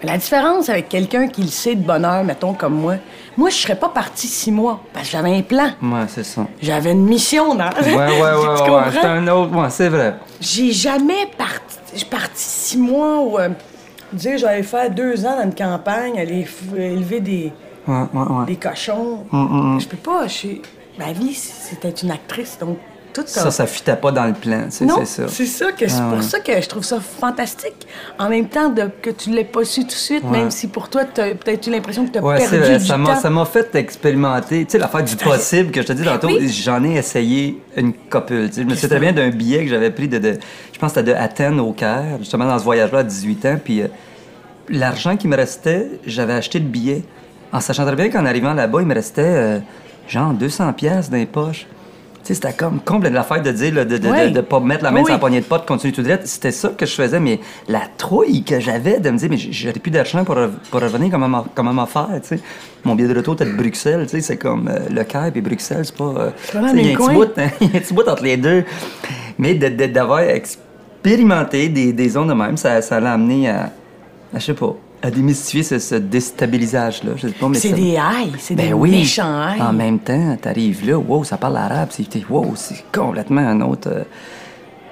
Mais 0.01 0.09
la 0.11 0.17
différence 0.17 0.69
avec 0.69 0.89
quelqu'un 0.89 1.27
qui 1.27 1.41
le 1.41 1.47
sait 1.47 1.75
de 1.75 1.83
bonheur, 1.83 2.23
mettons, 2.23 2.53
comme 2.53 2.73
moi, 2.75 2.95
moi, 3.37 3.49
je 3.49 3.55
serais 3.55 3.75
pas 3.75 3.89
partie 3.89 4.27
six 4.27 4.51
mois 4.51 4.81
parce 4.93 5.07
que 5.07 5.11
j'avais 5.13 5.35
un 5.35 5.41
plan. 5.41 5.71
Ouais, 5.81 6.05
c'est 6.07 6.23
ça. 6.23 6.45
J'avais 6.61 6.91
une 6.91 7.05
mission 7.05 7.55
dans. 7.55 7.69
Ouais, 7.69 7.95
ouais, 7.95 8.21
ouais, 8.21 8.63
Tu 8.65 8.71
ouais. 8.71 8.81
C'est 8.93 9.05
un 9.05 9.27
autre. 9.27 9.55
Ouais, 9.55 9.69
c'est 9.69 9.89
vrai. 9.89 10.15
J'ai 10.41 10.71
jamais 10.71 11.25
parti. 11.37 11.77
J'ai 11.95 12.05
parti 12.05 12.31
six 12.35 12.77
mois 12.77 13.19
ou. 13.21 13.37
euh, 13.39 13.49
dire, 14.13 14.37
j'allais 14.37 14.63
faire 14.63 14.89
deux 14.91 15.25
ans 15.25 15.35
dans 15.37 15.43
une 15.43 15.55
campagne, 15.55 16.19
aller 16.19 16.45
élever 16.77 17.19
des, 17.19 17.53
Ouais, 17.87 17.95
ouais, 18.13 18.21
ouais. 18.21 18.45
des 18.45 18.55
cochons. 18.55 19.25
Hum, 19.31 19.79
Je 19.79 19.87
peux 19.87 19.97
pas. 19.97 20.27
je 20.27 20.47
Ma 20.97 21.13
vie, 21.13 21.33
c'était 21.33 21.89
une 21.91 22.11
actrice, 22.11 22.57
donc 22.59 22.77
tout 23.13 23.23
Ça, 23.25 23.49
ça 23.51 23.65
fitait 23.67 23.95
pas 23.95 24.11
dans 24.11 24.25
le 24.25 24.33
plan, 24.33 24.65
c'est 24.69 24.87
ça. 24.87 25.27
c'est 25.27 25.45
ça 25.45 25.71
que 25.71 25.87
c'est 25.87 25.97
Ah 25.99 26.07
pour 26.09 26.17
ouais. 26.19 26.23
ça 26.23 26.39
que 26.39 26.61
je 26.61 26.67
trouve 26.69 26.83
ça 26.83 26.99
fantastique. 26.99 27.87
En 28.17 28.29
même 28.29 28.47
temps 28.47 28.69
de, 28.69 28.89
que 29.01 29.09
tu 29.09 29.29
l'aies 29.31 29.43
pas 29.43 29.63
su 29.65 29.81
tout 29.81 29.87
de 29.87 29.91
suite, 29.91 30.23
Ouais. 30.23 30.31
même 30.39 30.51
si 30.51 30.67
pour 30.67 30.89
toi, 30.89 31.03
tu 31.05 31.21
as 31.21 31.35
peut-être 31.35 31.65
eu 31.67 31.71
l'impression 31.71 32.05
que 32.05 32.11
tu 32.11 32.19
as 32.19 32.23
Ouais, 32.23 32.37
perdu 32.37 32.57
vrai, 32.57 32.77
du 32.77 32.85
ça 32.85 32.97
m'a, 32.97 33.15
temps. 33.15 33.19
ça 33.21 33.29
m'a 33.29 33.45
fait 33.45 33.73
expérimenter. 33.75 34.65
Tu 34.65 34.71
sais, 34.71 34.77
l'affaire 34.77 35.03
du 35.03 35.15
possible 35.15 35.71
que 35.71 35.81
je 35.81 35.87
te 35.87 35.93
dis 35.93 36.03
tantôt, 36.03 36.27
Oui. 36.27 36.47
j'en 36.49 36.83
ai 36.83 36.95
essayé 36.97 37.61
une 37.75 37.93
copule. 37.93 38.49
Je 38.55 38.61
me 38.63 38.73
souviens 38.75 38.89
très 38.89 38.99
bien 38.99 39.13
d'un 39.13 39.29
billet 39.29 39.63
que 39.63 39.69
j'avais 39.69 39.91
pris 39.91 40.07
de, 40.07 40.17
de- 40.17 40.37
je 40.73 40.79
pense 40.79 40.93
que 40.93 40.99
c'était 40.99 41.13
de 41.13 41.17
Athènes 41.17 41.59
au 41.59 41.71
Caire, 41.73 42.17
justement 42.19 42.45
dans 42.45 42.57
ce 42.59 42.63
voyage-là 42.63 42.99
à 42.99 43.03
18 43.03 43.45
ans. 43.45 43.57
Puis 43.63 43.81
euh, 43.81 43.87
l'argent 44.69 45.17
qui 45.17 45.27
me 45.27 45.35
restait, 45.35 45.87
j'avais 46.05 46.33
acheté 46.33 46.59
le 46.59 46.65
billet. 46.65 47.03
En 47.51 47.59
sachant 47.59 47.85
très 47.85 47.95
bien 47.95 48.09
qu'en 48.09 48.25
arrivant 48.25 48.53
là-bas, 48.53 48.81
il 48.81 48.87
me 48.87 48.93
restait 48.93 49.21
euh, 49.25 49.59
genre 50.07 50.33
200 50.33 50.73
pièces 50.73 51.09
dans 51.09 51.17
les 51.17 51.25
poches. 51.25 51.65
C'était 52.33 52.53
comme 52.53 52.79
complètement 52.81 53.19
l'affaire 53.19 53.41
de 53.41 53.51
dire, 53.51 53.73
là, 53.73 53.85
de, 53.85 53.97
de, 53.97 54.07
de- 54.07 54.09
Oui. 54.11 54.31
de 54.31 54.41
pas 54.41 54.59
mettre 54.59 54.83
la 54.83 54.91
main 54.91 54.99
Oui, 54.99 55.05
sur 55.05 55.13
la 55.13 55.19
poignée 55.19 55.39
de 55.41 55.45
pote, 55.45 55.65
continuer 55.65 55.93
tout 55.93 56.01
droit. 56.03 56.17
C'était 56.25 56.51
ça 56.51 56.69
que 56.69 56.85
je 56.85 56.93
faisais, 56.93 57.19
mais 57.19 57.39
la 57.67 57.81
trouille 57.97 58.43
que 58.43 58.59
j'avais 58.59 58.99
de 58.99 59.09
me 59.09 59.17
dire, 59.17 59.29
mais 59.29 59.37
j'aurais 59.37 59.73
plus 59.79 59.91
d'argent 59.91 60.23
pour, 60.23 60.35
re- 60.35 60.49
pour 60.71 60.81
revenir, 60.81 61.09
comment 61.11 61.27
m'en- 61.27 61.45
comment 61.55 61.73
m'en 61.73 61.85
faire, 61.85 62.07
tu 62.21 62.27
sais. 62.29 62.39
Mon 62.83 62.95
billet 62.95 63.09
de 63.09 63.15
retour 63.17 63.33
était 63.35 63.45
de 63.45 63.51
Bruxelles, 63.55 64.03
tu 64.03 64.11
sais, 64.11 64.21
c'est 64.21 64.37
comme 64.37 64.67
euh, 64.69 64.79
le 64.89 65.03
Caire 65.03 65.31
et 65.35 65.41
Bruxelles, 65.41 65.83
c'est 65.85 65.95
pas... 65.97 66.03
euh, 66.05 66.29
il 66.53 66.55
y 66.55 66.89
a 66.89 66.93
un 66.93 66.95
petit 66.95 67.13
bout, 67.13 67.37
hein, 67.37 67.47
il 67.61 67.67
y 67.71 67.73
a 67.73 67.77
un 67.77 67.79
petit 67.81 67.93
bout 67.93 68.07
entre 68.07 68.23
les 68.23 68.37
deux. 68.37 68.63
Mais 69.37 69.53
de- 69.55 69.69
de- 69.69 69.85
d'avoir 69.87 70.19
expérimenté 70.21 71.69
des, 71.69 71.93
des 71.93 72.09
zones 72.09 72.27
de 72.27 72.33
même, 72.33 72.57
ça, 72.57 72.81
ça 72.81 72.99
l'a 72.99 73.13
amené 73.13 73.49
à, 73.49 73.71
à, 74.33 74.39
je 74.39 74.45
sais 74.45 74.53
pas, 74.53 74.75
à 75.01 75.09
démystifier 75.11 75.63
ce, 75.63 75.79
ce 75.79 75.95
déstabilisage-là. 75.95 77.11
Je 77.15 77.27
sais 77.27 77.33
pas, 77.33 77.47
mais 77.47 77.57
C'est 77.57 77.69
ça- 77.69 77.75
des 77.75 77.95
haïs, 77.97 78.33
c'est 78.39 78.55
ben 78.55 78.67
des 78.67 78.73
oui. 78.73 78.91
méchants 78.91 79.41
haïs. 79.41 79.61
En 79.61 79.71
même 79.73 79.99
temps, 79.99 80.35
t'arrives 80.41 80.85
là, 80.89 80.97
wow, 80.97 81.23
ça 81.23 81.37
parle 81.37 81.57
arabe, 81.57 81.89
c'est 81.91 82.07
t'es- 82.09 82.25
wow, 82.29 82.53
c'est 82.55 82.83
complètement 82.91 83.41
un 83.41 83.61
autre. 83.61 83.89
euh, 83.91 84.03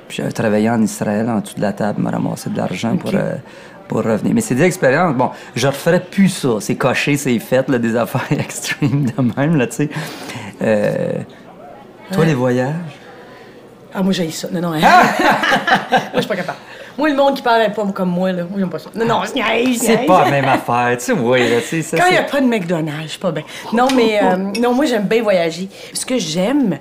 Puis 0.07 0.17
j'avais 0.17 0.31
travaillé 0.31 0.69
en 0.69 0.81
Israël, 0.81 1.29
en 1.29 1.39
dessous 1.39 1.55
de 1.57 1.61
la 1.61 1.73
table, 1.73 2.01
me 2.01 2.09
ramasser 2.09 2.49
de 2.49 2.55
l'argent 2.57 2.95
pour, 2.95 3.11
euh, 3.13 3.33
pour 3.89 3.97
revenir. 4.03 4.33
Mais 4.33 4.39
c'est 4.39 4.55
des 4.55 4.63
expériences. 4.63 5.13
Bon, 5.15 5.31
je 5.55 5.67
referais 5.67 5.99
plus 5.99 6.29
ça. 6.29 6.49
C'est 6.61 6.75
coché, 6.75 7.17
c'est 7.17 7.37
fait, 7.39 7.67
là, 7.67 7.77
des 7.77 7.95
affaires 8.03 8.21
extrêmes 8.39 9.05
de 9.05 9.21
même, 9.35 9.57
là, 9.57 9.67
tu 9.67 9.75
sais. 9.75 9.89
Euh, 10.61 11.11
Toi, 12.13 12.23
les 12.23 12.33
voyages? 12.33 12.73
Ah, 13.93 14.01
moi, 14.03 14.13
j'ai 14.13 14.29
ça. 14.31 14.47
Non, 14.53 14.61
non. 14.61 14.73
hein? 14.73 14.79
moi, 14.79 15.99
je 16.15 16.19
suis 16.21 16.27
pas 16.29 16.35
capable. 16.37 16.57
Moi, 16.97 17.09
le 17.09 17.15
monde 17.15 17.35
qui 17.35 17.41
parle 17.41 17.71
pas 17.73 17.85
comme 17.93 18.09
moi, 18.09 18.31
là, 18.31 18.43
moi, 18.43 18.59
j'aime 18.59 18.69
pas 18.69 18.79
ça. 18.79 18.89
Non, 18.95 19.05
non, 19.05 19.21
c'est 19.25 19.35
niaise, 19.35 19.81
C'est 19.81 20.05
pas 20.05 20.25
la 20.25 20.31
même 20.31 20.45
affaire, 20.45 20.97
tu 20.97 21.05
sais, 21.05 21.11
oui, 21.13 21.49
là, 21.49 21.61
tu 21.61 21.67
sais, 21.67 21.81
ça, 21.81 21.97
Quand 21.97 22.07
il 22.07 22.13
n'y 22.13 22.17
a 22.17 22.23
pas 22.23 22.41
de 22.41 22.47
McDonald's, 22.47 23.03
je 23.03 23.07
suis 23.09 23.19
pas 23.19 23.31
bien. 23.31 23.43
Non, 23.73 23.87
mais 23.95 24.19
euh, 24.21 24.35
non, 24.59 24.73
moi, 24.73 24.85
j'aime 24.85 25.03
bien 25.03 25.21
voyager. 25.21 25.69
Ce 25.93 26.05
que 26.05 26.17
j'aime 26.17 26.79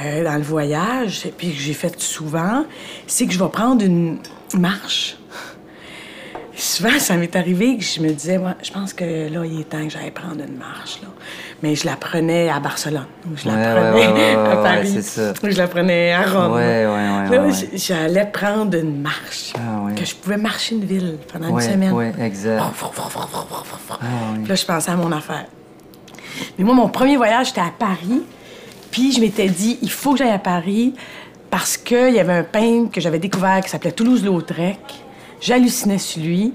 euh, 0.00 0.24
dans 0.24 0.36
le 0.36 0.42
voyage, 0.42 1.26
et 1.26 1.32
puis 1.36 1.52
que 1.52 1.60
j'ai 1.60 1.74
fait 1.74 1.98
souvent, 2.00 2.64
c'est 3.06 3.26
que 3.26 3.32
je 3.32 3.38
vais 3.42 3.50
prendre 3.50 3.84
une 3.84 4.18
marche. 4.54 5.16
Souvent, 6.58 6.98
ça 6.98 7.16
m'est 7.16 7.36
arrivé 7.36 7.76
que 7.76 7.84
je 7.84 8.00
me 8.00 8.10
disais, 8.10 8.36
moi, 8.36 8.54
je 8.62 8.72
pense 8.72 8.92
que 8.92 9.04
là, 9.04 9.44
il 9.44 9.60
est 9.60 9.64
temps 9.68 9.84
que 9.84 9.90
j'aille 9.90 10.10
prendre 10.10 10.42
une 10.44 10.56
marche. 10.56 10.98
Là. 11.02 11.08
Mais 11.62 11.76
je 11.76 11.86
la 11.86 11.94
prenais 11.96 12.48
à 12.48 12.58
Barcelone, 12.58 13.06
ou 13.26 13.36
je 13.36 13.46
la 13.48 13.54
Ouais, 13.54 13.74
prenais 13.92 14.06
ouais, 14.06 14.12
ouais, 14.12 14.36
ouais, 14.36 14.50
à 14.50 14.56
Paris, 14.56 14.98
ou 15.42 15.50
je 15.50 15.56
la 15.56 15.68
prenais 15.68 16.12
à 16.12 16.22
Rome. 16.22 16.52
Là, 17.30 17.48
j'allais 17.74 18.26
prendre 18.26 18.76
une 18.76 19.00
marche. 19.00 19.52
Ah. 19.56 19.88
Que 19.94 20.04
je 20.04 20.14
pouvais 20.16 20.36
marcher 20.36 20.74
une 20.74 20.84
ville 20.84 21.18
pendant 21.32 21.48
une 21.48 21.60
semaine. 21.60 21.92
ouais, 21.92 22.12
exact. 22.20 22.58
Puis 24.40 24.48
là, 24.48 24.54
je 24.54 24.64
pensais 24.64 24.90
à 24.90 24.96
mon 24.96 25.12
affaire. 25.12 25.46
Mais 26.58 26.64
moi, 26.64 26.74
mon 26.74 26.88
premier 26.88 27.16
voyage, 27.16 27.48
c'était 27.48 27.60
à 27.60 27.72
Paris. 27.76 28.22
Puis 28.90 29.12
je 29.12 29.20
m'étais 29.20 29.48
dit, 29.48 29.78
il 29.82 29.90
faut 29.90 30.12
que 30.12 30.18
j'aille 30.18 30.30
à 30.30 30.38
Paris 30.38 30.94
parce 31.50 31.76
qu'il 31.76 32.14
y 32.14 32.18
avait 32.20 32.32
un 32.32 32.44
peintre 32.44 32.90
que 32.90 33.00
j'avais 33.00 33.18
découvert 33.18 33.60
qui 33.62 33.68
s'appelait 33.70 33.92
Toulouse-Lautrec. 33.92 34.78
J'hallucinais 35.40 35.98
sur 35.98 36.22
lui. 36.22 36.52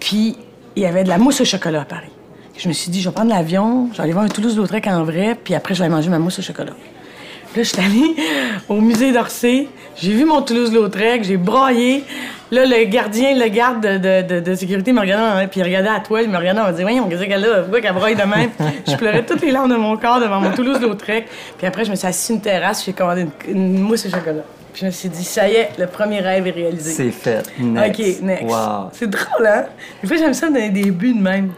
Puis 0.00 0.36
il 0.76 0.82
y 0.82 0.86
avait 0.86 1.04
de 1.04 1.08
la 1.08 1.18
mousse 1.18 1.40
au 1.40 1.44
chocolat 1.44 1.82
à 1.82 1.84
Paris. 1.84 2.08
Je 2.56 2.68
me 2.68 2.72
suis 2.72 2.90
dit, 2.90 3.00
je 3.00 3.08
vais 3.08 3.14
prendre 3.14 3.30
l'avion, 3.30 3.88
je 3.92 3.96
vais 3.96 4.04
aller 4.04 4.12
voir 4.12 4.24
un 4.24 4.28
Toulouse-Lautrec 4.28 4.86
en 4.86 5.02
vrai, 5.02 5.36
puis 5.42 5.54
après, 5.54 5.74
je 5.74 5.80
vais 5.80 5.86
aller 5.86 5.94
manger 5.94 6.08
ma 6.08 6.20
mousse 6.20 6.38
au 6.38 6.42
chocolat. 6.42 6.72
Puis 7.52 7.60
là, 7.60 7.62
je 7.62 7.68
suis 7.68 7.78
allée 7.80 8.14
au 8.68 8.80
musée 8.80 9.12
d'Orsay. 9.12 9.68
J'ai 9.96 10.12
vu 10.12 10.24
mon 10.24 10.40
Toulouse-Lautrec, 10.42 11.24
j'ai 11.24 11.36
braillé. 11.36 12.04
Là, 12.52 12.64
le 12.66 12.84
gardien, 12.84 13.34
le 13.36 13.48
garde 13.48 13.80
de, 13.82 13.98
de- 13.98 14.34
de- 14.34 14.40
de 14.40 14.54
sécurité 14.54 14.92
me 14.92 15.00
regardait, 15.00 15.48
puis 15.48 15.60
il 15.60 15.62
regardait 15.64 15.88
à 15.88 15.98
toile, 16.00 16.24
il 16.24 16.30
me 16.30 16.36
regardait, 16.36 16.60
on 16.60 16.68
me 16.68 16.72
dit, 16.76 16.82
voyons, 16.82 17.08
qu'est-ce 17.08 17.24
qu'elle 17.24 17.44
a? 17.44 17.62
Pourquoi 17.62 17.80
qu'elle 17.80 17.94
braille 17.94 18.14
de 18.16 18.22
même? 18.22 18.50
je 18.88 18.94
pleurais 18.96 19.24
toutes 19.24 19.40
les 19.42 19.50
larmes 19.50 19.70
de 19.70 19.76
mon 19.76 19.96
corps 19.96 20.20
devant 20.20 20.40
mon 20.40 20.50
Toulouse-Lautrec. 20.52 21.26
Puis 21.58 21.66
après, 21.66 21.84
je 21.84 21.90
me 21.90 21.96
suis 21.96 22.06
assise 22.06 22.24
sur 22.26 22.34
une 22.36 22.40
terrasse, 22.40 22.84
j'ai 22.84 22.92
commandé 22.92 23.22
une, 23.48 23.56
une 23.56 23.78
mousse 23.80 24.06
au 24.06 24.10
chocolat. 24.10 24.42
Puis 24.74 24.80
je 24.80 24.86
me 24.86 24.90
suis 24.90 25.08
dit, 25.08 25.22
ça 25.22 25.48
y 25.48 25.52
est, 25.54 25.70
le 25.78 25.86
premier 25.86 26.18
rêve 26.18 26.48
est 26.48 26.50
réalisé. 26.50 26.90
C'est 26.90 27.12
fait. 27.12 27.44
Next. 27.60 28.00
OK, 28.00 28.22
next. 28.22 28.42
Wow. 28.42 28.90
C'est 28.92 29.08
drôle, 29.08 29.46
hein? 29.46 29.66
Des 30.02 30.08
fois, 30.08 30.16
j'aime 30.16 30.34
ça 30.34 30.48
donner 30.48 30.70
des 30.70 30.90
buts 30.90 31.14
de 31.14 31.22
même. 31.22 31.52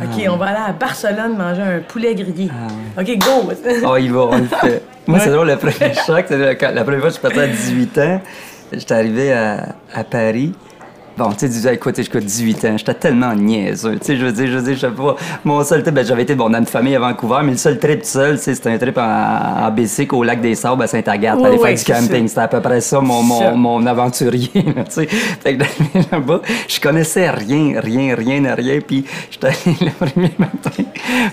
OK, 0.00 0.22
on 0.28 0.36
va 0.36 0.46
aller 0.46 0.64
à 0.68 0.72
Barcelone 0.72 1.36
manger 1.36 1.62
un 1.62 1.80
poulet 1.80 2.14
grillé. 2.14 2.48
OK, 2.96 3.18
go! 3.18 3.52
Oh, 3.84 3.96
il 3.96 4.12
va, 4.12 4.20
on 4.20 4.38
le 4.38 4.46
fait. 4.46 4.82
Moi, 5.08 5.18
c'est 5.18 5.30
drôle, 5.30 5.48
le 5.48 5.56
premier 5.56 5.94
choc, 6.06 6.26
c'est 6.28 6.38
la 6.38 6.84
première 6.84 7.00
fois 7.00 7.00
que 7.00 7.06
je 7.08 7.10
suis 7.10 7.20
parti 7.22 7.40
à 7.40 7.46
18 7.48 7.98
ans, 7.98 8.20
j'étais 8.72 8.94
arrivé 8.94 9.32
à, 9.32 9.74
à 9.92 10.04
Paris. 10.04 10.54
Bon, 11.16 11.30
tu 11.30 11.40
sais, 11.40 11.48
disais, 11.48 11.74
écoute, 11.74 11.94
j'ai 11.96 12.20
18 12.20 12.64
ans, 12.64 12.76
j'étais 12.76 12.94
tellement 12.94 13.34
niaiseux. 13.36 13.98
Tu 14.00 14.06
sais, 14.06 14.16
je 14.16 14.24
veux 14.24 14.32
dire, 14.32 14.48
je 14.48 14.58
veux 14.58 14.62
dire, 14.62 14.74
je 14.74 14.80
sais 14.80 14.90
pas. 14.90 15.14
Mon 15.44 15.62
seul 15.62 15.82
trip, 15.82 15.94
ben, 15.94 16.04
j'avais 16.04 16.22
été, 16.22 16.34
bon, 16.34 16.50
dans 16.50 16.58
une 16.58 16.66
famille 16.66 16.96
à 16.96 16.98
Vancouver, 16.98 17.38
mais 17.44 17.52
le 17.52 17.56
seul 17.56 17.78
trip 17.78 18.04
seul, 18.04 18.36
tu 18.36 18.42
sais, 18.42 18.54
c'était 18.56 18.70
un 18.70 18.78
trip 18.78 18.98
en, 18.98 19.66
en 19.66 19.70
bicycle 19.70 20.14
au 20.16 20.24
lac 20.24 20.40
des 20.40 20.56
Sables 20.56 20.82
à 20.82 20.86
Saint-Agathe, 20.88 21.44
aller 21.44 21.58
faire 21.58 21.74
du 21.74 21.84
camping. 21.84 22.26
C'était 22.26 22.40
à 22.40 22.48
peu 22.48 22.60
près 22.60 22.80
ça, 22.80 23.00
mon, 23.00 23.22
mon, 23.22 23.56
mon 23.56 23.86
aventurier, 23.86 24.50
tu 24.52 24.62
sais. 24.88 25.06
Fait 25.06 25.56
que 25.56 25.64
là-bas, 26.12 26.40
je 26.66 26.80
connaissais 26.80 27.30
rien, 27.30 27.80
rien, 27.80 28.16
rien, 28.16 28.54
rien. 28.54 28.80
Puis 28.80 29.04
j'étais 29.30 29.48
allé 29.48 29.76
le 29.82 29.90
premier 29.90 30.32
matin 30.36 30.82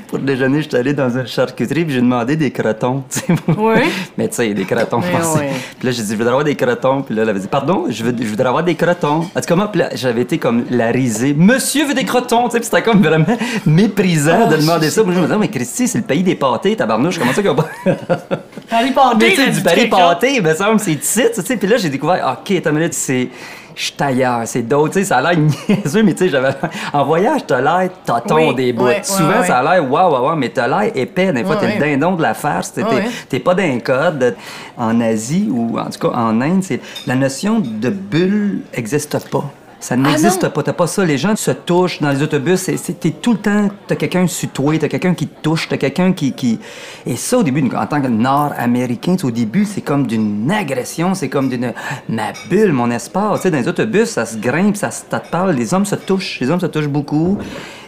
pour 0.07 0.19
déjeuner, 0.19 0.61
j'étais 0.61 0.77
allé 0.77 0.93
dans 0.93 1.09
une 1.09 1.25
charcuterie, 1.25 1.85
puis 1.85 1.95
j'ai 1.95 2.01
demandé 2.01 2.35
des 2.35 2.51
crotons, 2.51 3.03
tu 3.09 3.19
sais. 3.19 3.51
Ouais. 3.59 3.83
Mais 4.17 4.27
tu 4.27 4.35
sais, 4.35 4.53
des 4.53 4.65
crotons. 4.65 5.01
Puis 5.01 5.87
là, 5.87 5.91
j'ai 5.91 6.03
dit, 6.03 6.11
je 6.11 6.15
voudrais 6.15 6.29
avoir 6.29 6.43
des 6.43 6.55
crotons. 6.55 7.01
Puis 7.01 7.15
là, 7.15 7.23
elle 7.23 7.29
avait 7.29 7.39
dit, 7.39 7.47
pardon, 7.47 7.85
je, 7.89 8.03
veux, 8.03 8.13
je 8.15 8.27
voudrais 8.27 8.47
avoir 8.47 8.63
des 8.63 8.75
crotons. 8.75 9.21
Tout 9.70 9.70
puis 9.71 9.79
là, 9.81 9.89
j'avais 9.93 10.21
été 10.21 10.37
comme 10.37 10.65
la 10.69 10.87
risée. 10.91 11.33
Monsieur 11.37 11.85
veut 11.85 11.93
des 11.93 12.03
crotons, 12.05 12.49
tu 12.49 12.57
sais. 12.57 12.63
C'était 12.63 12.81
comme 12.81 13.01
vraiment 13.01 13.25
méprisant 13.65 14.47
de 14.47 14.55
Ah, 14.55 14.57
demander 14.57 14.85
c'est- 14.89 14.95
ça. 14.95 15.03
Moi, 15.03 15.13
je 15.13 15.19
me 15.19 15.25
disais, 15.25 15.37
mais 15.37 15.47
Christy, 15.49 15.87
c'est 15.87 15.97
le 15.99 16.03
pays 16.03 16.23
des 16.23 16.35
pâtés, 16.35 16.75
tabarnouche. 16.75 17.17
Comment 17.17 17.31
ça 17.33 17.41
qu'il 17.41 17.51
y 17.51 17.53
a 17.53 17.55
pas. 17.55 17.67
Paris 18.69 18.91
Pâté, 18.91 19.33
Mais 19.37 19.49
du 19.51 19.61
Paris 19.61 19.87
pâté, 19.87 20.35
il 20.35 20.41
me 20.43 20.53
semble, 20.53 20.79
c'est 20.79 20.93
ici, 20.93 21.23
tu 21.33 21.41
sais. 21.41 21.57
Puis 21.57 21.67
là, 21.67 21.77
j'ai 21.77 21.89
découvert, 21.89 22.37
OK, 22.39 22.51
attends 22.57 22.69
une 22.71 22.77
minute, 22.77 22.93
c'est. 22.93 23.29
Je 23.73 23.83
suis 23.85 23.93
ailleurs, 24.01 24.41
c'est 24.45 24.63
d'autres, 24.63 24.93
tu 24.93 24.99
sais, 24.99 25.05
ça 25.05 25.17
a 25.19 25.21
l'air 25.33 25.39
niaiseux, 25.69 26.03
mais 26.03 26.13
tu 26.13 26.25
sais, 26.25 26.29
j'avais. 26.29 26.49
En 26.91 27.05
voyage, 27.05 27.41
t'as 27.47 27.61
l'air 27.61 27.89
tonton 28.05 28.49
Oui, 28.49 28.53
des 28.55 28.73
bouts. 28.73 28.87
Souvent, 29.01 29.43
ça 29.45 29.59
a 29.59 29.63
l'air 29.79 29.89
waouh, 29.89 30.11
waouh, 30.11 30.25
waouh, 30.25 30.35
mais 30.35 30.49
t'as 30.49 30.67
l'air 30.67 30.91
épais. 30.93 31.31
Des 31.31 31.43
fois, 31.45 31.55
t'es 31.55 31.75
le 31.75 31.79
dindon 31.79 32.15
de 32.17 32.21
la 32.21 32.33
farce. 32.33 32.73
T'es 32.73 32.83
t'es- 33.29 33.39
pas 33.39 33.55
d'un 33.55 33.79
code. 33.79 34.35
En 34.77 34.99
Asie, 34.99 35.47
ou 35.49 35.79
en 35.79 35.85
tout 35.89 35.99
cas 36.09 36.15
en 36.17 36.41
Inde, 36.41 36.63
c'est 36.63 36.81
la 37.07 37.15
notion 37.15 37.59
de 37.61 37.89
bulle 37.89 38.61
n'existe 38.75 39.29
pas. 39.29 39.45
Ça 39.81 39.97
n'existe 39.97 40.39
Ah 40.43 40.45
non? 40.45 40.51
pas. 40.51 40.63
T'as 40.63 40.73
pas 40.73 40.87
ça. 40.87 41.03
Les 41.03 41.17
gens 41.17 41.35
se 41.35 41.51
touchent 41.51 41.99
dans 42.01 42.11
les 42.11 42.21
autobus. 42.21 42.65
T'es 42.99 43.09
tout 43.11 43.33
le 43.33 43.39
temps. 43.39 43.67
T'as 43.87 43.95
quelqu'un 43.95 44.27
sur 44.27 44.49
toi. 44.51 44.77
T'as 44.79 44.87
quelqu'un 44.87 45.13
qui 45.15 45.27
te 45.27 45.41
touche. 45.41 45.67
T'as 45.67 45.77
quelqu'un 45.77 46.13
qui, 46.13 46.33
qui. 46.33 46.59
Et 47.05 47.15
ça, 47.15 47.39
au 47.39 47.43
début, 47.43 47.67
en 47.75 47.85
tant 47.87 47.99
que 47.99 48.07
Nord-Américain, 48.07 49.15
au 49.23 49.31
début, 49.31 49.65
c'est 49.65 49.81
comme 49.81 50.05
d'une 50.07 50.49
agression. 50.51 51.13
C'est 51.15 51.29
comme 51.29 51.49
d'une. 51.49 51.73
Ma 52.07 52.31
bulle, 52.49 52.73
mon 52.73 52.91
espace. 52.91 53.37
Tu 53.37 53.41
sais, 53.43 53.51
dans 53.51 53.57
les 53.57 53.67
autobus, 53.67 54.07
ça 54.09 54.25
se 54.25 54.37
grimpe, 54.37 54.75
ça, 54.77 54.91
se- 54.91 55.01
ça 55.09 55.19
te 55.19 55.29
parle. 55.29 55.51
Les 55.55 55.73
hommes 55.73 55.85
se 55.85 55.95
touchent. 55.95 56.39
Les 56.39 56.49
hommes 56.51 56.59
se 56.61 56.67
touchent 56.67 56.87
beaucoup. 56.87 57.39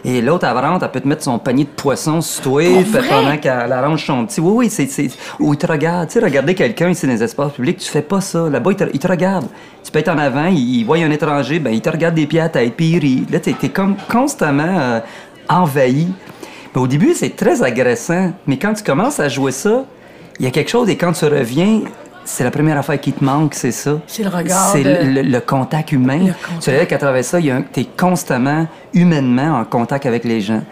Et 0.06 0.20
l'autre, 0.20 0.46
avant, 0.46 0.78
elle 0.78 0.90
peut 0.90 1.00
te 1.00 1.08
mettre 1.08 1.22
son 1.22 1.38
panier 1.38 1.64
de 1.64 1.70
poissons 1.70 2.20
sur 2.20 2.42
toi 2.42 2.62
pendant 3.08 3.38
qu'elle 3.38 3.72
arrange 3.72 4.04
son 4.04 4.26
petit. 4.26 4.40
Oui, 4.40 4.66
oui, 4.66 4.70
c'est. 4.70 5.08
Ou 5.40 5.54
il 5.54 5.58
te 5.58 5.66
regarde. 5.66 6.08
Tu 6.08 6.14
sais, 6.14 6.24
regarder 6.24 6.54
quelqu'un 6.54 6.90
ici 6.90 7.06
dans 7.06 7.12
les 7.12 7.22
espaces 7.22 7.52
publics, 7.52 7.78
tu 7.78 7.88
fais 7.88 8.02
pas 8.02 8.20
ça. 8.20 8.50
Là-bas, 8.50 8.72
il 8.72 8.76
te, 8.76 8.84
il 8.92 8.98
te 8.98 9.08
regarde. 9.08 9.46
Tu 9.82 9.90
peux 9.90 10.00
être 10.00 10.10
en 10.10 10.18
avant, 10.18 10.46
il, 10.46 10.80
il 10.80 10.84
voit 10.84 10.98
un 10.98 11.10
étranger, 11.10 11.58
ben, 11.58 11.70
il 11.70 11.80
te 11.80 11.88
regarde 11.88 12.14
des 12.14 12.26
pieds 12.26 12.40
à 12.40 12.50
tête, 12.50 12.74
puis 12.76 12.90
il 12.90 12.98
rit. 12.98 13.26
Là, 13.30 13.40
t'es 13.40 13.54
es 13.62 13.68
comme 13.70 13.96
constamment 14.10 14.78
euh, 14.78 15.00
envahi. 15.48 16.08
Mais 16.74 16.80
au 16.80 16.86
début, 16.86 17.14
c'est 17.14 17.34
très 17.34 17.62
agressant. 17.62 18.32
Mais 18.46 18.58
quand 18.58 18.74
tu 18.74 18.84
commences 18.84 19.20
à 19.20 19.28
jouer 19.28 19.52
ça, 19.52 19.84
il 20.38 20.44
y 20.44 20.48
a 20.48 20.50
quelque 20.50 20.70
chose, 20.70 20.90
et 20.90 20.96
quand 20.96 21.12
tu 21.12 21.24
reviens, 21.24 21.80
c'est 22.24 22.44
la 22.44 22.50
première 22.50 22.78
affaire 22.78 23.00
qui 23.00 23.12
te 23.12 23.22
manque, 23.24 23.54
c'est 23.54 23.72
ça? 23.72 23.98
C'est 24.06 24.22
le 24.22 24.28
regard 24.30 24.70
C'est 24.72 24.82
de- 24.82 25.10
le, 25.14 25.22
le 25.22 25.40
contact 25.40 25.92
humain. 25.92 26.26
Sais 26.60 26.86
qu'à 26.86 26.98
travers 26.98 27.24
ça, 27.24 27.38
tu 27.40 27.80
es 27.80 27.84
constamment, 27.96 28.66
humainement, 28.92 29.58
en 29.58 29.64
contact 29.64 30.06
avec 30.06 30.24
les 30.24 30.40
gens. 30.40 30.62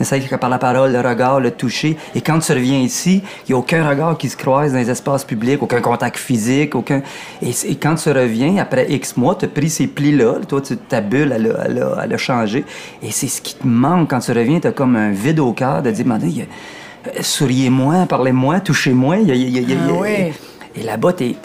Serait-ce 0.00 0.26
que 0.28 0.34
par 0.34 0.50
la 0.50 0.58
parole, 0.58 0.90
le 0.90 1.00
regard, 1.00 1.38
le 1.38 1.52
toucher. 1.52 1.96
Et 2.14 2.20
quand 2.22 2.38
tu 2.40 2.50
reviens 2.50 2.78
ici, 2.78 3.22
il 3.46 3.52
n'y 3.52 3.54
a 3.54 3.58
aucun 3.58 3.88
regard 3.88 4.18
qui 4.18 4.28
se 4.28 4.36
croise 4.36 4.72
dans 4.72 4.78
les 4.78 4.90
espaces 4.90 5.24
publics, 5.24 5.62
aucun 5.62 5.80
contact 5.80 6.16
physique, 6.16 6.74
aucun... 6.74 7.02
Et, 7.40 7.52
quand 7.76 7.94
tu 7.94 8.10
reviens, 8.10 8.56
après 8.56 8.86
X 8.90 9.16
mois, 9.16 9.36
tu 9.36 9.44
as 9.44 9.48
pris 9.48 9.70
ces 9.70 9.86
plis-là, 9.86 10.40
toi, 10.48 10.60
tu, 10.60 10.76
ta 10.76 11.00
bulle, 11.00 11.32
elle 11.36 11.46
a, 11.52 11.64
elle 11.66 11.86
elle 12.04 12.12
a 12.14 12.16
changé. 12.16 12.64
Et 13.00 13.12
c'est 13.12 13.28
ce 13.28 13.40
qui 13.40 13.54
te 13.54 13.64
manque 13.66 14.10
quand 14.10 14.18
tu 14.18 14.32
reviens, 14.32 14.58
tu 14.58 14.66
as 14.66 14.72
comme 14.72 14.96
un 14.96 15.10
vide 15.10 15.38
au 15.38 15.52
cœur 15.52 15.82
de 15.82 15.90
dire, 15.92 16.06
euh, 16.08 17.10
souriez-moi, 17.20 18.06
parlez-moi, 18.08 18.58
touchez-moi. 18.60 19.16
Ah 19.28 19.92
ouais. 20.00 20.32
Et 20.74 20.82
là-bas, 20.82 21.12
t'es- 21.12 21.36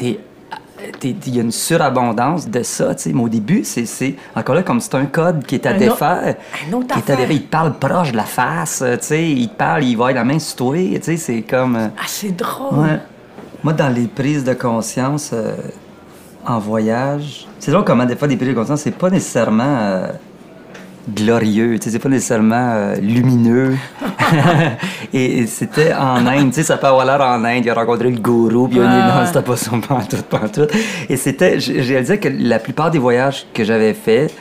il 1.03 1.35
y 1.35 1.39
a 1.39 1.41
une 1.41 1.51
surabondance 1.51 2.47
de 2.47 2.61
ça, 2.63 2.93
tu 2.95 3.03
sais. 3.03 3.13
Mais 3.13 3.21
au 3.23 3.29
début, 3.29 3.63
c'est, 3.63 3.85
c'est 3.85 4.15
encore 4.35 4.55
là 4.55 4.63
comme 4.63 4.79
c'est 4.79 4.95
un 4.95 5.05
code 5.05 5.43
qui 5.45 5.55
est 5.55 5.65
à 5.65 5.71
Un 5.71 5.77
défaire. 5.77 6.35
un 6.69 6.73
autre 6.73 6.87
qui 6.93 6.99
est 6.99 7.09
à 7.11 7.15
défaire. 7.15 7.31
Il 7.31 7.43
te 7.43 7.49
parle 7.49 7.73
proche 7.77 8.11
de 8.11 8.17
la 8.17 8.23
face, 8.23 8.81
euh, 8.83 8.95
tu 8.97 9.05
sais. 9.07 9.29
Il 9.29 9.49
te 9.49 9.55
parle, 9.55 9.83
il 9.83 9.97
va 9.97 10.05
avec 10.05 10.15
la 10.17 10.23
main 10.23 10.39
sur 10.39 10.55
toi, 10.55 10.75
tu 10.77 11.01
sais. 11.01 11.17
C'est 11.17 11.41
comme. 11.41 11.75
euh, 11.75 11.87
Ah, 11.97 12.03
c'est 12.07 12.35
drôle. 12.35 12.79
ouais. 12.79 12.99
Moi, 13.63 13.73
dans 13.73 13.89
les 13.93 14.05
prises 14.07 14.43
de 14.43 14.53
conscience 14.53 15.31
euh, 15.33 15.55
en 16.45 16.59
voyage, 16.59 17.47
c'est 17.59 17.71
drôle 17.71 17.83
comment 17.83 18.05
des 18.05 18.15
fois 18.15 18.27
des 18.27 18.37
prises 18.37 18.49
de 18.49 18.53
conscience, 18.53 18.81
c'est 18.81 18.91
pas 18.91 19.09
nécessairement. 19.09 19.63
euh, 19.79 20.07
glorieux, 21.07 21.77
tu 21.79 21.85
sais, 21.85 21.91
c'est 21.91 21.99
pas 21.99 22.09
nécessairement 22.09 22.71
euh, 22.73 22.95
lumineux. 22.95 23.75
et, 25.13 25.39
et 25.39 25.47
c'était 25.47 25.93
en 25.93 26.25
Inde, 26.25 26.49
tu 26.49 26.55
sais, 26.55 26.63
ça 26.63 26.77
peut 26.77 26.87
avoir 26.87 27.05
l'air 27.05 27.21
en 27.21 27.43
Inde, 27.43 27.65
il 27.65 27.69
a 27.69 27.73
rencontré 27.73 28.09
le 28.09 28.19
gourou, 28.19 28.67
puis 28.67 28.77
il 28.77 28.83
a 28.83 28.87
dit 28.87 29.17
non, 29.17 29.25
c'était 29.25 29.41
pas 29.41 29.55
ça, 29.55 29.71
pantoute, 29.87 30.23
pantoute. 30.23 30.71
Et 31.09 31.17
c'était, 31.17 31.59
je 31.59 31.81
je 31.81 31.89
réalisais 31.93 32.17
que 32.17 32.29
la 32.29 32.59
plupart 32.59 32.91
des 32.91 32.99
voyages 32.99 33.45
que 33.53 33.63
j'avais 33.63 33.93
faits, 33.93 34.33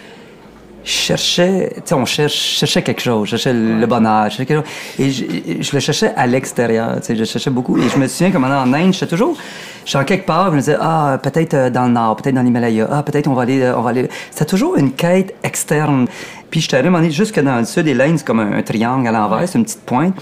cherchais, 0.90 1.72
tu 1.74 1.82
sais, 1.84 1.94
on 1.94 2.04
cherche, 2.04 2.54
je 2.54 2.58
cherchais 2.58 2.82
quelque 2.82 3.02
chose, 3.02 3.28
je 3.28 3.36
cherchais 3.36 3.52
le 3.52 3.86
bonheur, 3.86 4.24
je 4.24 4.36
cherchais 4.36 4.46
quelque 4.46 4.64
chose. 4.64 4.72
Et 4.98 5.10
je, 5.10 5.62
je 5.62 5.72
le 5.72 5.80
cherchais 5.80 6.12
à 6.16 6.26
l'extérieur, 6.26 6.96
tu 7.00 7.06
sais, 7.06 7.16
je 7.16 7.24
cherchais 7.24 7.50
beaucoup. 7.50 7.76
Et 7.78 7.88
je 7.88 7.98
me 7.98 8.06
souviens, 8.06 8.30
comme 8.30 8.44
en 8.44 8.72
Inde, 8.72 8.92
j'étais 8.92 9.06
toujours, 9.06 9.36
j'étais 9.84 9.98
en 9.98 10.04
quelque 10.04 10.26
part, 10.26 10.50
je 10.50 10.52
me 10.52 10.60
disais, 10.60 10.76
ah, 10.80 11.18
peut-être 11.22 11.54
euh, 11.54 11.70
dans 11.70 11.86
le 11.86 11.92
nord, 11.92 12.16
peut-être 12.16 12.34
dans 12.34 12.42
l'Himalaya, 12.42 12.88
ah, 12.90 13.02
peut-être 13.02 13.26
on 13.26 13.34
va 13.34 13.42
aller, 13.42 13.62
euh, 13.62 13.76
on 13.76 13.82
va 13.82 13.90
aller. 13.90 14.08
C'était 14.30 14.46
toujours 14.46 14.76
une 14.76 14.92
quête 14.92 15.34
externe. 15.42 16.06
Puis 16.50 16.66
allé, 16.72 16.82
un 16.82 16.84
moment 16.90 16.98
donné, 16.98 17.10
jusque 17.10 17.40
dans 17.40 17.58
le 17.58 17.64
sud, 17.64 17.88
et 17.88 17.94
l'Inde, 17.94 18.18
c'est 18.18 18.26
comme 18.26 18.40
un, 18.40 18.52
un 18.52 18.62
triangle 18.62 19.08
à 19.08 19.12
l'envers, 19.12 19.48
c'est 19.48 19.58
une 19.58 19.64
petite 19.64 19.82
pointe. 19.82 20.14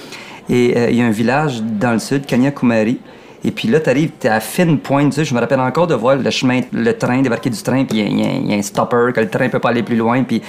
Et 0.48 0.76
euh, 0.76 0.90
il 0.90 0.96
y 0.96 1.02
a 1.02 1.06
un 1.06 1.10
village 1.10 1.62
dans 1.62 1.92
le 1.92 1.98
sud, 1.98 2.26
Kanyakumari. 2.26 2.98
Et 3.46 3.50
puis 3.50 3.68
là, 3.68 3.78
t'arrives, 3.78 4.10
t'es 4.18 4.28
à 4.28 4.40
fine 4.40 4.78
pointe, 4.78 5.10
tu 5.10 5.16
sais, 5.16 5.24
je 5.24 5.34
me 5.34 5.40
rappelle 5.40 5.60
encore 5.60 5.86
de 5.86 5.94
voir 5.94 6.16
le 6.16 6.30
chemin, 6.30 6.62
le 6.72 6.92
train, 6.96 7.20
débarquer 7.20 7.50
du 7.50 7.62
train, 7.62 7.84
puis 7.84 7.98
il 7.98 8.18
y 8.18 8.24
a- 8.24 8.30
y, 8.32 8.46
y 8.48 8.54
un 8.54 8.62
stopper, 8.62 9.12
que 9.14 9.20
le 9.20 9.28
train 9.28 9.48
peut 9.50 9.58
pas 9.58 9.68
aller 9.68 9.82
plus 9.82 9.96
loin, 9.96 10.22
puis, 10.22 10.40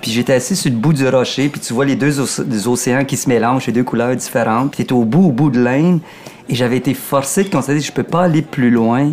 puis 0.00 0.12
j'étais 0.12 0.34
assis 0.34 0.54
sur 0.54 0.70
le 0.70 0.76
bout 0.76 0.92
du 0.92 1.08
rocher, 1.08 1.48
puis 1.48 1.60
tu 1.60 1.72
vois 1.74 1.84
les 1.84 1.96
deux 1.96 2.12
des 2.44 2.68
océans 2.68 3.04
qui 3.04 3.16
se 3.16 3.28
mélangent, 3.28 3.66
les 3.66 3.72
deux 3.72 3.82
couleurs 3.82 4.14
différentes, 4.14 4.70
puis 4.72 4.84
t'es 4.84 4.92
au 4.92 5.04
bout, 5.04 5.26
au 5.26 5.32
bout 5.32 5.50
de 5.50 5.58
l'Inde, 5.60 5.98
et 6.48 6.54
j'avais 6.54 6.76
été 6.76 6.94
forcé 6.94 7.42
de 7.42 7.48
constater 7.48 7.80
que 7.80 7.84
je 7.84 7.90
peux 7.92 8.04
pas 8.04 8.22
aller 8.22 8.42
plus 8.42 8.70
loin, 8.70 9.10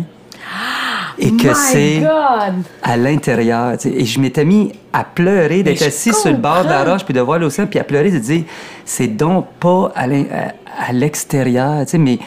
et 1.18 1.30
que 1.32 1.48
c'est 1.54 2.02
à 2.84 2.96
l'intérieur. 2.96 3.72
tu 3.78 3.88
sais. 3.88 3.94
Et 3.96 4.04
je 4.04 4.20
m'étais 4.20 4.44
mis 4.44 4.72
à 4.92 5.02
pleurer, 5.04 5.62
d'être 5.64 5.82
assis 5.82 6.12
sur 6.12 6.30
le 6.30 6.36
bord 6.36 6.64
de 6.64 6.68
la 6.68 6.84
roche, 6.84 7.04
puis 7.04 7.14
de 7.14 7.20
voir 7.20 7.40
l'océan, 7.40 7.66
puis 7.66 7.80
à 7.80 7.84
pleurer, 7.84 8.12
de 8.12 8.18
dire, 8.18 8.44
c'est 8.84 9.08
donc 9.08 9.46
pas 9.58 9.92
à 9.96 10.92
l'extérieur, 10.92 11.84
tu 11.84 11.90
sais, 11.92 11.98
mais, 11.98 12.18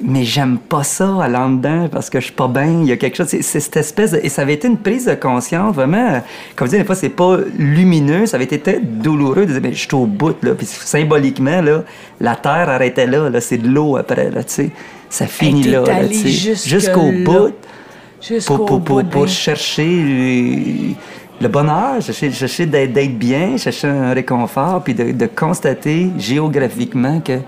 mais 0.00 0.24
j'aime 0.24 0.58
pas 0.58 0.82
ça 0.82 1.22
à 1.22 1.28
l'en 1.28 1.50
dedans 1.50 1.88
parce 1.90 2.10
que 2.10 2.20
je 2.20 2.26
suis 2.26 2.34
pas 2.34 2.48
bien, 2.48 2.80
il 2.82 2.86
y 2.86 2.92
a 2.92 2.96
quelque 2.96 3.16
chose, 3.16 3.28
c'est 3.28 3.42
cette 3.42 3.76
espèce 3.76 4.12
de... 4.12 4.20
Et 4.22 4.28
ça 4.28 4.42
avait 4.42 4.54
été 4.54 4.68
une 4.68 4.78
prise 4.78 5.06
de 5.06 5.14
conscience, 5.14 5.74
vraiment, 5.74 6.22
comme 6.54 6.66
je 6.66 6.72
dis, 6.72 6.78
des 6.78 6.84
fois, 6.84 6.94
c'est 6.94 7.08
pas 7.08 7.38
lumineux, 7.58 8.26
ça 8.26 8.36
avait 8.36 8.44
été 8.44 8.60
très 8.60 8.80
douloureux 8.80 9.46
de 9.46 9.52
dire, 9.52 9.60
mais 9.62 9.72
je 9.72 9.78
suis 9.78 9.94
au 9.94 10.06
bout, 10.06 10.36
là, 10.42 10.54
puis 10.54 10.66
symboliquement, 10.66 11.62
là, 11.62 11.84
la 12.20 12.36
terre 12.36 12.68
arrêtait 12.68 13.06
là, 13.06 13.30
là 13.30 13.40
c'est 13.40 13.58
de 13.58 13.68
l'eau 13.68 13.96
après, 13.96 14.30
là, 14.30 14.44
tu 14.44 14.52
sais, 14.52 14.70
ça 15.08 15.26
finit 15.26 15.64
là, 15.64 15.82
jusqu'au 16.10 17.12
bout. 17.24 17.54
Jusqu'au 18.20 18.56
pour, 18.56 18.66
pour, 18.66 18.82
pour, 18.82 19.02
bout 19.02 19.10
pour 19.10 19.28
chercher 19.28 19.86
euh, 19.86 20.92
le 21.40 21.48
bonheur, 21.48 22.00
chercher, 22.00 22.30
chercher 22.32 22.66
d'être, 22.66 23.18
bien, 23.18 23.56
chercher 23.56 23.88
un 23.88 24.12
réconfort, 24.14 24.82
puis 24.82 24.94
de, 24.94 25.12
de 25.12 25.26
constater 25.26 26.10
géographiquement 26.18 27.20
que 27.20 27.38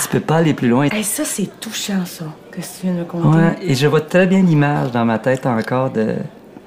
tu 0.00 0.08
peux 0.10 0.20
pas 0.20 0.36
aller 0.36 0.54
plus 0.54 0.68
loin. 0.68 0.88
Hey, 0.92 1.04
ça, 1.04 1.24
c'est 1.24 1.48
touchant, 1.60 2.04
ça, 2.04 2.26
que 2.50 2.60
tu 2.60 2.66
viens 2.84 2.92
de 2.94 2.98
me 3.00 3.04
conter. 3.04 3.36
Ouais, 3.36 3.56
et 3.62 3.74
je 3.74 3.86
vois 3.86 4.00
très 4.02 4.26
bien 4.26 4.42
l'image 4.42 4.90
dans 4.92 5.04
ma 5.04 5.18
tête 5.18 5.44
encore 5.46 5.90
de... 5.90 6.16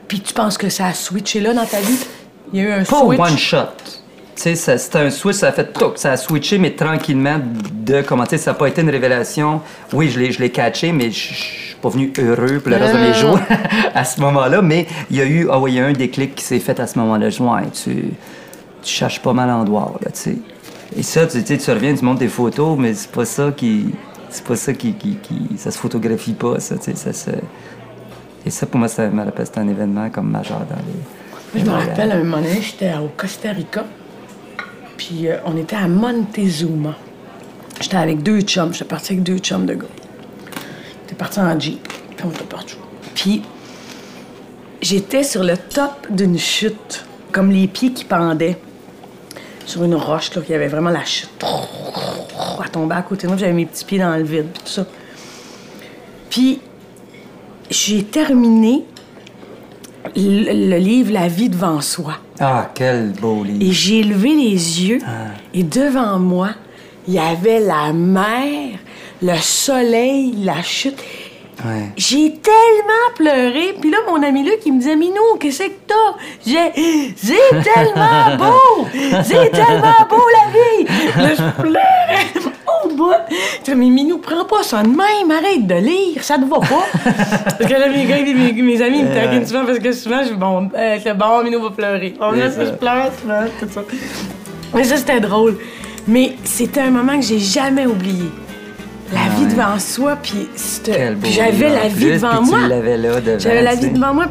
Puis 0.07 0.19
tu 0.19 0.33
penses 0.33 0.57
que 0.57 0.69
ça 0.69 0.87
a 0.87 0.93
switché 0.93 1.39
là 1.39 1.53
dans 1.53 1.65
ta 1.65 1.79
vie? 1.79 2.05
Il 2.53 2.59
y 2.59 2.65
a 2.65 2.69
eu 2.69 2.71
un 2.73 2.83
Pas 2.83 2.99
switch? 2.99 3.19
one 3.19 3.37
shot. 3.37 3.67
Tu 4.35 4.55
sais, 4.55 4.77
c'était 4.77 4.97
un 4.99 5.09
switch, 5.09 5.37
ça 5.37 5.47
a 5.47 5.51
fait 5.53 5.71
toc, 5.71 5.97
ça 5.97 6.11
a 6.11 6.17
switché, 6.17 6.57
mais 6.57 6.71
tranquillement, 6.71 7.39
de 7.71 8.01
comment, 8.01 8.23
tu 8.25 8.31
sais, 8.31 8.37
ça 8.37 8.51
n'a 8.51 8.55
pas 8.55 8.67
été 8.67 8.81
une 8.81 8.89
révélation. 8.89 9.61
Oui, 9.93 10.09
je 10.09 10.19
l'ai, 10.19 10.31
je 10.33 10.39
l'ai 10.41 10.49
catché, 10.49 10.91
mais 10.91 11.09
je 11.09 11.33
suis 11.33 11.75
pas 11.81 11.87
venu 11.89 12.11
heureux 12.19 12.59
pour 12.59 12.69
le 12.69 12.75
reste 12.77 12.93
de 12.95 12.99
mes 12.99 13.13
jours 13.13 13.39
à 13.95 14.03
ce 14.03 14.19
moment-là. 14.19 14.61
Mais 14.61 14.87
il 15.09 15.15
y 15.17 15.21
a 15.21 15.25
eu, 15.25 15.47
ah 15.49 15.57
oui, 15.59 15.71
il 15.71 15.75
y 15.75 15.79
a 15.79 15.85
un 15.85 15.93
déclic 15.93 16.35
qui 16.35 16.43
s'est 16.43 16.59
fait 16.59 16.77
à 16.81 16.87
ce 16.87 16.99
moment-là. 16.99 17.29
Je 17.29 17.41
ouais, 17.41 17.61
tu, 17.73 17.91
tu 18.81 18.93
cherches 18.93 19.21
pas 19.21 19.31
mal 19.31 19.49
endroit, 19.49 19.93
là, 20.03 20.11
tu 20.11 20.19
sais. 20.19 20.37
Et 20.97 21.03
ça, 21.03 21.25
tu 21.27 21.41
sais, 21.41 21.57
tu 21.57 21.71
reviens, 21.71 21.95
tu 21.95 22.03
montes 22.03 22.19
des 22.19 22.27
photos, 22.27 22.77
mais 22.77 22.93
c'est 22.93 23.11
pas 23.11 23.25
ça 23.25 23.51
qui. 23.55 23.85
C'est 24.29 24.43
pas 24.43 24.57
ça 24.57 24.73
qui, 24.73 24.93
qui, 24.95 25.15
qui- 25.21 25.57
Ça 25.57 25.71
se 25.71 25.77
photographie 25.77 26.33
pas, 26.33 26.59
ça, 26.59 26.75
tu 26.75 26.83
sais, 26.91 26.95
ça 26.95 27.13
se. 27.13 27.31
Et 28.45 28.49
ça, 28.49 28.65
pour 28.65 28.79
moi, 28.79 28.89
ça 28.89 29.07
me 29.07 29.23
rappelle, 29.23 29.45
c'était 29.45 29.59
un 29.61 29.67
événement 29.69 30.09
comme 30.09 30.29
majeur 30.29 30.59
dans 30.59 30.75
les. 30.75 31.61
Je 31.61 31.65
me 31.65 31.71
rappelle, 31.73 32.11
un 32.11 32.17
moment 32.23 32.37
donné, 32.41 32.61
j'étais 32.61 32.91
au 32.95 33.09
Costa 33.15 33.51
Rica, 33.51 33.85
puis 34.97 35.27
euh, 35.27 35.37
on 35.45 35.57
était 35.57 35.75
à 35.75 35.87
Montezuma. 35.87 36.95
J'étais 37.81 37.97
avec 37.97 38.23
deux 38.23 38.41
chums, 38.41 38.73
j'étais 38.73 38.85
parti 38.85 39.13
avec 39.13 39.23
deux 39.23 39.37
chums 39.37 39.65
de 39.65 39.73
gars. 39.73 39.85
J'étais 41.01 41.15
parti 41.15 41.39
en 41.39 41.59
Jeep, 41.59 41.87
puis 42.15 42.25
on 42.25 42.31
était 42.31 42.45
partout. 42.45 42.77
Puis 43.13 43.41
j'étais 44.81 45.23
sur 45.23 45.43
le 45.43 45.57
top 45.57 46.07
d'une 46.09 46.37
chute, 46.37 47.05
comme 47.31 47.51
les 47.51 47.67
pieds 47.67 47.91
qui 47.91 48.05
pendaient 48.05 48.57
sur 49.65 49.83
une 49.83 49.95
roche, 49.95 50.33
là, 50.35 50.41
il 50.47 50.51
y 50.51 50.55
avait 50.55 50.67
vraiment 50.67 50.91
la 50.91 51.03
chute. 51.03 51.29
Elle 52.63 52.69
tombait 52.71 52.95
à 52.95 53.01
côté 53.01 53.23
de 53.23 53.29
moi, 53.29 53.37
j'avais 53.37 53.53
mes 53.53 53.65
petits 53.65 53.83
pieds 53.83 53.99
dans 53.99 54.15
le 54.15 54.23
vide, 54.23 54.47
puis 54.53 54.63
tout 54.63 54.71
ça. 54.71 54.85
Puis 56.29 56.61
j'ai 57.69 58.03
terminé 58.03 58.85
le, 60.15 60.69
le 60.69 60.77
livre 60.77 61.11
La 61.11 61.27
vie 61.27 61.49
devant 61.49 61.81
soi. 61.81 62.13
Ah, 62.39 62.69
quel 62.73 63.11
beau 63.13 63.43
livre. 63.43 63.57
Et 63.61 63.71
j'ai 63.71 64.03
levé 64.03 64.29
les 64.29 64.83
yeux 64.83 64.99
et 65.53 65.63
devant 65.63 66.19
moi, 66.19 66.49
il 67.07 67.13
y 67.13 67.19
avait 67.19 67.59
la 67.59 67.93
mer, 67.93 68.77
le 69.21 69.35
soleil, 69.37 70.33
la 70.43 70.61
chute. 70.61 70.97
Ouais. 71.63 71.89
J'ai 71.95 72.33
tellement 72.33 73.13
pleuré. 73.15 73.75
Puis 73.79 73.89
là, 73.89 73.97
mon 74.07 74.21
ami 74.21 74.43
Luc, 74.43 74.59
il 74.65 74.73
me 74.73 74.79
disait, 74.79 74.95
Minou, 74.95 75.37
qu'est-ce 75.39 75.63
que 75.63 75.71
t'as? 75.87 76.17
J'ai, 76.45 77.13
c'est 77.15 77.63
tellement 77.63 78.35
beau! 78.37 78.87
C'est 79.23 79.51
tellement 79.51 80.05
beau, 80.09 80.21
la 80.33 80.51
vie! 80.51 80.85
Là, 81.15 81.33
je 81.33 81.61
pleurais 81.61 82.54
bout. 82.95 83.11
Je 83.29 83.59
disais, 83.63 83.75
mais 83.75 83.89
Minou, 83.89 84.17
prends 84.17 84.45
pas 84.45 84.63
ça 84.63 84.81
de 84.83 84.87
même, 84.89 85.31
arrête 85.31 85.65
de 85.67 85.75
lire, 85.75 86.23
ça 86.23 86.37
te 86.37 86.45
va 86.45 86.59
pas. 86.59 86.85
parce 87.59 87.71
que 87.71 87.79
là, 87.79 87.89
mes 87.89 88.05
gars, 88.05 88.17
mes, 88.21 88.53
mes 88.53 88.81
amis, 88.81 88.99
ils 88.99 89.05
me 89.05 89.13
taquinent 89.13 89.45
souvent 89.45 89.65
parce 89.65 89.79
que 89.79 89.91
souvent, 89.91 90.23
je 90.23 90.29
dis, 90.29 90.35
bon, 90.35 90.69
euh, 90.75 90.97
c'est 91.03 91.13
bon, 91.17 91.43
Minou 91.43 91.61
va 91.61 91.69
pleurer. 91.71 92.13
On 92.19 92.31
là, 92.31 92.49
je 92.49 92.71
pleure 92.71 93.11
souvent, 93.21 93.43
tout 93.59 93.67
ça. 93.71 93.81
Mais 94.73 94.83
ça, 94.83 94.97
c'était 94.97 95.19
drôle. 95.19 95.57
Mais 96.07 96.33
c'était 96.43 96.81
un 96.81 96.91
moment 96.91 97.19
que 97.19 97.25
j'ai 97.25 97.39
jamais 97.39 97.85
oublié. 97.85 98.29
La 99.13 99.19
Ah 99.25 99.29
vie 99.37 99.45
ouais. 99.45 99.51
devant 99.51 99.77
soi, 99.79 100.17
puis 100.21 100.47
j'avais 101.23 101.69
la 101.69 101.87
vie 101.87 102.05
plus, 102.05 102.13
devant 102.21 102.41
moi. 102.41 102.59
J'avais 103.37 103.61
la 103.61 103.75
vie 103.75 103.89
devant 103.91 104.13
moi. 104.13 104.25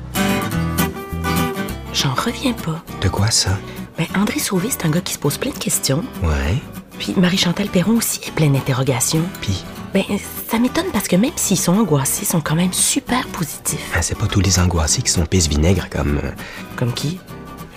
J'en 1.93 2.13
reviens 2.15 2.53
pas. 2.53 2.83
De 3.01 3.09
quoi 3.09 3.31
ça? 3.31 3.51
Ben, 3.97 4.07
André 4.21 4.41
Sauvé, 4.41 4.69
c'est 4.71 4.85
un 4.85 4.91
gars 4.91 5.01
qui 5.01 5.15
se 5.15 5.19
pose 5.19 5.39
plein 5.39 5.53
de 5.53 5.59
questions. 5.59 6.03
Ouais. 6.23 6.57
Puis 6.99 7.15
Marie-Chantal 7.17 7.69
Perron 7.69 7.93
aussi 7.97 8.21
est 8.27 8.31
pleine 8.33 8.53
d'interrogations. 8.53 9.23
Puis, 9.41 9.65
Ben, 9.93 10.03
ça 10.51 10.59
m'étonne 10.59 10.87
parce 10.93 11.07
que 11.09 11.17
même 11.17 11.33
s'ils 11.37 11.59
sont 11.59 11.75
angoissés, 11.79 12.23
ils 12.23 12.29
sont 12.29 12.41
quand 12.41 12.55
même 12.57 12.73
super 12.73 13.27
positifs. 13.29 13.93
hein, 13.97 14.01
c'est 14.03 14.17
pas 14.19 14.27
tous 14.27 14.41
les 14.41 14.59
angoissés 14.59 15.03
qui 15.03 15.11
sont 15.11 15.25
pisse 15.27 15.49
vinaigre 15.49 15.89
comme. 15.91 16.19
euh, 16.23 16.31
Comme 16.77 16.93
qui? 16.93 17.19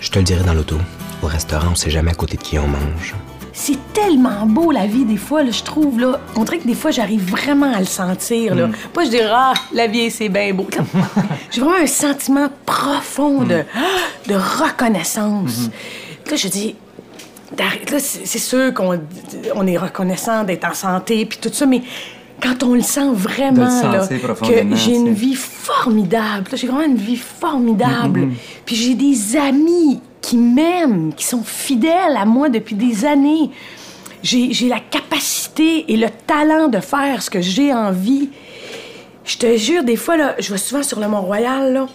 je 0.00 0.10
te 0.10 0.18
le 0.18 0.24
dirai 0.24 0.44
dans 0.44 0.54
l'auto. 0.54 0.76
Au 1.22 1.26
restaurant, 1.26 1.68
on 1.72 1.74
sait 1.74 1.90
jamais 1.90 2.12
à 2.12 2.14
côté 2.14 2.36
de 2.36 2.42
qui 2.42 2.58
on 2.58 2.68
mange. 2.68 3.14
C'est 3.52 3.78
tellement 3.92 4.46
beau 4.46 4.70
la 4.70 4.86
vie 4.86 5.04
des 5.04 5.16
fois, 5.16 5.42
là, 5.42 5.50
je 5.50 5.64
trouve 5.64 5.98
là. 5.98 6.20
On 6.36 6.44
dirait 6.44 6.58
que 6.58 6.66
des 6.68 6.76
fois 6.76 6.92
j'arrive 6.92 7.28
vraiment 7.28 7.72
à 7.74 7.80
le 7.80 7.86
sentir 7.86 8.54
là. 8.54 8.68
Pas 8.94 9.04
je 9.04 9.10
dirais 9.10 9.26
ah 9.32 9.54
la 9.72 9.88
vie 9.88 10.12
c'est 10.12 10.28
bien 10.28 10.54
beau. 10.54 10.68
J'ai 11.50 11.60
vraiment 11.60 11.76
un 11.82 11.86
sentiment 11.88 12.48
profond 12.66 13.42
de 13.42 13.64
de 14.28 14.34
reconnaissance. 14.34 15.70
Là 16.30 16.36
je 16.36 16.46
dis 16.48 16.76
là 17.56 17.98
c'est 17.98 18.38
sûr 18.38 18.74
qu'on 18.74 19.00
on 19.54 19.66
est 19.66 19.78
reconnaissant 19.78 20.44
d'être 20.44 20.66
en 20.66 20.74
santé 20.74 21.24
puis 21.24 21.38
tout 21.40 21.50
ça 21.52 21.66
mais 21.66 21.82
quand 22.40 22.62
on 22.62 22.74
le 22.74 22.82
sent 22.82 23.10
vraiment 23.12 23.64
le 23.64 23.92
là, 23.92 24.06
que 24.06 24.76
j'ai 24.76 24.94
une 24.94 25.12
vie 25.12 25.34
formidable, 25.34 26.44
j'ai 26.54 26.66
vraiment 26.68 26.84
une 26.84 26.96
vie 26.96 27.16
formidable. 27.16 28.28
Puis 28.64 28.76
j'ai 28.76 28.94
des 28.94 29.36
amis 29.36 30.00
qui 30.20 30.36
m'aiment, 30.36 31.12
qui 31.14 31.24
sont 31.24 31.42
fidèles 31.42 32.16
à 32.16 32.24
moi 32.24 32.48
depuis 32.48 32.76
des 32.76 33.04
années. 33.04 33.50
J'ai 34.22 34.52
j'ai 34.52 34.68
la 34.68 34.80
capacité 34.80 35.92
et 35.92 35.96
le 35.96 36.08
talent 36.26 36.68
de 36.68 36.80
faire 36.80 37.22
ce 37.22 37.30
que 37.30 37.40
j'ai 37.40 37.72
envie. 37.72 38.30
Je 39.24 39.36
te 39.36 39.56
jure, 39.56 39.84
des 39.84 39.96
fois, 39.96 40.16
là, 40.16 40.34
je 40.38 40.50
vais 40.50 40.58
souvent 40.58 40.82
sur 40.82 41.00
le 41.00 41.08
Mont-Royal, 41.08 41.72
là. 41.72 41.86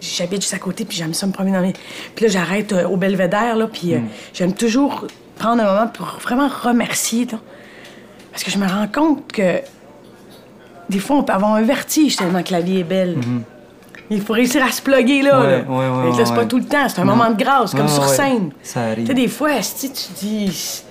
J'habite 0.00 0.42
juste 0.42 0.54
à 0.54 0.58
côté, 0.58 0.84
puis 0.84 0.96
j'aime 0.96 1.14
ça 1.14 1.26
me 1.26 1.32
promener 1.32 1.52
dans 1.52 1.60
les... 1.62 1.72
Puis 2.14 2.24
là, 2.26 2.30
j'arrête 2.30 2.72
euh, 2.72 2.86
au 2.88 2.96
Belvédère, 2.96 3.56
là, 3.56 3.66
puis 3.66 3.94
euh, 3.94 3.98
j'aime 4.34 4.52
toujours 4.54 5.06
prendre 5.38 5.62
un 5.62 5.66
moment 5.74 5.86
pour 5.88 6.06
vraiment 6.22 6.48
remercier, 6.48 7.26
là. 7.30 7.38
Parce 8.30 8.44
que 8.44 8.50
je 8.50 8.58
me 8.58 8.66
rends 8.68 8.86
compte 8.88 9.32
que 9.32 9.60
des 10.90 10.98
fois, 10.98 11.16
on 11.16 11.22
peut 11.22 11.32
avoir 11.32 11.54
un 11.54 11.62
vertige 11.62 12.16
tellement 12.16 12.42
que 12.42 12.52
la 12.52 12.60
vie 12.60 12.80
est 12.80 12.84
belle. 12.84 13.16
Il 14.10 14.20
faut 14.20 14.34
réussir 14.34 14.62
à 14.64 14.70
se 14.70 14.80
plugger, 14.82 15.22
là. 15.22 15.40
Ouais, 15.40 15.50
là. 15.50 15.64
ouais, 15.68 16.10
ouais, 16.10 16.16
là, 16.18 16.24
c'est 16.24 16.34
pas 16.34 16.44
tout 16.44 16.58
le 16.58 16.64
temps, 16.64 16.88
c'est 16.88 17.00
un 17.00 17.04
moment 17.04 17.30
de 17.30 17.36
grâce, 17.42 17.72
comme 17.72 17.82
Ouais, 17.86 17.88
sur 17.88 18.04
scène. 18.08 18.50
Ça 18.62 18.82
arrive. 18.82 19.00
Tu 19.04 19.06
sais, 19.06 19.14
des 19.14 19.28
fois, 19.28 19.56
esti, 19.56 19.90
tu 19.92 20.12
dis... 20.24 20.82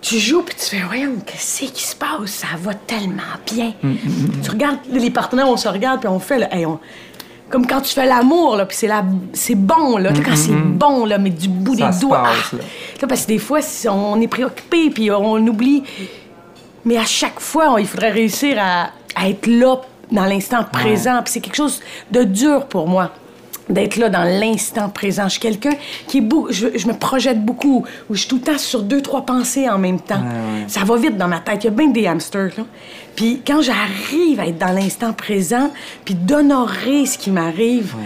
Tu 0.00 0.18
joues, 0.20 0.42
puis 0.42 0.54
tu 0.54 0.64
fais, 0.76 0.82
voyons, 0.86 1.16
qu'est-ce 1.26 1.64
qui 1.72 1.82
se 1.82 1.96
passe? 1.96 2.26
Ça 2.30 2.46
va 2.62 2.72
tellement 2.72 3.22
bien. 3.52 3.72
Mm, 3.82 3.96
Tu 4.44 4.50
regardes, 4.50 4.78
les 4.88 5.10
partenaires, 5.10 5.48
on 5.48 5.56
se 5.56 5.68
regarde, 5.68 5.98
puis 5.98 6.08
on 6.08 6.20
fait, 6.20 6.38
là, 6.38 6.48
hey, 6.56 6.64
on- 6.64 6.78
comme 7.50 7.66
quand 7.66 7.80
tu 7.80 7.94
fais 7.94 8.06
l'amour, 8.06 8.56
là, 8.56 8.66
puis 8.66 8.76
c'est 8.76 8.86
la... 8.88 9.04
c'est 9.32 9.54
bon, 9.54 9.96
là. 9.96 10.10
Tu 10.10 10.16
sais, 10.16 10.22
quand 10.22 10.36
c'est 10.36 10.52
bon, 10.52 11.04
là, 11.06 11.18
mais 11.18 11.30
du 11.30 11.48
bout 11.48 11.74
Mm, 11.74 11.78
Ça 11.78 11.90
des 11.90 11.98
doigts. 12.00 12.22
passe, 12.22 12.52
là. 12.52 13.06
Parce 13.08 13.22
que 13.22 13.28
des 13.28 13.38
fois, 13.38 13.62
si 13.62 13.88
on 13.88 14.20
est 14.20 14.28
préoccupé, 14.28 14.90
puis 14.90 15.10
on 15.10 15.36
oublie. 15.46 15.82
Mais 16.84 16.96
à 16.96 17.04
chaque 17.04 17.40
fois, 17.40 17.72
on- 17.72 17.78
il 17.78 17.86
faudrait 17.86 18.10
réussir 18.10 18.56
à, 18.60 18.90
à 19.14 19.28
être 19.28 19.46
là, 19.46 19.76
dans 20.10 20.24
l'instant 20.24 20.64
présent. 20.70 21.20
Puis 21.24 21.32
c'est 21.34 21.40
quelque 21.40 21.56
chose 21.56 21.80
de 22.10 22.24
dur 22.24 22.66
pour 22.66 22.88
moi 22.88 23.10
d'être 23.68 23.96
là 23.96 24.08
dans 24.08 24.22
l'instant 24.24 24.88
présent. 24.88 25.24
Je 25.24 25.32
suis 25.32 25.40
quelqu'un 25.40 25.72
qui 26.06 26.18
est 26.18 26.28
je, 26.48 26.68
je 26.78 26.86
me 26.86 26.94
projette 26.94 27.44
beaucoup, 27.44 27.84
où 28.08 28.14
je 28.14 28.20
suis 28.20 28.28
tout 28.28 28.36
le 28.36 28.40
temps 28.40 28.56
sur 28.56 28.82
deux, 28.82 29.02
trois 29.02 29.26
pensées 29.26 29.68
en 29.68 29.76
même 29.78 30.00
temps. 30.00 30.22
Ça 30.68 30.80
va 30.84 30.96
vite 30.96 31.18
dans 31.18 31.28
ma 31.28 31.40
tête. 31.40 31.64
Il 31.64 31.66
y 31.66 31.68
a 31.68 31.72
bien 31.72 31.88
des 31.88 32.06
hamsters, 32.06 32.52
là. 32.56 32.64
Puis 33.18 33.42
quand 33.44 33.62
j'arrive 33.62 34.38
à 34.38 34.46
être 34.46 34.58
dans 34.58 34.70
l'instant 34.70 35.12
présent, 35.12 35.72
puis 36.04 36.14
d'honorer 36.14 37.04
ce 37.04 37.18
qui 37.18 37.32
m'arrive, 37.32 37.96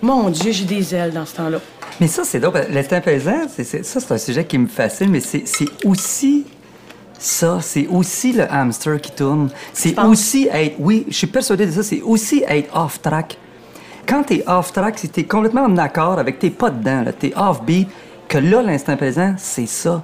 mon 0.00 0.30
Dieu, 0.30 0.52
j'ai 0.52 0.64
des 0.64 0.94
ailes 0.94 1.12
dans 1.12 1.26
ce 1.26 1.36
temps-là. 1.36 1.58
Mais 2.00 2.06
ça, 2.06 2.24
c'est 2.24 2.40
drôle. 2.40 2.64
L'instant 2.70 2.98
présent, 3.02 3.42
c'est, 3.54 3.84
ça, 3.84 4.00
c'est 4.00 4.12
un 4.14 4.16
sujet 4.16 4.42
qui 4.46 4.56
me 4.56 4.66
fascine, 4.66 5.10
mais 5.10 5.20
c'est, 5.20 5.44
aussi 5.84 6.46
ça. 7.18 7.58
C'est 7.60 7.86
aussi 7.88 8.32
le 8.32 8.50
hamster 8.50 8.98
qui 9.02 9.10
tourne. 9.10 9.50
C'est 9.74 10.00
aussi 10.00 10.48
être. 10.50 10.76
Oui, 10.78 11.04
je 11.08 11.14
suis 11.14 11.26
persuadé 11.26 11.66
de 11.66 11.72
ça. 11.72 11.82
C'est 11.82 12.00
aussi 12.00 12.42
être 12.48 12.74
off-track. 12.74 13.36
Quand 14.06 14.22
t'es 14.22 14.44
off-track, 14.46 14.98
si 14.98 15.10
t'es 15.10 15.24
complètement 15.24 15.64
en 15.64 15.76
accord 15.76 16.18
avec 16.18 16.38
t'es 16.38 16.48
pas 16.48 16.70
dedans, 16.70 17.04
t'es 17.18 17.34
off-beat, 17.36 17.86
que 18.28 18.38
là, 18.38 18.62
l'instant 18.62 18.96
présent, 18.96 19.34
c'est 19.36 19.68
ça. 19.68 20.02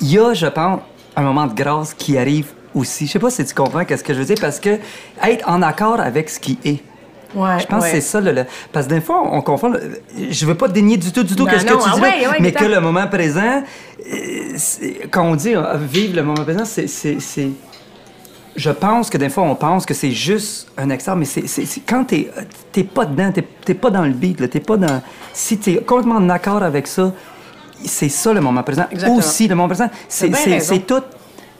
Il 0.00 0.12
y 0.12 0.18
a, 0.20 0.32
je 0.32 0.46
pense, 0.46 0.78
un 1.16 1.22
moment 1.22 1.48
de 1.48 1.54
grâce 1.54 1.92
qui 1.92 2.16
arrive 2.16 2.46
aussi. 2.74 3.06
Je 3.06 3.12
sais 3.12 3.18
pas 3.18 3.30
si 3.30 3.44
tu 3.44 3.54
comprends 3.54 3.84
qu'est-ce 3.84 4.04
que 4.04 4.14
je 4.14 4.18
veux 4.20 4.24
dire, 4.24 4.38
parce 4.40 4.60
que 4.60 4.78
être 5.22 5.48
en 5.48 5.62
accord 5.62 6.00
avec 6.00 6.28
ce 6.30 6.38
qui 6.40 6.58
est. 6.64 6.80
Ouais, 7.34 7.58
Je 7.60 7.66
pense 7.66 7.82
ouais. 7.84 7.88
que 7.90 7.94
c'est 7.96 8.00
ça, 8.02 8.20
le, 8.20 8.30
le- 8.32 8.44
parce 8.72 8.86
que 8.86 8.92
des 8.92 9.00
fois, 9.00 9.22
on 9.32 9.40
confond. 9.40 9.70
le- 9.70 10.02
Je 10.30 10.44
veux 10.44 10.54
pas 10.54 10.68
dénier 10.68 10.98
du 10.98 11.12
tout, 11.12 11.22
du 11.22 11.34
tout 11.34 11.46
qu'est-ce 11.46 11.64
que 11.64 11.72
non, 11.72 11.78
tu 11.78 11.88
ah 11.90 11.94
dis, 11.94 12.00
là, 12.02 12.06
ouais, 12.08 12.26
ouais, 12.28 12.36
mais 12.40 12.52
que 12.52 12.64
le 12.64 12.78
moment 12.80 13.06
présent, 13.06 13.62
euh, 14.12 14.56
quand 15.10 15.22
on 15.24 15.34
dit 15.34 15.54
euh, 15.54 15.76
vivre 15.78 16.14
le 16.16 16.22
moment 16.24 16.42
présent, 16.44 16.64
c'est. 16.66 16.86
Je 18.54 18.68
pense 18.70 19.08
que 19.08 19.16
des 19.16 19.30
fois, 19.30 19.44
on 19.44 19.54
pense 19.54 19.86
que 19.86 19.94
c'est 19.94 20.10
juste 20.10 20.68
un 20.76 20.90
extérieur, 20.90 21.18
mais 21.18 21.24
c'est, 21.24 21.80
quand 21.88 22.04
t'es, 22.04 22.28
t'es 22.70 22.84
pas 22.84 23.06
dedans, 23.06 23.32
t'es, 23.64 23.72
pas 23.74 23.88
dans 23.88 24.02
le 24.02 24.10
beat, 24.12 24.40
là, 24.40 24.48
t'es 24.48 24.60
pas 24.60 24.76
dans. 24.76 25.00
Si 25.32 25.56
t'es 25.56 25.76
complètement 25.76 26.16
en 26.16 26.28
accord 26.28 26.62
avec 26.62 26.86
ça, 26.86 27.12
c'est 27.82 28.10
ça 28.10 28.34
le 28.34 28.42
moment 28.42 28.62
présent. 28.62 28.84
Exactement. 28.90 29.16
Aussi, 29.18 29.48
le 29.48 29.54
moment 29.54 29.68
présent, 29.68 29.88
c'est 30.06 30.86
tout. 30.86 31.00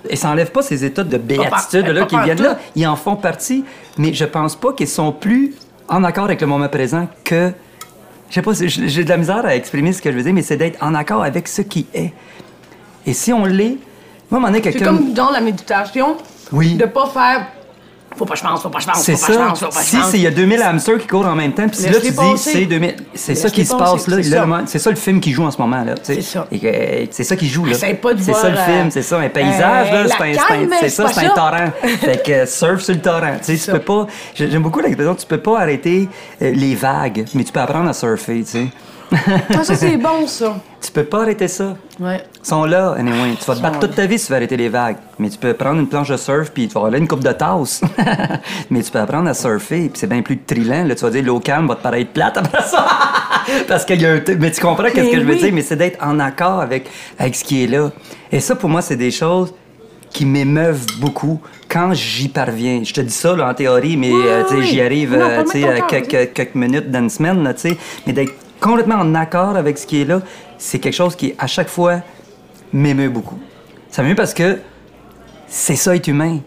Et 0.09 0.17
ça 0.17 0.31
enlève 0.31 0.51
pas 0.51 0.63
ces 0.63 0.85
états 0.85 1.05
de 1.05 1.17
béatitude 1.17 1.87
là, 1.87 2.07
qui 2.07 2.19
viennent 2.19 2.43
là. 2.43 2.59
Ils 2.75 2.87
en 2.87 2.97
font 2.97 3.17
partie, 3.17 3.65
mais 3.99 4.13
je 4.13 4.25
pense 4.25 4.57
pas 4.57 4.73
qu'ils 4.73 4.89
sont 4.89 5.13
plus 5.13 5.55
en 5.89 6.03
accord 6.05 6.25
avec 6.25 6.41
le 6.41 6.47
moment 6.47 6.69
présent 6.69 7.09
que. 7.25 7.53
Je 8.31 8.35
sais 8.37 8.43
pas, 8.43 8.53
j'ai 8.55 9.05
de 9.05 9.09
la 9.11 9.19
misère 9.19 9.45
à 9.45 9.55
exprimer 9.55 9.93
ce 9.93 10.01
que 10.01 10.11
je 10.11 10.17
veux 10.17 10.23
dire, 10.23 10.33
mais 10.33 10.41
c'est 10.43 10.57
d'être 10.57 10.83
en 10.83 10.95
accord 10.95 11.23
avec 11.23 11.47
ce 11.49 11.61
qui 11.61 11.87
est. 11.93 12.13
Et 13.07 13.13
si 13.13 13.33
on 13.33 13.45
l'est, 13.45 13.77
moi, 14.31 14.33
à 14.33 14.37
un 14.37 14.41
moment 14.41 14.47
donné, 14.47 14.63
C'est 14.65 14.73
quelqu'un. 14.73 14.87
comme 14.97 15.13
dans 15.13 15.31
la 15.31 15.41
méditation. 15.43 16.17
Oui. 16.51 16.75
De 16.77 16.87
pas 16.87 17.07
faire. 17.09 17.47
Faut 18.17 18.25
pas 18.27 18.35
que 18.35 18.39
je 18.41 18.45
pense, 18.45 18.63
faut 18.63 18.69
pas 18.69 18.79
que 18.79 18.85
je 18.85 18.89
pense, 18.91 19.03
C'est 19.03 19.13
faut 19.15 19.21
pas 19.21 19.27
que 19.27 19.33
je 19.33 19.39
ça. 19.39 19.45
pense, 19.47 19.59
faut 19.61 19.67
pas 19.67 19.73
que 19.73 19.85
je 19.85 19.91
Si 19.91 19.97
pense. 19.97 20.11
c'est- 20.11 20.17
il 20.19 20.23
y 20.23 20.27
a 20.27 20.31
2000 20.31 20.63
hamsters 20.63 20.99
qui 20.99 21.07
courent 21.07 21.27
en 21.27 21.35
même 21.35 21.53
temps, 21.53 21.67
puis 21.69 21.79
là 21.91 21.99
tu 22.01 22.11
dis 22.11 22.17
c'est 22.37 22.67
2000, 22.67 22.97
c'est 23.15 23.35
ça 23.35 23.49
qui 23.51 23.65
se 23.65 23.75
passe 23.75 24.07
là. 24.09 24.17
c'est 24.67 24.79
ça. 24.79 24.91
le 24.91 24.97
film 24.97 25.21
qui 25.21 25.33
joue 25.33 25.45
en 25.45 25.51
ce 25.51 25.59
moment 25.59 25.83
là. 25.85 25.95
C'est 26.03 26.21
ça. 26.23 26.47
C'est 27.11 27.25
ça 27.25 27.37
qui 27.37 27.49
joue 27.49 27.65
là. 27.65 27.73
Pas 28.03 28.11
C'est 28.19 28.33
ça 28.35 28.49
le 28.51 28.57
euh, 28.59 28.65
film, 28.65 28.91
c'est 28.91 29.03
ça 29.03 29.19
un 29.19 29.29
paysage 29.29 29.89
euh, 29.93 30.05
là. 30.05 30.09
C'est 30.81 30.89
ça, 30.89 31.09
c'est 31.09 31.27
un 31.27 31.29
torrent. 31.35 31.73
fait 32.01 32.23
que 32.25 32.33
euh, 32.33 32.47
surf 32.47 32.81
sur 32.83 32.95
le 32.95 33.01
torrent. 33.01 33.37
Tu 33.39 33.45
sais, 33.45 33.53
tu 33.55 33.59
ça. 33.59 33.73
peux 33.73 33.79
pas. 33.81 34.07
j'ai- 34.35 34.51
J'aime 34.51 34.63
beaucoup 34.63 34.81
l'expression. 34.81 35.15
Tu 35.15 35.27
peux 35.27 35.39
pas 35.39 35.61
arrêter 35.61 36.09
euh, 36.43 36.51
les 36.53 36.75
vagues, 36.75 37.25
mais 37.35 37.45
tu 37.45 37.53
peux 37.53 37.61
apprendre 37.61 37.89
à 37.89 37.93
surfer. 37.93 38.43
Tu 38.45 38.51
sais. 38.51 38.67
Ah, 39.55 39.65
ça, 39.65 39.75
c'est 39.75 39.97
bon, 39.97 40.27
ça. 40.27 40.57
Tu 40.81 40.91
peux 40.91 41.05
pas 41.05 41.23
arrêter 41.23 41.49
ça. 41.49 41.77
Ouais. 42.01 42.23
Ils 42.43 42.49
sont 42.49 42.65
là, 42.65 42.95
anyway. 42.99 43.35
Tu 43.39 43.45
vas 43.45 43.55
te 43.55 43.61
battre 43.61 43.79
toute 43.79 43.95
ta 43.95 44.07
vie 44.07 44.19
si 44.19 44.27
tu 44.27 44.33
veux 44.33 44.37
arrêter 44.37 44.57
les 44.57 44.69
vagues. 44.69 44.97
Mais 45.19 45.29
tu 45.29 45.39
peux 45.39 45.55
prendre 45.55 45.81
une 45.81 45.87
planche 45.89 46.09
de 46.09 46.17
surf, 46.17 46.51
puis 46.51 46.69
tu 46.69 46.75
vas 46.75 46.87
aller 46.87 46.99
une 46.99 47.09
coupe 47.09 47.23
de 47.23 47.33
tasse. 47.33 47.83
mais 48.71 48.83
tu 48.83 48.91
peux 48.91 48.99
apprendre 48.99 49.29
à 49.29 49.35
surfer, 49.35 49.89
puis 49.89 49.93
c'est 49.95 50.07
bien 50.09 50.23
plus 50.23 50.39
trillant. 50.39 50.85
Là, 50.85 50.95
tu 50.95 51.03
vas 51.05 51.11
dire, 51.11 51.23
l'eau 51.25 51.41
calme 51.41 51.69
va 51.69 51.77
te 51.77 51.83
paraître 51.83 52.11
plate 52.13 52.37
après 52.39 52.63
ça. 52.63 52.87
Parce 53.69 53.85
qu'il 53.85 54.01
y 54.01 54.07
a 54.07 54.13
un... 54.15 54.21
Mais 54.39 54.51
tu 54.51 54.61
comprends 54.61 54.89
qu'est-ce 54.91 55.11
que 55.11 55.21
je 55.21 55.25
veux 55.25 55.37
dire? 55.37 55.53
Mais 55.53 55.63
c'est 55.63 55.77
d'être 55.77 56.05
en 56.05 56.19
accord 56.19 56.61
avec, 56.61 56.89
avec 57.19 57.35
ce 57.37 57.45
qui 57.45 57.65
est 57.65 57.67
là. 57.69 57.91
Et 58.31 58.41
ça, 58.41 58.57
pour 58.57 58.71
moi, 58.71 58.83
c'est 58.83 58.97
des 58.97 59.11
choses 59.11 59.53
qui 60.11 60.27
m'émeuvent 60.27 60.85
beaucoup 61.01 61.41
quand 61.69 61.95
j'y 61.95 62.29
parviens. 62.29 62.83
Je 62.85 62.93
te 62.93 63.01
dis 63.01 63.13
ça 63.13 63.35
là, 63.35 63.49
en 63.49 63.55
théorie, 63.55 63.97
mais 63.97 64.13
Oui, 64.13 64.23
euh, 64.27 64.43
oui. 64.51 64.67
j'y 64.67 64.81
arrive 64.81 65.17
Non, 65.17 65.25
euh, 65.25 65.43
à 65.77 65.81
quelques, 65.83 66.33
quelques 66.35 66.55
minutes 66.55 66.91
dans 66.91 67.01
une 67.01 67.11
semaine, 67.11 67.43
là, 67.43 67.55
mais 68.07 68.13
d'être 68.13 68.33
complètement 68.63 68.97
en 68.97 69.15
accord 69.15 69.57
avec 69.57 69.77
ce 69.79 69.87
qui 69.87 70.01
est 70.03 70.05
là, 70.05 70.21
c'est 70.59 70.79
quelque 70.79 70.95
chose 70.95 71.17
qui, 71.17 71.35
à 71.39 71.47
chaque 71.47 71.69
fois, 71.69 72.01
m'émeut 72.73 73.11
beaucoup. 73.11 73.39
Ça 73.91 74.03
m'émeut 74.03 74.15
parce 74.15 74.33
que 74.35 74.59
c'est 75.49 75.77
ça 75.77 75.95
être 75.97 76.09
humain. 76.09 76.39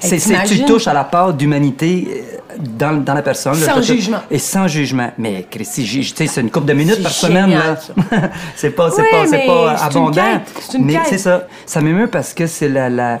C'est, 0.00 0.18
c'est- 0.18 0.44
tu 0.44 0.64
touches 0.64 0.88
à 0.88 0.94
la 0.94 1.04
part 1.04 1.34
d'humanité 1.34 2.08
euh, 2.10 2.56
dans, 2.58 3.04
dans 3.04 3.12
la 3.14 3.20
personne. 3.22 3.54
Sans 3.54 3.82
jugement. 3.82 4.20
Et 4.30 4.38
sans 4.38 4.66
jugement. 4.66 5.10
Mais 5.18 5.46
Christy, 5.50 5.86
c'est 6.26 6.40
une 6.40 6.50
couple 6.50 6.66
de 6.66 6.72
minutes 6.72 7.02
par 7.02 7.12
semaine. 7.12 7.50
Là. 7.50 7.76
c'est 8.56 8.70
pas, 8.70 8.90
c'est 8.90 9.02
Oui, 9.02 9.08
pas, 9.12 9.26
c'est 9.26 9.46
pas 9.46 9.72
abondant. 9.84 10.40
une 10.74 10.84
mais 10.86 10.98
c'est 11.06 11.18
ça. 11.18 11.46
Ça 11.66 11.80
m'émeut 11.82 12.08
parce 12.08 12.32
que 12.32 12.46
c'est 12.46 12.68
la, 12.70 12.88
la, 12.88 13.20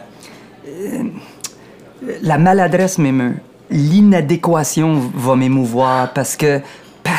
euh, 0.66 1.02
la 2.22 2.38
maladresse 2.38 2.96
m'émeut. 2.98 3.36
L'inadéquation 3.70 5.00
va 5.14 5.36
m'émouvoir 5.36 6.12
parce 6.14 6.34
que 6.36 6.60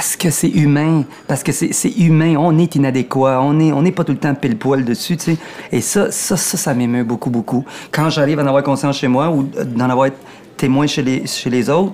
parce 0.02 0.16
que 0.16 0.32
c'est 0.32 0.50
humain, 0.50 1.04
parce 1.28 1.44
que 1.44 1.52
c'est 1.52 1.96
humain, 2.00 2.36
on 2.36 2.58
est 2.58 2.74
inadéquat, 2.74 3.40
on 3.40 3.60
est 3.60 3.72
on 3.72 3.84
n'est 3.84 3.92
pas 3.92 4.04
tout 4.04 4.14
le 4.14 4.18
temps 4.18 4.34
pile 4.34 4.58
poil 4.58 4.84
dessus, 4.84 5.16
tu 5.16 5.26
sais. 5.26 5.38
Et 5.72 5.80
ça 5.80 6.10
ça 6.10 6.36
ça 6.38 6.58
ça 6.58 6.74
m'émeut 6.74 7.04
beaucoup 7.04 7.30
beaucoup. 7.30 7.64
Quand 7.92 8.10
j'arrive 8.10 8.40
à 8.40 8.44
en 8.44 8.48
avoir 8.48 8.64
conscience 8.64 8.98
chez 8.98 9.08
moi 9.08 9.30
ou 9.30 9.44
d'en 9.44 9.92
avoir 9.92 10.10
témoin 10.58 10.88
chez 10.88 11.04
les 11.04 11.28
chez 11.28 11.52
les 11.52 11.70
autres, 11.70 11.94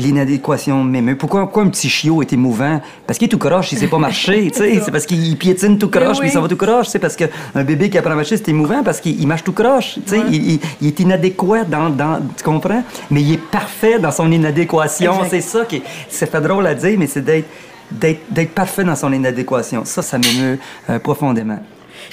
l'inadéquation 0.00 0.82
m'émeut. 0.84 1.16
Pourquoi, 1.16 1.42
pourquoi 1.42 1.62
un 1.64 1.68
petit 1.68 1.88
chiot 1.88 2.22
est 2.22 2.32
émouvant? 2.32 2.80
Parce 3.06 3.18
qu'il 3.18 3.26
est 3.26 3.30
tout 3.30 3.38
croche, 3.38 3.72
il 3.72 3.78
sait 3.78 3.86
pas 3.88 3.98
marcher, 3.98 4.50
tu 4.50 4.58
sais. 4.58 4.80
C'est 4.84 4.90
parce 4.90 5.06
qu'il 5.06 5.36
piétine 5.36 5.78
tout 5.78 5.88
croche, 5.90 6.18
puis 6.20 6.30
ça 6.30 6.40
va 6.40 6.48
tout 6.48 6.56
croche. 6.56 6.88
C'est 6.88 6.98
parce 6.98 7.16
qu'un 7.16 7.64
bébé 7.64 7.90
qui 7.90 7.98
apprend 7.98 8.12
à 8.12 8.16
marcher, 8.16 8.36
c'est 8.36 8.48
émouvant 8.48 8.82
parce 8.82 9.00
qu'il 9.00 9.20
il 9.20 9.26
marche 9.26 9.44
tout 9.44 9.52
croche, 9.52 9.94
tu 9.94 10.00
sais. 10.06 10.20
Il, 10.30 10.52
il- 10.52 10.60
il 10.80 10.88
est 10.88 11.00
inadéquat 11.00 11.64
dans, 11.64 11.90
dans... 11.90 12.20
Tu 12.36 12.42
comprends? 12.44 12.82
Mais 13.10 13.22
il 13.22 13.34
est 13.34 13.42
parfait 13.50 13.98
dans 13.98 14.10
son 14.12 14.30
inadéquation. 14.30 15.12
C'est 15.28 15.40
ça 15.40 15.64
qui 15.64 15.76
est... 15.76 15.82
C'est 16.08 16.30
fait 16.30 16.40
drôle 16.40 16.66
à 16.66 16.74
dire, 16.74 16.96
mais 16.98 17.06
c'est 17.06 17.22
d'être... 17.24 17.46
D'être, 17.90 18.20
d'être 18.30 18.50
parfait 18.50 18.84
dans 18.84 18.94
son 18.96 19.10
inadéquation. 19.14 19.82
Ça, 19.86 20.02
ça 20.02 20.18
m'émeut 20.18 20.58
euh, 20.90 20.98
profondément. 20.98 21.58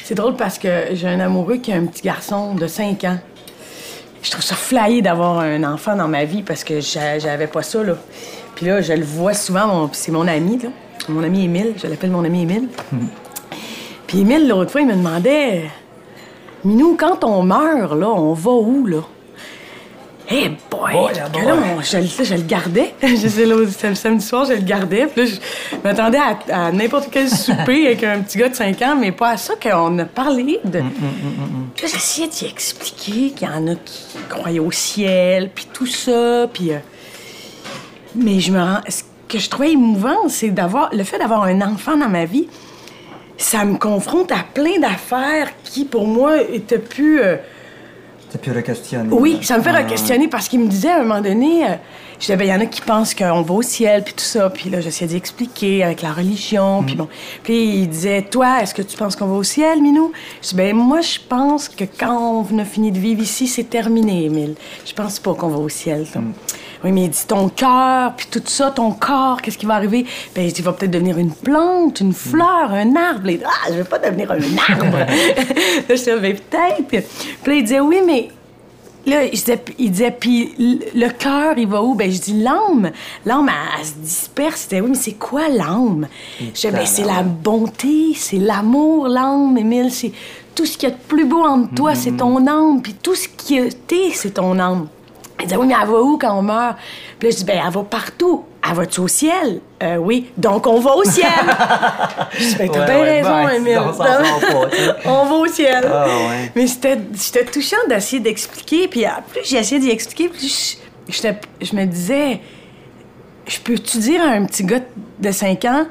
C'est 0.06 0.16
drôle 0.16 0.38
parce 0.38 0.58
que 0.58 0.70
j'ai 0.94 1.08
un 1.10 1.20
amoureux 1.20 1.58
qui 1.58 1.74
a 1.74 1.76
un 1.76 1.86
petit 1.86 2.02
garçon 2.02 2.56
de 2.56 2.66
5 2.66 3.04
ans. 3.04 3.18
Je 4.26 4.32
trouve 4.32 4.42
ça 4.44 4.56
flyé 4.56 5.04
d'avoir 5.04 5.38
un 5.38 5.64
enfant 5.64 5.96
dans 5.96 6.08
ma 6.08 6.26
vie 6.26 6.42
parce 6.42 6.64
que 6.64 6.82
j'a- 6.82 7.20
j'avais 7.20 7.46
pas 7.46 7.62
ça, 7.62 7.84
là. 7.84 7.94
Puis 8.56 8.66
là, 8.66 8.82
je 8.82 8.94
le 8.94 9.04
vois 9.06 9.36
souvent, 9.36 9.88
c'est 9.94 10.12
mon 10.12 10.28
ami. 10.28 10.58
Mon 11.08 11.24
ami 11.24 11.44
Émile, 11.46 11.74
je 11.78 11.86
l'appelle 11.86 12.10
mon 12.10 12.24
ami 12.24 12.42
Émile. 12.42 12.68
Puis 14.08 14.22
Émile, 14.22 14.48
l'autre 14.48 14.72
fois, 14.72 14.82
il 14.82 14.88
me 14.88 14.96
demandait 14.96 15.66
Minou, 16.64 16.98
quand 17.00 17.24
on 17.24 17.44
meurt, 17.44 17.94
là, 17.94 18.10
on 18.10 18.34
va 18.34 18.50
où, 18.50 18.88
là? 18.88 19.02
Eh 20.30 20.50
boy! 20.72 20.94
Boy, 20.94 21.14
Parce 21.16 21.32
boy. 21.32 21.42
que 21.42 21.48
là, 21.48 21.56
on- 21.78 21.82
je, 21.82 21.98
le- 21.98 22.26
je 22.26 22.34
le 22.34 22.42
gardais. 22.42 22.94
là, 23.02 23.56
le 23.90 23.96
samedi 23.96 24.26
soir, 24.26 24.46
je 24.46 24.54
le 24.54 24.62
gardais. 24.62 25.06
Puis 25.08 25.24
là, 25.26 25.32
je 25.72 25.78
m'attendais 25.84 26.18
à, 26.18 26.68
à 26.68 26.72
n'importe 26.72 27.10
quel 27.12 27.30
souper 27.30 27.86
avec 27.88 28.04
un 28.04 28.22
petit 28.22 28.38
gars 28.40 28.50
de 28.50 28.56
5 28.56 28.82
ans, 28.82 28.96
mais 29.00 29.12
pas 29.12 29.30
à 29.32 29.38
ça 29.38 29.54
qu'on 29.62 30.00
a 30.00 30.06
parlé 30.06 30.60
de. 30.64 30.80
Puis 31.76 31.86
là, 31.86 31.92
j'essayais 31.94 32.28
d'y 32.28 32.46
expliquer 32.46 33.32
qu'il 33.32 33.48
y 33.48 33.52
en 33.52 33.68
a 33.68 33.76
qui 33.76 34.04
croyaient 34.30 34.60
au 34.60 34.72
ciel, 34.72 35.52
puis 35.54 35.68
tout 35.72 35.86
ça, 35.88 36.48
puis... 36.52 36.72
euh, 36.74 36.78
Mais 38.16 38.40
je 38.40 38.52
me 38.52 38.60
rends... 38.60 38.80
Ce 38.88 39.04
que 39.28 39.40
je 39.40 39.50
trouvais 39.50 39.72
émouvant, 39.72 40.28
c'est 40.30 40.50
d'avoir... 40.50 40.90
Le 40.94 41.04
fait 41.04 41.18
d'avoir 41.20 41.44
un 41.44 41.62
enfant 41.62 41.98
dans 41.98 42.10
ma 42.10 42.26
vie, 42.26 42.48
ça 43.38 43.66
me 43.66 43.78
confronte 43.78 44.32
à 44.32 44.44
plein 44.54 44.80
d'affaires 44.80 45.50
qui, 45.64 45.86
pour 45.86 46.08
moi, 46.08 46.42
étaient 46.42 46.80
plus... 46.80 47.22
euh, 47.22 47.36
Oui, 49.12 49.40
ça 49.42 49.58
me 49.58 49.64
fait 49.64 49.72
re-questionner 49.72 50.28
parce 50.28 50.48
qu'il 50.48 50.60
me 50.60 50.68
disait 50.68 50.90
à 50.90 51.00
un 51.00 51.04
moment 51.04 51.22
donné, 51.22 51.66
euh, 51.66 51.76
je 52.16 52.22
disais, 52.22 52.36
ben, 52.38 52.46
il 52.46 52.50
y 52.50 52.54
en 52.54 52.62
a 52.62 52.66
qui 52.66 52.82
pensent 52.82 53.14
qu'on 53.14 53.42
va 53.42 53.54
au 53.54 53.62
ciel, 53.62 54.04
puis 54.04 54.14
tout 54.14 54.24
ça. 54.24 54.50
Puis 54.50 54.70
là, 54.70 54.82
j'essayais 54.82 55.12
d'expliquer 55.12 55.84
avec 55.84 56.02
la 56.02 56.14
religion, 56.14 56.84
puis 56.84 56.96
bon. 56.96 57.08
Puis 57.44 57.82
il 57.82 57.90
disait, 57.90 58.22
toi, 58.24 58.62
est-ce 58.62 58.74
que 58.74 58.82
tu 58.82 58.98
penses 58.98 59.16
qu'on 59.16 59.28
va 59.28 59.36
au 59.36 59.44
ciel, 59.44 59.82
Minou? 59.82 60.12
Je 60.42 60.50
dis, 60.50 60.56
ben, 60.56 60.76
moi, 60.76 61.02
je 61.02 61.20
pense 61.28 61.70
que 61.70 61.84
quand 61.84 62.46
on 62.50 62.60
a 62.60 62.66
fini 62.66 62.92
de 62.92 63.00
vivre 63.00 63.22
ici, 63.22 63.48
c'est 63.48 63.70
terminé, 63.70 64.26
Émile. 64.26 64.56
Je 64.86 64.94
pense 64.94 65.20
pas 65.20 65.34
qu'on 65.34 65.50
va 65.50 65.58
au 65.58 65.70
ciel. 65.70 66.06
Oui, 66.84 66.92
mais 66.92 67.06
il 67.06 67.10
dit, 67.10 67.26
ton 67.28 67.50
cœur, 67.50 68.14
puis 68.16 68.28
tout 68.30 68.42
ça, 68.46 68.72
ton 68.72 68.92
corps, 68.92 69.42
qu'est-ce 69.42 69.58
qui 69.58 69.66
va 69.66 69.76
arriver? 69.76 70.06
Ben, 70.36 70.44
il 70.44 70.54
dit, 70.54 70.62
il 70.62 70.64
va 70.64 70.74
peut-être 70.74 70.92
devenir 70.92 71.18
une 71.18 71.34
plante, 71.34 72.00
une 72.00 72.14
fleur, 72.14 72.72
un 72.72 72.96
arbre. 72.96 73.30
Il 73.30 73.40
dit, 73.40 73.44
ah, 73.46 73.72
je 73.72 73.78
veux 73.78 73.84
pas 73.84 74.00
devenir 74.00 74.32
un 74.32 74.36
arbre. 74.36 74.98
je 75.90 75.94
disais, 75.94 76.20
ben, 76.20 76.36
peut-être. 76.36 76.88
Puis 76.88 77.00
là, 77.46 77.54
il 77.54 77.64
disait, 77.64 77.80
oui, 77.80 78.02
mais 78.06 78.30
Là, 79.06 79.24
il 79.24 79.32
disait, 79.32 79.64
il 79.78 79.92
disait 79.92 80.12
puis 80.12 80.56
le 80.96 81.10
cœur, 81.10 81.58
il 81.58 81.68
va 81.68 81.84
où? 81.84 81.94
Ben, 81.94 82.12
je 82.12 82.20
dis 82.20 82.42
l'âme. 82.42 82.90
L'âme, 83.26 83.50
elle, 83.50 83.80
elle 83.80 83.86
se 83.86 83.94
disperse. 83.94 84.64
Il 84.64 84.70
disait, 84.70 84.82
oui, 84.82 84.90
mais 84.90 84.96
c'est 84.96 85.14
quoi 85.14 85.48
l'âme? 85.48 86.08
Je 86.40 86.46
disais, 86.46 86.72
ben, 86.72 86.86
c'est 86.86 87.04
la 87.04 87.22
bonté, 87.22 88.14
c'est 88.16 88.40
l'amour, 88.40 89.08
l'âme, 89.08 89.58
Émile. 89.58 89.92
C'est 89.92 90.12
tout 90.56 90.66
ce 90.66 90.78
qu'il 90.78 90.90
y 90.90 90.92
a 90.92 90.96
de 90.96 91.02
plus 91.08 91.26
beau 91.26 91.44
en 91.44 91.68
toi, 91.68 91.94
c'est 91.94 92.18
ton 92.18 92.48
âme. 92.48 92.82
Puis 92.82 92.96
tout 92.96 93.14
ce 93.14 93.28
qui 93.28 93.60
t'es, 93.88 94.10
c'est 94.12 94.36
ton 94.36 94.58
âme. 94.58 94.88
Il 95.40 95.44
disait, 95.46 95.58
oui, 95.58 95.68
mais 95.68 95.76
elle 95.82 95.88
va 95.90 96.02
où 96.02 96.18
quand 96.18 96.38
on 96.38 96.42
meurt? 96.42 96.78
Puis 97.20 97.28
là, 97.28 97.32
je 97.32 97.38
dis, 97.40 97.46
ben, 97.46 97.60
elle 97.66 97.72
va 97.74 97.84
partout. 97.84 98.46
Elle 98.68 98.76
va-tu 98.76 99.00
au 99.02 99.08
ciel? 99.08 99.60
Euh, 99.84 99.98
oui. 99.98 100.32
Donc, 100.38 100.66
on 100.66 100.80
va 100.80 100.96
au 100.96 101.04
ciel. 101.04 101.28
je 102.32 102.38
dis, 102.46 102.56
ben, 102.56 102.70
t'as 102.72 102.80
Ouais, 102.80 102.86
bien 102.86 103.00
ouais, 103.00 103.22
raison, 103.22 103.44
ben, 103.44 103.50
Émile. 103.56 103.80
on 105.06 105.26
va 105.26 105.36
au 105.36 105.48
ciel. 105.48 105.86
Ah, 105.92 106.06
ouais. 106.08 106.52
Mais 106.56 106.68
c'était 106.68 107.46
touchant 107.52 107.76
d'essayer 107.90 108.22
d'expliquer. 108.22 108.88
Puis 108.88 109.04
plus 109.32 109.42
j'ai 109.44 109.58
essayé 109.58 109.80
d'y 109.82 109.90
expliquer, 109.90 110.30
plus 110.30 110.78
je, 111.10 111.76
me 111.76 111.86
disais, 111.86 112.40
je 113.46 113.60
peux-tu 113.60 113.98
dire 114.00 114.22
à 114.24 114.28
un 114.30 114.46
petit 114.46 114.64
gars 114.64 114.80
de 115.20 115.32
5 115.32 115.66
ans 115.66 115.86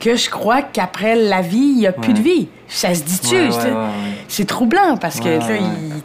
que 0.00 0.16
je 0.16 0.30
crois 0.30 0.62
qu'après 0.62 1.14
la 1.14 1.42
vie, 1.42 1.58
il 1.58 1.76
n'y 1.78 1.86
a 1.86 1.92
plus 1.92 2.14
de 2.14 2.20
vie? 2.20 2.48
Ça 2.68 2.94
se 2.94 3.02
dit-tu? 3.02 3.36
C'est- 4.28 4.44
troublant 4.46 4.96
parce 4.96 5.20
que 5.20 5.28
là, 5.28 5.56
il- 5.60 6.02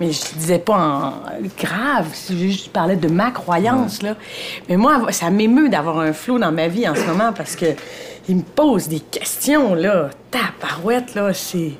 Mais 0.00 0.12
je 0.12 0.34
disais 0.36 0.58
pas 0.58 0.76
en 0.76 1.12
grave, 1.58 2.08
je 2.28 2.68
parlais 2.68 2.96
de 2.96 3.08
ma 3.08 3.30
croyance, 3.30 4.02
là. 4.02 4.14
Mais 4.68 4.76
moi, 4.76 5.10
ça 5.10 5.30
m'émeut 5.30 5.68
d'avoir 5.68 6.00
un 6.00 6.12
flot 6.12 6.38
dans 6.38 6.52
ma 6.52 6.68
vie 6.68 6.86
en 6.88 6.94
ce 6.94 7.04
moment 7.06 7.32
parce 7.32 7.56
que 7.56 7.66
il 8.28 8.36
me 8.36 8.42
pose 8.42 8.88
des 8.88 9.00
questions, 9.00 9.74
là. 9.74 10.10
Ta 10.30 10.40
parouette, 10.60 11.14
là, 11.14 11.32
c'est... 11.32 11.72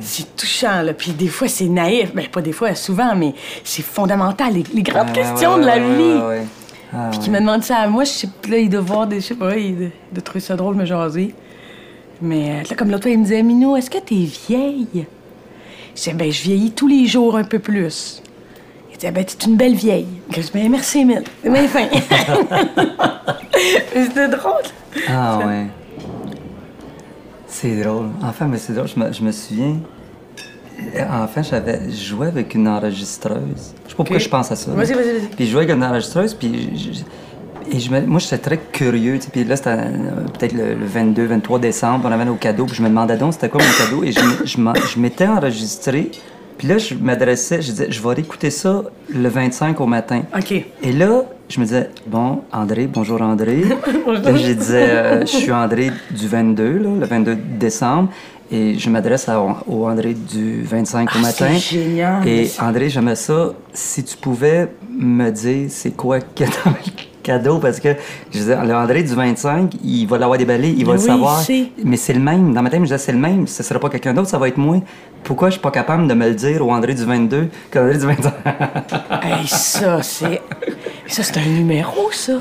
C'est 0.00 0.34
touchant, 0.36 0.80
là. 0.80 0.94
Puis 0.94 1.12
des 1.12 1.28
fois, 1.28 1.48
c'est 1.48 1.66
naïf. 1.66 2.14
Ben, 2.14 2.26
pas 2.28 2.40
des 2.40 2.52
fois, 2.52 2.74
souvent, 2.74 3.14
mais 3.14 3.34
c'est 3.64 3.82
fondamental. 3.82 4.54
Les, 4.54 4.64
les 4.72 4.82
grandes 4.82 5.12
questions 5.12 5.56
ouais, 5.56 5.60
de 5.60 5.66
la 5.66 5.76
ouais, 5.76 5.96
vie. 5.96 6.46
Ah, 6.94 7.08
Puis 7.10 7.20
qui 7.20 7.30
me 7.30 7.38
demande 7.38 7.62
ça 7.62 7.76
à 7.76 7.86
moi, 7.86 8.04
je 8.04 8.10
sais 8.10 8.28
plus, 8.40 8.50
là, 8.50 8.58
il 8.58 8.70
doit 8.70 8.80
voir 8.80 9.06
des. 9.06 9.20
Je 9.20 9.26
sais 9.26 9.34
pas, 9.34 9.54
il 9.56 9.76
de, 9.78 9.90
de 10.12 10.20
trouver 10.20 10.40
ça 10.40 10.56
drôle, 10.56 10.76
me 10.76 10.86
jaser. 10.86 11.34
Mais 12.22 12.50
euh, 12.50 12.62
là, 12.70 12.76
comme 12.76 12.90
l'autre 12.90 13.02
fois, 13.02 13.12
il 13.12 13.18
me 13.18 13.24
disait, 13.24 13.42
Minou, 13.42 13.76
est-ce 13.76 13.90
que 13.90 13.98
t'es 13.98 14.26
vieille? 14.48 15.06
Je 16.00 16.04
disais, 16.04 16.16
ben, 16.16 16.32
je 16.32 16.42
vieillis 16.42 16.70
tous 16.70 16.88
les 16.88 17.06
jours 17.06 17.36
un 17.36 17.44
peu 17.44 17.58
plus. 17.58 18.22
Il 18.90 18.96
disait, 18.96 19.12
ben, 19.12 19.22
t'es 19.22 19.46
une 19.46 19.56
belle 19.56 19.74
vieille. 19.74 20.06
Je 20.34 20.40
dis, 20.40 20.50
ben, 20.54 20.70
merci. 20.70 21.06
C'est 21.42 21.50
bien 21.50 21.68
fin. 21.68 21.86
Mais 23.94 24.04
C'était 24.06 24.28
drôle. 24.28 24.62
Ah 25.10 25.40
ouais. 25.46 25.66
C'est 27.46 27.82
drôle. 27.82 28.06
Enfin, 28.22 28.46
mais 28.46 28.56
c'est 28.56 28.72
drôle. 28.72 28.88
Je 28.88 28.98
me, 28.98 29.12
je 29.12 29.22
me 29.22 29.30
souviens. 29.30 29.76
euh, 30.96 31.04
Enfin, 31.22 31.42
j'avais 31.42 31.90
je 31.90 32.02
jouais 32.14 32.28
avec 32.28 32.54
une 32.54 32.66
enregistreuse. 32.66 33.74
Je 33.84 33.90
sais 33.90 33.90
pas 33.90 33.96
pourquoi 33.96 34.18
je 34.18 34.28
pense 34.30 34.50
à 34.50 34.56
ça. 34.56 34.70
Vas-y, 34.70 34.94
vas-y, 34.94 35.12
vas-y. 35.18 35.26
Puis 35.36 35.44
je 35.44 35.50
jouais 35.50 35.64
avec 35.64 35.76
une 35.76 35.84
enregistreuse, 35.84 36.32
puis 36.32 36.70
je- 36.78 36.92
je- 36.98 37.04
et 37.70 37.78
je 37.80 37.90
me- 37.90 38.00
moi, 38.06 38.18
j'étais 38.20 38.38
très 38.38 38.58
curieux. 38.58 39.16
tu 39.18 39.22
sais, 39.26 39.30
Puis 39.32 39.44
là, 39.44 39.56
c'était 39.56 39.70
euh, 39.70 40.26
peut-être 40.38 40.52
le, 40.52 40.74
le 40.74 40.86
22, 40.86 41.26
23 41.26 41.58
décembre, 41.58 42.06
on 42.08 42.12
avait 42.12 42.24
nos 42.24 42.34
cadeaux. 42.34 42.66
Puis 42.66 42.76
je 42.76 42.82
me 42.82 42.88
demandais 42.88 43.16
donc 43.16 43.32
c'était 43.34 43.48
quoi 43.48 43.60
mon 43.62 43.84
cadeau. 43.84 44.04
Et 44.04 44.12
je, 44.12 44.20
je 44.44 44.56
je 44.94 44.98
m'étais 45.00 45.26
enregistré. 45.26 46.10
Puis 46.58 46.68
là, 46.68 46.76
je 46.78 46.94
m'adressais, 46.94 47.62
je 47.62 47.70
disais, 47.70 47.86
je 47.90 48.02
vais 48.02 48.14
réécouter 48.14 48.50
ça 48.50 48.82
le 49.08 49.28
25 49.28 49.80
au 49.80 49.86
matin. 49.86 50.22
OK. 50.36 50.52
Et 50.52 50.92
là, 50.92 51.22
je 51.48 51.58
me 51.58 51.64
disais, 51.64 51.88
bon, 52.06 52.42
André, 52.52 52.86
bonjour 52.86 53.22
André. 53.22 53.62
là, 54.06 54.34
je 54.36 54.52
disais, 54.52 54.90
euh, 54.90 55.20
je 55.22 55.26
suis 55.26 55.52
André 55.52 55.90
du 56.10 56.28
22, 56.28 56.64
là, 56.78 56.88
le 57.00 57.06
22 57.06 57.34
décembre. 57.58 58.10
Et 58.52 58.76
je 58.76 58.90
m'adresse 58.90 59.28
au 59.68 59.86
André 59.86 60.12
du 60.12 60.62
25 60.64 61.08
au 61.08 61.12
Ah, 61.14 61.22
matin. 61.22 61.46
c'est 61.52 61.76
génial. 61.78 62.26
Et 62.28 62.50
André, 62.60 62.90
j'aimais 62.90 63.14
ça. 63.14 63.52
Si 63.72 64.02
tu 64.04 64.16
pouvais 64.16 64.68
me 64.90 65.30
dire 65.30 65.68
c'est 65.70 65.92
quoi 65.92 66.18
dans, 66.18 66.72
cadeau 67.22 67.58
parce 67.58 67.80
que 67.80 67.90
je 68.32 68.38
disais, 68.38 68.56
le 68.64 68.74
André 68.74 69.02
du 69.02 69.14
25, 69.14 69.72
il 69.84 70.06
va 70.06 70.18
l'avoir 70.18 70.38
déballé, 70.38 70.74
il 70.76 70.84
va 70.84 70.92
Mais 70.92 70.98
le 70.98 71.02
oui, 71.02 71.06
savoir. 71.06 71.42
Mais 71.84 71.96
c'est 71.96 72.12
le 72.14 72.20
même. 72.20 72.52
Dans 72.54 72.62
ma 72.62 72.70
tête, 72.70 72.80
je 72.80 72.84
disais, 72.84 72.98
c'est 72.98 73.12
le 73.12 73.18
même. 73.18 73.46
Ce 73.46 73.62
sera 73.62 73.78
pas 73.78 73.88
quelqu'un 73.88 74.14
d'autre, 74.14 74.28
ça 74.28 74.38
va 74.38 74.48
être 74.48 74.56
moi. 74.58 74.76
Pourquoi 75.24 75.48
je 75.48 75.52
suis 75.54 75.60
pas 75.62 75.70
capable 75.70 76.06
de 76.08 76.14
me 76.14 76.28
le 76.28 76.34
dire 76.34 76.66
au 76.66 76.70
André 76.72 76.94
du 76.94 77.04
22 77.04 77.48
qu'André 77.70 77.94
du 77.98 78.06
25? 78.06 78.32
Hey, 79.22 79.46
ça, 79.46 80.02
c'est. 80.02 80.40
Ça, 81.06 81.22
c'est 81.22 81.36
un 81.38 81.44
numéro, 81.46 82.08
ça. 82.12 82.32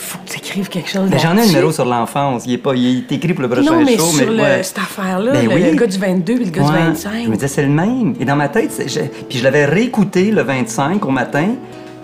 Faut 0.00 0.18
que 0.24 0.30
tu 0.30 0.38
écrives 0.38 0.68
quelque 0.68 0.88
chose. 0.88 1.08
Mais 1.10 1.18
j'en 1.18 1.36
ai 1.36 1.40
un 1.42 1.46
numéro 1.46 1.72
sur 1.72 1.84
l'enfance. 1.84 2.44
Il 2.46 2.52
est 2.54 2.58
pas, 2.58 2.72
il 2.76 2.98
est 2.98 3.12
écrit 3.12 3.34
pour 3.34 3.42
le 3.42 3.48
prochain 3.48 3.72
Non, 3.72 3.84
mais 3.84 3.96
show, 3.96 4.04
sur 4.04 4.30
le- 4.30 4.40
ouais. 4.40 4.62
cette 4.62 4.78
affaire-là, 4.78 5.32
Ben 5.32 5.48
le, 5.48 5.54
oui. 5.54 5.70
le 5.72 5.76
gars 5.76 5.86
du 5.88 5.98
22 5.98 6.32
et 6.34 6.44
le 6.44 6.50
gars 6.50 6.62
Ouais. 6.62 6.68
du 6.70 6.76
25. 6.86 7.10
Je 7.24 7.28
me 7.28 7.34
disais, 7.34 7.48
c'est 7.48 7.62
le 7.64 7.68
même. 7.68 8.14
Et 8.20 8.24
dans 8.24 8.36
ma 8.36 8.48
tête, 8.48 8.70
je- 8.86 9.00
puis 9.28 9.38
je 9.38 9.42
l'avais 9.44 9.64
réécouté 9.64 10.30
le 10.30 10.42
25 10.42 11.04
au 11.04 11.10
matin 11.10 11.48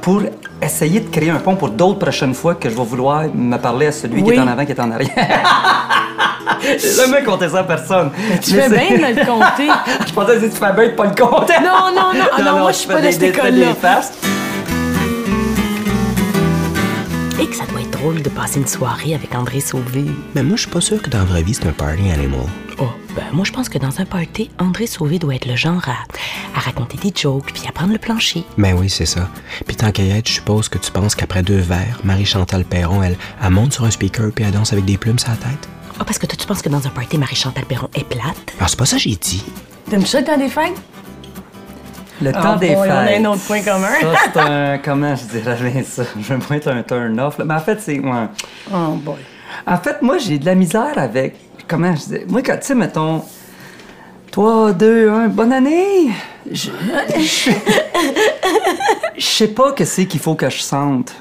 pour 0.00 0.22
essayer 0.64 1.00
de 1.00 1.08
créer 1.10 1.30
un 1.30 1.36
pont 1.38 1.56
pour 1.56 1.70
d'autres 1.70 1.98
prochaines 1.98 2.34
fois 2.34 2.54
que 2.54 2.68
je 2.68 2.74
vais 2.76 2.84
vouloir 2.84 3.24
me 3.34 3.56
parler 3.56 3.86
à 3.86 3.92
celui 3.92 4.22
qui 4.22 4.30
est 4.32 4.38
en 4.38 4.46
avant, 4.48 4.64
qui 4.64 4.72
est 4.72 4.80
en 4.80 4.90
arrière. 4.90 5.10
J'ai 6.62 6.78
jamais 6.94 7.22
compté 7.22 7.48
ça 7.48 7.58
à 7.60 7.64
personne. 7.64 8.10
tu 8.42 8.54
Mais 8.54 8.62
fais 8.62 8.68
c'est- 8.68 8.96
bien 8.98 9.10
de 9.12 9.20
le 9.20 9.26
compter. 9.26 9.68
Je 10.06 10.12
pensais 10.12 10.36
que 10.36 10.44
tu 10.46 10.50
fais 10.50 10.72
bien 10.72 10.86
de 10.88 10.90
pas 10.92 11.04
le 11.04 11.10
compter. 11.14 11.54
Non, 11.62 11.94
non, 11.94 12.12
non. 12.18 12.24
Ah 12.36 12.42
non, 12.42 12.58
moi, 12.60 12.72
je 12.72 12.76
suis 12.78 12.86
fais 12.88 12.94
pas 12.94 13.00
de 13.02 13.10
cette 13.10 13.22
école-là. 13.22 13.66
Que 17.54 17.60
ça 17.64 17.66
doit 17.70 17.80
être 17.82 17.90
drôle 17.90 18.20
de 18.20 18.28
passer 18.28 18.58
une 18.58 18.66
soirée 18.66 19.14
avec 19.14 19.32
André 19.34 19.60
Sauvé. 19.60 20.04
Mais 20.34 20.42
moi, 20.42 20.56
je 20.56 20.62
suis 20.62 20.70
pas 20.70 20.80
sûr 20.80 21.00
que 21.00 21.08
dans 21.08 21.18
la 21.18 21.24
vraie 21.24 21.42
vie, 21.42 21.54
c'est 21.54 21.66
un 21.66 21.72
party 21.72 22.10
animal. 22.10 22.46
Oh, 22.80 22.88
ben 23.14 23.22
moi 23.32 23.44
je 23.44 23.52
pense 23.52 23.68
que 23.68 23.78
dans 23.78 24.00
un 24.00 24.04
party, 24.04 24.50
André 24.58 24.88
Sauvé 24.88 25.20
doit 25.20 25.36
être 25.36 25.46
le 25.46 25.54
genre 25.54 25.88
à, 25.88 26.58
à 26.58 26.60
raconter 26.60 26.96
des 26.96 27.12
jokes 27.16 27.52
puis 27.52 27.62
à 27.68 27.72
prendre 27.72 27.92
le 27.92 28.00
plancher. 28.00 28.42
Ben 28.58 28.76
oui, 28.76 28.90
c'est 28.90 29.06
ça. 29.06 29.30
Puis 29.64 29.76
tant 29.76 29.92
qu'à 29.92 30.02
je 30.02 30.32
suppose 30.32 30.68
que 30.68 30.78
tu 30.78 30.90
penses 30.90 31.14
qu'après 31.14 31.44
deux 31.44 31.60
verres, 31.60 32.00
Marie-Chantal 32.02 32.64
Perron, 32.64 33.04
elle, 33.04 33.16
elle 33.40 33.50
monte 33.50 33.74
sur 33.74 33.84
un 33.84 33.92
speaker 33.92 34.32
puis 34.34 34.44
elle 34.44 34.50
danse 34.50 34.72
avec 34.72 34.84
des 34.84 34.98
plumes 34.98 35.20
sur 35.20 35.30
la 35.30 35.36
tête? 35.36 35.68
Ah, 36.00 36.04
parce 36.04 36.18
que 36.18 36.26
toi, 36.26 36.36
tu 36.36 36.48
penses 36.48 36.62
que 36.62 36.68
dans 36.68 36.84
un 36.84 36.90
party, 36.90 37.16
Marie-Chantal 37.16 37.64
Perron 37.66 37.88
est 37.94 38.02
plate? 38.02 38.52
Alors, 38.58 38.68
c'est 38.68 38.78
pas 38.78 38.86
ça 38.86 38.96
que 38.96 39.02
j'ai 39.02 39.14
dit. 39.14 39.44
T'aimes 39.88 40.04
ça 40.04 40.20
temps 40.24 40.36
des 40.36 40.48
fêtes? 40.48 40.74
Le 42.22 42.32
temps 42.32 42.40
Ah, 42.54 42.56
des 42.58 42.74
bon, 42.74 42.82
fêtes. 42.82 42.92
on 42.92 42.94
a 42.94 43.16
un 43.18 43.24
autre 43.32 43.42
point 43.46 43.60
commun. 43.62 43.88
Ça, 44.00 44.14
c'est 44.32 44.40
un. 44.40 44.78
Comment 44.84 45.14
je 45.16 45.24
dirais 45.24 45.56
bien 45.70 45.82
ça? 45.82 46.02
Je 46.20 46.32
veux 46.34 46.38
pas 46.38 46.56
être 46.56 46.68
un 46.68 46.82
turn-off. 46.82 47.38
Mais 47.44 47.54
en 47.54 47.58
fait, 47.60 47.80
c'est. 47.80 47.98
ouais. 47.98 48.26
Oh 48.72 48.92
boy. 48.94 49.16
En 49.66 49.76
fait, 49.78 50.00
moi, 50.02 50.18
j'ai 50.18 50.38
de 50.38 50.46
la 50.46 50.54
misère 50.54 50.92
avec. 50.96 51.34
Comment 51.66 51.94
je 51.96 52.16
dis? 52.18 52.24
Moi, 52.28 52.42
quand, 52.42 52.56
tu 52.58 52.66
sais, 52.66 52.74
mettons. 52.74 53.22
3, 54.30 54.72
2, 54.72 55.10
1, 55.10 55.28
bonne 55.28 55.52
année! 55.52 56.10
Je. 56.50 56.70
Je 57.16 57.50
je 59.16 59.24
sais 59.24 59.48
pas 59.48 59.70
que 59.72 59.84
c'est 59.84 60.06
qu'il 60.06 60.18
faut 60.20 60.34
que 60.34 60.50
je 60.50 60.58
sente 60.60 61.14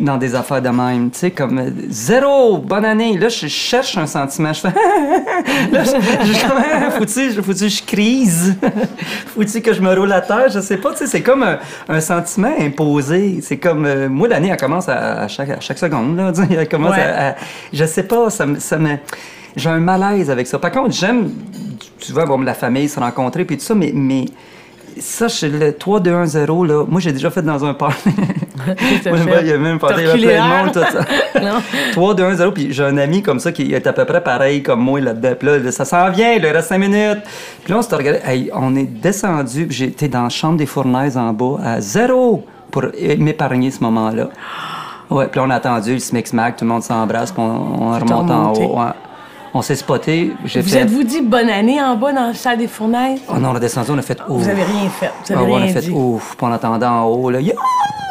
Dans 0.00 0.16
des 0.16 0.34
affaires 0.34 0.62
de 0.62 0.68
même. 0.68 1.10
Tu 1.10 1.18
sais, 1.18 1.30
comme 1.32 1.60
zéro, 1.88 2.58
bonne 2.58 2.84
année. 2.84 3.18
Là, 3.18 3.28
je 3.28 3.46
cherche 3.48 3.96
un 3.96 4.06
sentiment. 4.06 4.52
Je 4.52 4.60
fais. 4.60 4.68
là, 5.72 5.82
je, 5.84 5.90
je, 6.26 6.32
je- 6.32 6.90
faut-tu, 6.98 7.32
je- 7.32 7.40
que 7.40 7.68
je 7.68 7.82
crise? 7.84 8.56
faut-tu 9.34 9.60
que 9.60 9.72
je 9.72 9.80
me 9.80 9.92
roule 9.94 10.12
à 10.12 10.20
terre? 10.20 10.48
Je 10.52 10.60
sais 10.60 10.76
pas. 10.76 10.90
Tu 10.92 10.98
sais, 10.98 11.06
c'est 11.06 11.22
comme 11.22 11.42
un, 11.42 11.58
un 11.88 12.00
sentiment 12.00 12.52
imposé. 12.60 13.40
C'est 13.42 13.56
comme. 13.58 13.86
euh, 13.86 14.08
moi, 14.08 14.28
l'année, 14.28 14.48
elle 14.50 14.56
commence 14.56 14.88
à, 14.88 15.22
à 15.22 15.28
chaque, 15.28 15.50
à 15.50 15.60
chaque 15.60 15.78
seconde. 15.78 16.16
Là, 16.16 16.32
elle 16.50 16.68
commence 16.68 16.94
Ouais. 16.96 17.02
à, 17.02 17.30
à- 17.30 17.34
Je 17.72 17.84
sais 17.84 18.04
pas, 18.04 18.30
ça. 18.30 18.46
Ça 18.58 18.78
me 18.78 18.96
j'ai 19.56 19.68
un 19.68 19.80
malaise 19.80 20.30
avec 20.30 20.46
ça. 20.46 20.60
Par 20.60 20.70
contre, 20.70 20.92
j'aime, 20.92 21.28
tu 21.98 22.12
vois, 22.12 22.24
bon, 22.24 22.40
la 22.40 22.54
famille 22.54 22.88
se 22.88 23.00
rencontrer 23.00 23.44
puis 23.44 23.56
tout 23.58 23.64
ça, 23.64 23.74
mais, 23.74 23.90
mais 23.92 24.26
ça, 24.98 25.28
je- 25.28 25.46
le 25.46 25.72
3, 25.76 26.00
2, 26.00 26.12
1, 26.12 26.26
0, 26.26 26.64
là, 26.64 26.84
moi, 26.88 27.00
j'ai 27.00 27.12
déjà 27.12 27.30
fait 27.30 27.42
dans 27.42 27.64
un 27.64 27.74
party. 27.74 28.08
Il 29.42 29.46
y 29.48 29.52
a 29.52 29.56
même 29.58 29.78
pas 29.78 29.88
t'as 29.88 30.02
il 30.02 30.06
y 30.06 30.08
avait 30.10 30.18
plein 30.18 30.36
de 30.36 30.40
reculé 30.42 30.62
monde, 30.64 30.72
tout 30.72 30.80
ça. 30.80 31.40
Non. 31.42 31.62
3, 31.92 32.14
2, 32.14 32.24
1, 32.24 32.34
0. 32.34 32.52
Puis 32.52 32.72
j'ai 32.72 32.84
un 32.84 32.96
ami 32.98 33.22
comme 33.22 33.40
ça 33.40 33.52
qui 33.52 33.72
est 33.72 33.86
à 33.86 33.92
peu 33.92 34.04
près 34.04 34.22
pareil 34.22 34.62
comme 34.62 34.80
moi 34.80 35.00
là-dedans. 35.00 35.32
Puis 35.38 35.48
là, 35.48 35.72
ça 35.72 35.84
s'en 35.86 36.10
vient, 36.10 36.32
il 36.34 36.46
reste 36.46 36.68
5 36.68 36.78
minutes. 36.78 37.20
Puis 37.64 37.72
là, 37.72 37.78
on 37.78 37.82
s'est 37.82 37.96
regardé. 37.96 38.20
Hey, 38.24 38.50
on 38.54 38.76
est 38.76 38.84
descendu. 38.84 39.68
été 39.82 40.08
dans 40.08 40.24
la 40.24 40.28
chambre 40.28 40.58
des 40.58 40.66
fournaises 40.66 41.16
en 41.16 41.32
bas 41.32 41.58
à 41.64 41.80
zéro 41.80 42.44
pour 42.70 42.84
m'épargner 43.18 43.70
ce 43.70 43.82
moment-là. 43.84 44.28
Ouais, 45.08 45.26
puis 45.26 45.40
là, 45.40 45.46
on 45.46 45.50
a 45.50 45.56
attendu 45.56 45.94
le 45.94 45.98
Smix-Mac, 45.98 46.56
tout 46.56 46.64
le 46.64 46.70
monde 46.70 46.82
s'embrasse, 46.82 47.32
puis 47.32 47.42
on, 47.42 47.90
remonte 47.98 48.30
en 48.30 48.52
haut. 48.52 48.78
ouais. 48.78 48.90
On 49.52 49.62
s'est 49.62 49.74
spoté. 49.74 50.32
J'ai 50.44 50.60
Vous 50.60 50.68
fait. 50.70 50.78
êtes-vous 50.80 51.02
dit 51.02 51.20
bonne 51.22 51.48
année 51.50 51.82
en 51.82 51.96
bas 51.96 52.12
dans 52.12 52.28
la 52.28 52.34
salle 52.34 52.58
des 52.58 52.68
fournaises? 52.68 53.20
Oh 53.28 53.34
non, 53.38 53.50
on 53.50 53.54
a 53.56 53.60
descendu, 53.60 53.90
on 53.90 53.98
a 53.98 54.02
fait. 54.02 54.18
Vous 54.28 54.36
ouf. 54.42 54.48
avez 54.48 54.62
rien 54.62 54.88
fait. 54.88 55.10
Vous 55.28 55.34
Ah 55.36 55.42
on 55.42 55.56
a 55.62 55.66
fait 55.68 55.80
dit. 55.80 55.90
ouf, 55.90 56.36
puis 56.36 56.46
on 56.48 56.52
attendait 56.52 56.86
en 56.86 57.04
haut, 57.04 57.30
là, 57.30 57.40
Yeah! 57.40 57.54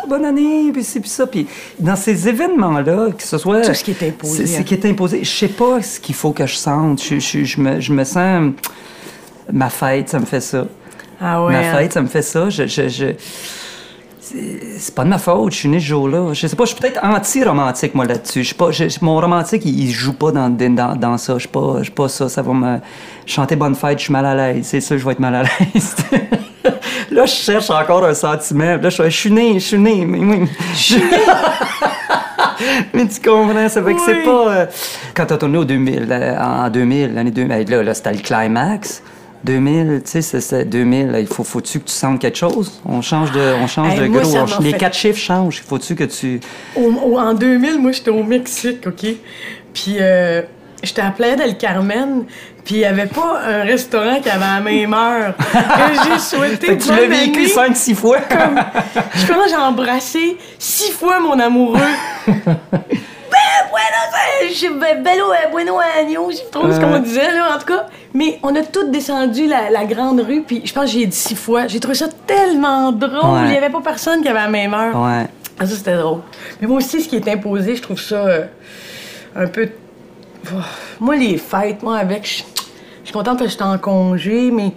bonne 0.10 0.26
année, 0.26 0.72
puis 0.74 0.84
ci, 0.84 1.00
puis 1.00 1.10
ça. 1.10 1.28
Puis 1.28 1.48
dans 1.80 1.96
ces 1.96 2.28
événements-là, 2.28 3.12
que 3.16 3.22
ce 3.24 3.38
soit. 3.38 3.62
Tout 3.62 3.74
ce 3.76 3.84
qui 3.84 3.92
est 3.92 4.04
imposé, 4.10 4.48
C'est 4.48 4.56
hein. 4.56 4.60
ce 4.60 4.64
qui 4.64 4.74
est 4.74 4.86
imposé. 4.86 5.24
Je 5.24 5.30
sais 5.30 5.48
pas 5.50 5.82
ce 5.84 6.00
qu'il 6.00 6.16
faut 6.16 6.32
que 6.32 6.48
je 6.48 6.56
sente. 6.56 7.02
Je, 7.04 7.20
je, 7.20 7.44
je 7.44 7.62
me, 7.62 7.80
je 7.80 7.94
me 7.94 8.04
sens. 8.04 8.52
Ma 9.54 9.70
fête, 9.70 10.10
ça 10.10 10.20
me 10.20 10.26
fait 10.26 10.42
ça. 10.42 10.66
Ah 11.22 11.44
ouais. 11.46 11.54
ma 11.54 11.60
hein. 11.60 11.76
fête, 11.78 11.94
ça 11.94 12.02
me 12.02 12.08
fait 12.08 12.22
ça. 12.24 12.50
Je. 12.50 12.64
C'est- 14.34 14.96
pas 14.96 15.04
de 15.04 15.10
ma 15.10 15.18
faute, 15.18 15.52
je 15.54 15.58
suis 15.58 15.70
né 15.70 15.80
ce 15.80 15.86
jour-là. 15.86 16.34
Je 16.34 16.48
sais 16.48 16.56
pas, 16.56 16.66
je 16.66 16.72
suis 16.72 16.80
peut-être 16.80 17.00
anti-romantique, 17.04 17.96
moi, 17.96 18.06
là-dessus. 18.06 18.42
Je 18.42 18.48
suis 18.48 18.56
pas, 18.56 18.72
je- 18.72 18.86
mon 19.02 19.16
romantique, 19.20 19.64
il, 19.66 19.80
il 19.88 19.92
joue 19.92 20.14
pas 20.14 20.32
dans, 20.32 20.50
dans, 20.50 20.96
dans 20.96 21.18
ça. 21.18 21.34
Je 21.34 21.40
suis 21.40 21.48
pas, 21.48 21.76
je 21.80 21.84
suis 21.84 21.92
pas 21.92 22.08
ça. 22.08 22.30
Ça 22.30 22.42
va 22.42 22.54
me 22.54 22.78
chanter 23.26 23.56
bonne 23.56 23.76
fête, 23.76 24.00
je 24.00 24.04
suis 24.06 24.14
mal 24.14 24.26
à 24.26 24.36
l'aise. 24.36 24.66
C'est 24.68 24.82
sûr, 24.82 24.98
je 24.98 25.06
vais 25.06 25.12
être 25.14 25.20
mal 25.20 25.36
à 25.36 25.44
l'aise. 25.44 25.96
là, 27.12 27.26
je 27.26 27.32
cherche 27.34 27.70
encore 27.70 28.06
un 28.06 28.14
sentiment. 28.14 28.78
Là, 28.78 28.90
je 28.90 28.90
suis, 28.90 29.04
je 29.06 29.10
suis 29.18 29.32
né, 29.32 29.54
je 29.56 29.60
suis 29.66 29.78
né. 29.80 30.06
Mais, 30.06 30.20
oui. 30.20 30.48
mais 32.94 33.08
tu 33.08 33.20
comprends, 33.22 33.70
ça 33.70 33.84
fait 33.84 33.94
que 33.94 34.02
c'est 34.02 34.24
pas. 34.24 34.52
euh, 34.54 34.66
Quand 35.16 35.26
t'as 35.26 35.38
tourné 35.38 35.58
au 35.58 35.66
2000, 35.66 36.08
euh, 36.10 36.38
en 36.40 36.70
2000, 36.70 37.14
l'année 37.14 37.32
2000, 37.32 37.70
là, 37.70 37.84
là 37.84 37.94
c'était 37.94 38.12
le 38.14 38.20
climax. 38.20 39.02
2000, 39.44 40.02
tu 40.04 40.12
sais, 40.12 40.22
c'est- 40.22 40.42
c'est 40.42 40.66
2000, 40.66 41.08
là, 41.12 41.20
il 41.20 41.28
faut, 41.28 41.44
faut-tu 41.44 41.80
que 41.80 41.86
tu 41.86 41.94
sentes 41.94 42.20
quelque 42.20 42.38
chose? 42.38 42.82
On 42.86 43.02
change 43.02 43.32
de, 43.32 43.54
on 43.62 43.68
change 43.68 43.94
Hey, 43.94 44.00
de 44.02 44.06
moi, 44.08 44.22
gros. 44.22 44.38
on- 44.38 44.62
les 44.62 44.74
quatre 44.74 44.96
chiffres 44.98 45.20
changent. 45.20 45.62
Faut-tu 45.68 45.96
que 45.96 46.04
tu. 46.04 46.40
Au- 46.76 46.82
au- 47.14 47.18
en 47.20 47.34
2000, 47.34 47.80
moi, 47.80 47.92
j'étais 47.92 48.12
au 48.12 48.24
Mexique, 48.24 48.86
OK? 48.88 49.06
Puis 49.74 49.98
euh, 50.00 50.42
j'étais 50.84 51.02
à 51.02 51.12
Playa 51.12 51.36
del 51.38 51.58
Carmen, 51.58 52.24
puis 52.66 52.76
il 52.76 52.78
n'y 52.80 52.86
avait 52.86 53.06
pas 53.06 53.42
un 53.48 53.64
restaurant 53.64 54.20
qui 54.22 54.30
avait 54.30 54.40
la 54.46 54.60
même 54.60 54.94
heure. 54.94 55.34
que 55.38 56.10
j'ai 56.14 56.20
souhaité 56.20 56.78
tu 56.78 56.90
l'as 56.90 57.06
vécu 57.08 57.40
année. 57.40 57.74
5-6 57.74 57.96
fois. 57.96 58.18
Je 59.16 59.26
pense 59.26 59.44
que 59.46 59.50
j'ai 59.50 59.56
embrassé 59.56 60.38
six 60.58 60.92
fois 60.92 61.20
mon 61.20 61.40
amoureux. 61.40 61.80
ben, 62.28 62.34
bueno, 62.36 62.58
je 63.32 63.32
ben, 63.32 63.89
bello, 65.04 65.32
bueno 65.52 65.80
año, 65.80 66.30
je 66.32 66.50
trop 66.52 66.72
ce 66.72 66.80
qu'on 66.80 67.00
disait, 67.00 67.32
là, 67.32 67.56
en 67.56 67.60
tout 67.60 67.66
cas. 67.66 67.88
Mais 68.14 68.40
on 68.44 68.56
a 68.56 68.64
tous 68.64 68.86
descendu 68.90 69.48
la, 69.48 69.70
la 69.70 69.86
grande 69.86 70.20
rue, 70.22 70.42
puis 70.42 70.62
je 70.66 70.74
pense 70.74 70.86
que 70.86 70.92
j'ai 70.92 71.06
dit 71.06 71.16
six 71.16 71.36
fois. 71.36 71.68
J'ai 71.68 71.80
trouvé 71.80 71.96
ça 71.96 72.08
tellement 72.26 72.92
drôle. 72.92 73.14
Ouais. 73.14 73.46
Il 73.46 73.52
n'y 73.52 73.58
avait 73.58 73.70
pas 73.70 73.82
personne 73.82 74.22
qui 74.22 74.28
avait 74.28 74.40
la 74.40 74.48
même 74.48 74.74
heure. 74.74 74.96
Ouais. 74.96 75.28
Ah, 75.60 75.66
ça, 75.66 75.76
c'était 75.76 75.98
drôle. 75.98 76.22
Mais 76.62 76.68
moi 76.68 76.78
aussi, 76.78 77.02
ce 77.02 77.10
qui 77.10 77.16
est 77.18 77.28
imposé, 77.28 77.76
je 77.76 77.82
trouve 77.82 78.00
ça 78.00 78.16
euh, 78.16 78.46
un 79.36 79.48
peu. 79.48 79.70
Oh, 80.48 80.60
Moi, 81.00 81.16
les 81.18 81.38
fêtes, 81.38 81.84
moi, 81.84 81.98
avec, 81.98 82.26
je 82.26 82.44
je 83.02 83.06
suis 83.06 83.14
contente 83.14 83.40
que 83.40 83.46
je 83.46 83.50
suis 83.54 83.64
en 83.64 83.78
congé, 83.78 84.52
mais. 84.52 84.72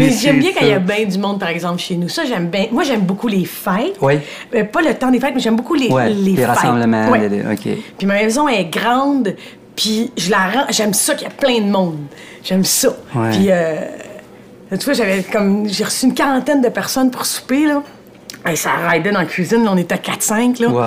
Mais, 0.00 0.10
j'aime 0.10 0.38
bien 0.38 0.50
quand 0.52 0.64
il 0.64 0.70
y 0.70 0.72
a 0.72 0.78
bien 0.78 1.04
du 1.04 1.18
monde, 1.18 1.38
par 1.38 1.48
exemple, 1.48 1.78
chez 1.80 1.96
nous. 1.96 2.08
Ça, 2.08 2.24
j'aime 2.24 2.48
bien. 2.48 2.66
Moi, 2.72 2.82
j'aime 2.84 3.00
beaucoup 3.02 3.28
les 3.28 3.44
fêtes. 3.44 3.96
Oui. 4.00 4.14
Euh, 4.54 4.64
pas 4.64 4.80
le 4.82 4.94
temps 4.94 5.10
des 5.10 5.20
fêtes, 5.20 5.32
mais 5.34 5.40
j'aime 5.40 5.56
beaucoup 5.56 5.74
les, 5.74 5.88
Ouais. 5.88 6.08
les 6.10 6.32
Les 6.32 6.36
fêtes. 6.36 6.46
rassemblements. 6.46 7.08
Ouais. 7.10 7.28
les- 7.28 7.42
les- 7.42 7.52
OK. 7.52 7.78
Puis 7.98 8.06
ma 8.06 8.14
maison 8.14 8.48
est 8.48 8.64
grande, 8.64 9.34
puis 9.76 10.10
je 10.16 10.30
la 10.30 10.38
rends. 10.48 10.66
J'aime 10.70 10.94
ça 10.94 11.14
qu'il 11.14 11.28
y 11.28 11.30
a 11.30 11.34
plein 11.34 11.60
de 11.60 11.70
monde. 11.70 11.98
J'aime 12.42 12.64
ça. 12.64 12.88
Ouais. 13.14 13.30
Puis, 13.30 13.46
euh, 13.50 13.76
tu 14.72 14.84
vois, 14.84 14.94
j'avais 14.94 15.22
comme. 15.22 15.68
J'ai 15.68 15.84
reçu 15.84 16.06
une 16.06 16.14
quarantaine 16.14 16.60
de 16.62 16.68
personnes 16.68 17.10
pour 17.10 17.26
souper, 17.26 17.66
là. 17.66 17.82
Ça 18.54 18.70
raidait 18.88 19.10
dans 19.12 19.20
la 19.20 19.26
cuisine, 19.26 19.64
là, 19.64 19.70
on 19.72 19.76
était 19.76 19.94
à 19.94 19.98
4-5, 19.98 20.58
là. 20.60 20.68
Wow. 20.68 20.86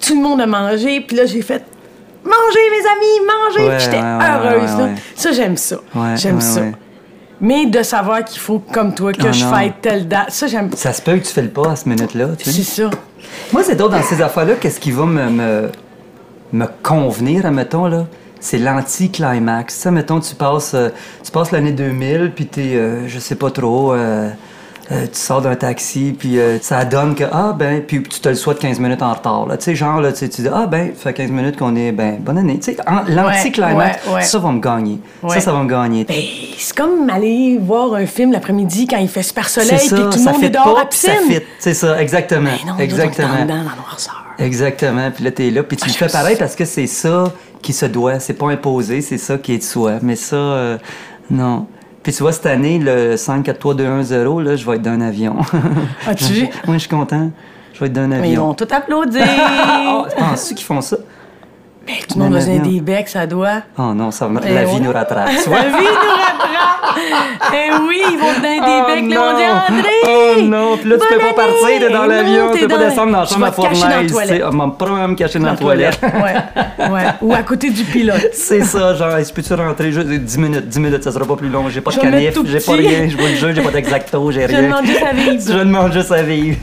Tout 0.00 0.14
le 0.14 0.22
monde 0.22 0.40
a 0.40 0.46
mangé, 0.46 1.00
puis 1.02 1.16
là, 1.16 1.26
j'ai 1.26 1.42
fait. 1.42 1.62
Mangez, 2.24 2.70
mes 2.70 2.86
amis, 2.86 3.26
mangez! 3.26 3.68
Ouais, 3.70 3.78
j'étais 3.80 3.96
ouais, 3.96 4.02
ouais, 4.02 4.54
heureuse, 4.56 4.78
là. 4.78 4.88
Ça, 5.14 5.32
j'aime 5.32 5.56
ça. 5.56 5.76
J'aime 6.16 6.40
ça. 6.40 6.62
Mais 7.40 7.66
de 7.66 7.82
savoir 7.82 8.24
qu'il 8.24 8.40
faut, 8.40 8.58
comme 8.58 8.94
toi, 8.94 9.12
que 9.12 9.26
Ah, 9.28 9.32
je 9.32 9.44
fête 9.44 9.74
telle 9.80 10.06
date, 10.08 10.30
ça, 10.30 10.46
j'aime. 10.46 10.70
Ça 10.74 10.92
se 10.92 11.00
peut 11.00 11.16
que 11.16 11.24
tu 11.24 11.32
fais 11.32 11.42
le 11.42 11.48
pas 11.48 11.70
à 11.72 11.76
ce 11.76 11.88
minute-là. 11.88 12.28
Tu 12.38 12.44
sais. 12.50 12.62
C'est 12.62 12.82
ça. 12.82 12.90
Moi, 13.52 13.62
c'est 13.64 13.76
d'autres 13.76 13.96
dans 13.96 14.02
ces 14.02 14.20
affaires-là, 14.20 14.54
qu'est-ce 14.60 14.78
qui 14.80 14.90
va 14.90 15.06
me, 15.06 15.30
me, 15.30 15.70
me 16.52 16.66
convenir, 16.82 17.46
admettons, 17.46 17.86
là? 17.86 18.06
C'est 18.40 18.58
l'anti-climax. 18.58 19.74
Ça, 19.74 19.90
mettons, 19.90 20.20
tu 20.20 20.34
passes, 20.34 20.72
euh, 20.74 20.88
tu 21.22 21.30
passes 21.30 21.50
l'année 21.50 21.72
2000, 21.72 22.32
puis 22.34 22.46
t'es, 22.46 22.74
euh, 22.74 23.06
je 23.06 23.18
sais 23.18 23.34
pas 23.34 23.50
trop, 23.50 23.92
euh, 23.92 24.30
euh, 24.92 25.06
tu 25.06 25.18
sors 25.18 25.40
d'un 25.40 25.54
taxi, 25.54 26.14
puis 26.18 26.38
euh, 26.38 26.58
ça 26.60 26.84
donne 26.84 27.14
que, 27.14 27.24
ah, 27.30 27.54
ben, 27.56 27.82
puis 27.82 28.02
tu 28.02 28.20
te 28.20 28.28
le 28.28 28.34
souhaites 28.34 28.58
15 28.58 28.80
minutes 28.80 29.02
en 29.02 29.12
retard, 29.12 29.46
là. 29.46 29.56
Tu 29.56 29.64
sais, 29.64 29.74
genre, 29.76 30.00
là, 30.00 30.12
tu 30.12 30.26
dis, 30.26 30.48
ah, 30.52 30.66
ben, 30.66 30.92
ça 30.96 31.04
fait 31.04 31.14
15 31.14 31.30
minutes 31.30 31.56
qu'on 31.56 31.76
est, 31.76 31.92
ben, 31.92 32.16
bonne 32.18 32.38
année. 32.38 32.58
Tu 32.58 32.72
sais, 32.72 32.76
l'anti-climax, 33.08 34.06
ouais, 34.06 34.14
ouais. 34.14 34.22
ça 34.22 34.38
va 34.38 34.50
me 34.50 34.60
gagner. 34.60 35.00
Ça, 35.28 35.40
ça 35.40 35.52
va 35.52 35.62
me 35.62 35.68
gagner. 35.68 36.04
Ben, 36.04 36.16
c'est 36.58 36.76
comme 36.76 37.08
aller 37.08 37.58
voir 37.60 37.94
un 37.94 38.06
film 38.06 38.32
l'après-midi 38.32 38.86
quand 38.86 38.98
il 38.98 39.08
fait 39.08 39.22
super 39.22 39.48
soleil 39.48 39.78
puis 39.78 39.88
tout 39.88 39.96
le 39.96 40.10
ça 40.12 40.32
monde 40.32 40.44
est 40.44 40.50
dehors 40.50 40.74
pas, 40.74 40.82
à 40.82 40.86
puis 40.86 40.98
ça 40.98 41.12
piscine. 41.12 41.34
fit. 41.34 41.42
C'est 41.58 41.74
ça, 41.74 42.00
exactement. 42.00 42.50
Ben 42.64 42.72
non, 42.72 42.78
exactement. 42.78 43.28
dans 43.46 43.54
la 43.54 43.62
noirceur. 43.62 44.24
Exactement. 44.38 45.10
Puis 45.10 45.24
là, 45.24 45.30
t'es 45.30 45.50
là. 45.50 45.62
Puis 45.62 45.76
tu 45.76 45.86
le 45.86 45.92
fais 45.92 46.08
pareil 46.08 46.36
parce 46.38 46.56
que 46.56 46.64
c'est 46.64 46.86
ça 46.86 47.24
qui 47.62 47.72
se 47.72 47.86
doit. 47.86 48.18
C'est 48.20 48.34
pas 48.34 48.50
imposé, 48.50 49.02
c'est 49.02 49.18
ça 49.18 49.38
qui 49.38 49.54
est 49.54 49.58
de 49.58 49.62
soi. 49.62 49.94
Mais 50.02 50.16
ça, 50.16 50.36
euh, 50.36 50.78
non. 51.30 51.66
Puis 52.02 52.12
tu 52.14 52.22
vois, 52.22 52.32
cette 52.32 52.46
année, 52.46 52.78
le 52.78 53.16
5, 53.16 53.42
4, 53.44 53.58
3, 53.58 53.74
2, 53.74 53.86
1, 53.86 54.02
0, 54.02 54.40
là, 54.40 54.56
je 54.56 54.64
vais 54.64 54.76
être 54.76 54.82
dans 54.82 54.90
un 54.90 55.00
avion. 55.02 55.36
As-tu 56.06 56.24
vu? 56.32 56.48
Moi, 56.66 56.76
je 56.76 56.80
suis 56.80 56.88
content. 56.88 57.30
Je 57.74 57.80
vais 57.80 57.86
être 57.86 57.92
dans 57.92 58.02
un 58.02 58.08
Mais 58.08 58.16
ils 58.28 58.32
avion. 58.32 58.46
vont 58.48 58.54
tout 58.54 58.68
applaudir. 58.70 59.22
Oh, 59.92 60.04
penses-tu 60.18 60.54
qu'ils 60.54 60.64
font 60.66 60.80
ça? 60.80 60.96
Ben, 61.86 61.94
tout 62.08 62.18
le 62.18 62.24
monde 62.24 62.30
Dans 62.32 62.36
a 62.36 62.38
besoin 62.40 62.56
l'avion. 62.56 62.72
des 62.72 62.80
becs, 62.80 63.08
ça 63.08 63.26
doit. 63.26 63.62
Oh 63.78 63.92
non, 63.94 64.10
ça 64.10 64.26
va... 64.28 64.40
La 64.40 64.64
vie 64.64 64.74
ouais. 64.74 64.80
nous 64.80 64.92
rattrape. 64.92 65.30
Tu 65.42 65.50
La 65.50 65.62
vie 65.62 65.70
nous 65.70 65.78
rattrape. 65.78 66.96
Eh 67.52 67.70
oui, 67.88 68.00
ils 68.12 68.18
vont 68.18 68.32
te 68.34 68.42
donner 68.42 68.60
des 68.60 68.66
Oh 68.66 68.86
becs. 68.86 69.14
Là, 69.14 69.22
on 69.22 69.36
dit 69.36 69.44
non. 69.44 69.78
André! 69.78 69.90
Oh 70.06 70.42
non, 70.42 70.76
puis 70.76 70.90
là, 70.90 70.96
tu 70.98 71.14
peux 71.14 71.20
pas 71.20 71.32
partir, 71.32 71.78
t'es 71.78 71.90
dans 71.90 72.06
l'avion, 72.06 72.46
non, 72.48 72.52
tu 72.52 72.58
peux 72.60 72.68
pas 72.68 72.78
descendre 72.78 73.12
dans 73.12 73.20
la 73.20 73.26
Tu 73.26 73.34
chambre 73.34 73.46
à 73.46 73.52
fournaise. 73.52 74.12
tu. 74.12 74.42
On 74.44 74.50
va 74.50 74.66
probablement 74.68 75.08
me 75.08 75.14
cacher 75.14 75.38
dans 75.38 75.46
la 75.46 75.56
toilette. 75.56 75.98
Ouais, 76.02 76.88
ouais. 76.90 77.02
Ou 77.22 77.32
à 77.32 77.42
côté 77.42 77.70
du 77.70 77.84
pilote. 77.84 78.28
C'est 78.32 78.62
ça, 78.64 78.94
genre, 78.94 79.16
est-ce 79.16 79.32
que 79.32 79.40
peux-tu 79.40 79.54
rentrer 79.54 79.92
juste 79.92 80.08
10 80.08 80.38
minutes, 80.38 80.68
10 80.68 80.80
minutes, 80.80 81.02
ça 81.04 81.12
sera 81.12 81.24
pas 81.24 81.36
plus 81.36 81.48
long. 81.48 81.68
J'ai 81.70 81.80
pas 81.80 81.90
de 81.90 81.96
Je 81.96 82.00
canif, 82.00 82.34
j'ai 82.44 82.60
pas 82.60 82.72
rien, 82.72 83.08
je 83.08 83.16
vois 83.16 83.28
le 83.30 83.36
jeu, 83.36 83.52
j'ai 83.54 83.62
pas 83.62 83.70
d'exacto, 83.70 84.30
j'ai 84.32 84.42
Je 84.42 84.46
rien. 84.48 84.62
demande 84.62 84.84
juste 84.86 85.02
à 85.02 85.12
vivre. 85.12 85.42
Je 85.48 85.58
demande 85.58 85.92
juste 85.92 86.12
à 86.12 86.22
vivre. 86.22 86.58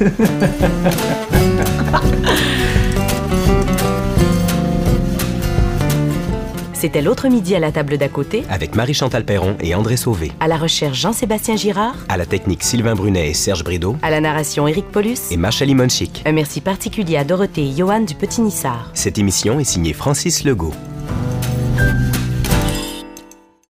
C'était 6.79 7.01
l'autre 7.01 7.27
midi 7.27 7.55
à 7.55 7.59
la 7.59 7.71
table 7.71 7.97
d'à 7.97 8.07
côté. 8.07 8.43
Avec 8.51 8.75
Marie-Chantal 8.75 9.25
Perron 9.25 9.55
et 9.59 9.73
André 9.73 9.97
Sauvé. 9.97 10.31
À 10.39 10.47
la 10.47 10.57
recherche 10.57 11.01
Jean-Sébastien 11.01 11.55
Girard. 11.55 11.95
À 12.07 12.17
la 12.17 12.27
technique 12.27 12.61
Sylvain 12.61 12.93
Brunet 12.93 13.31
et 13.31 13.33
Serge 13.33 13.63
Brideau. 13.63 13.95
À 14.03 14.11
la 14.11 14.21
narration 14.21 14.67
Éric 14.67 14.85
Paulus. 14.91 15.31
Et 15.31 15.37
Macha 15.37 15.65
Limonchik. 15.65 16.21
Un 16.27 16.33
merci 16.33 16.61
particulier 16.61 17.17
à 17.17 17.23
Dorothée 17.23 17.67
et 17.67 17.75
Johan 17.75 18.01
du 18.01 18.13
Petit 18.13 18.41
Nissard. 18.41 18.91
Cette 18.93 19.17
émission 19.17 19.59
est 19.59 19.63
signée 19.63 19.93
Francis 19.93 20.43
Legault. 20.43 20.75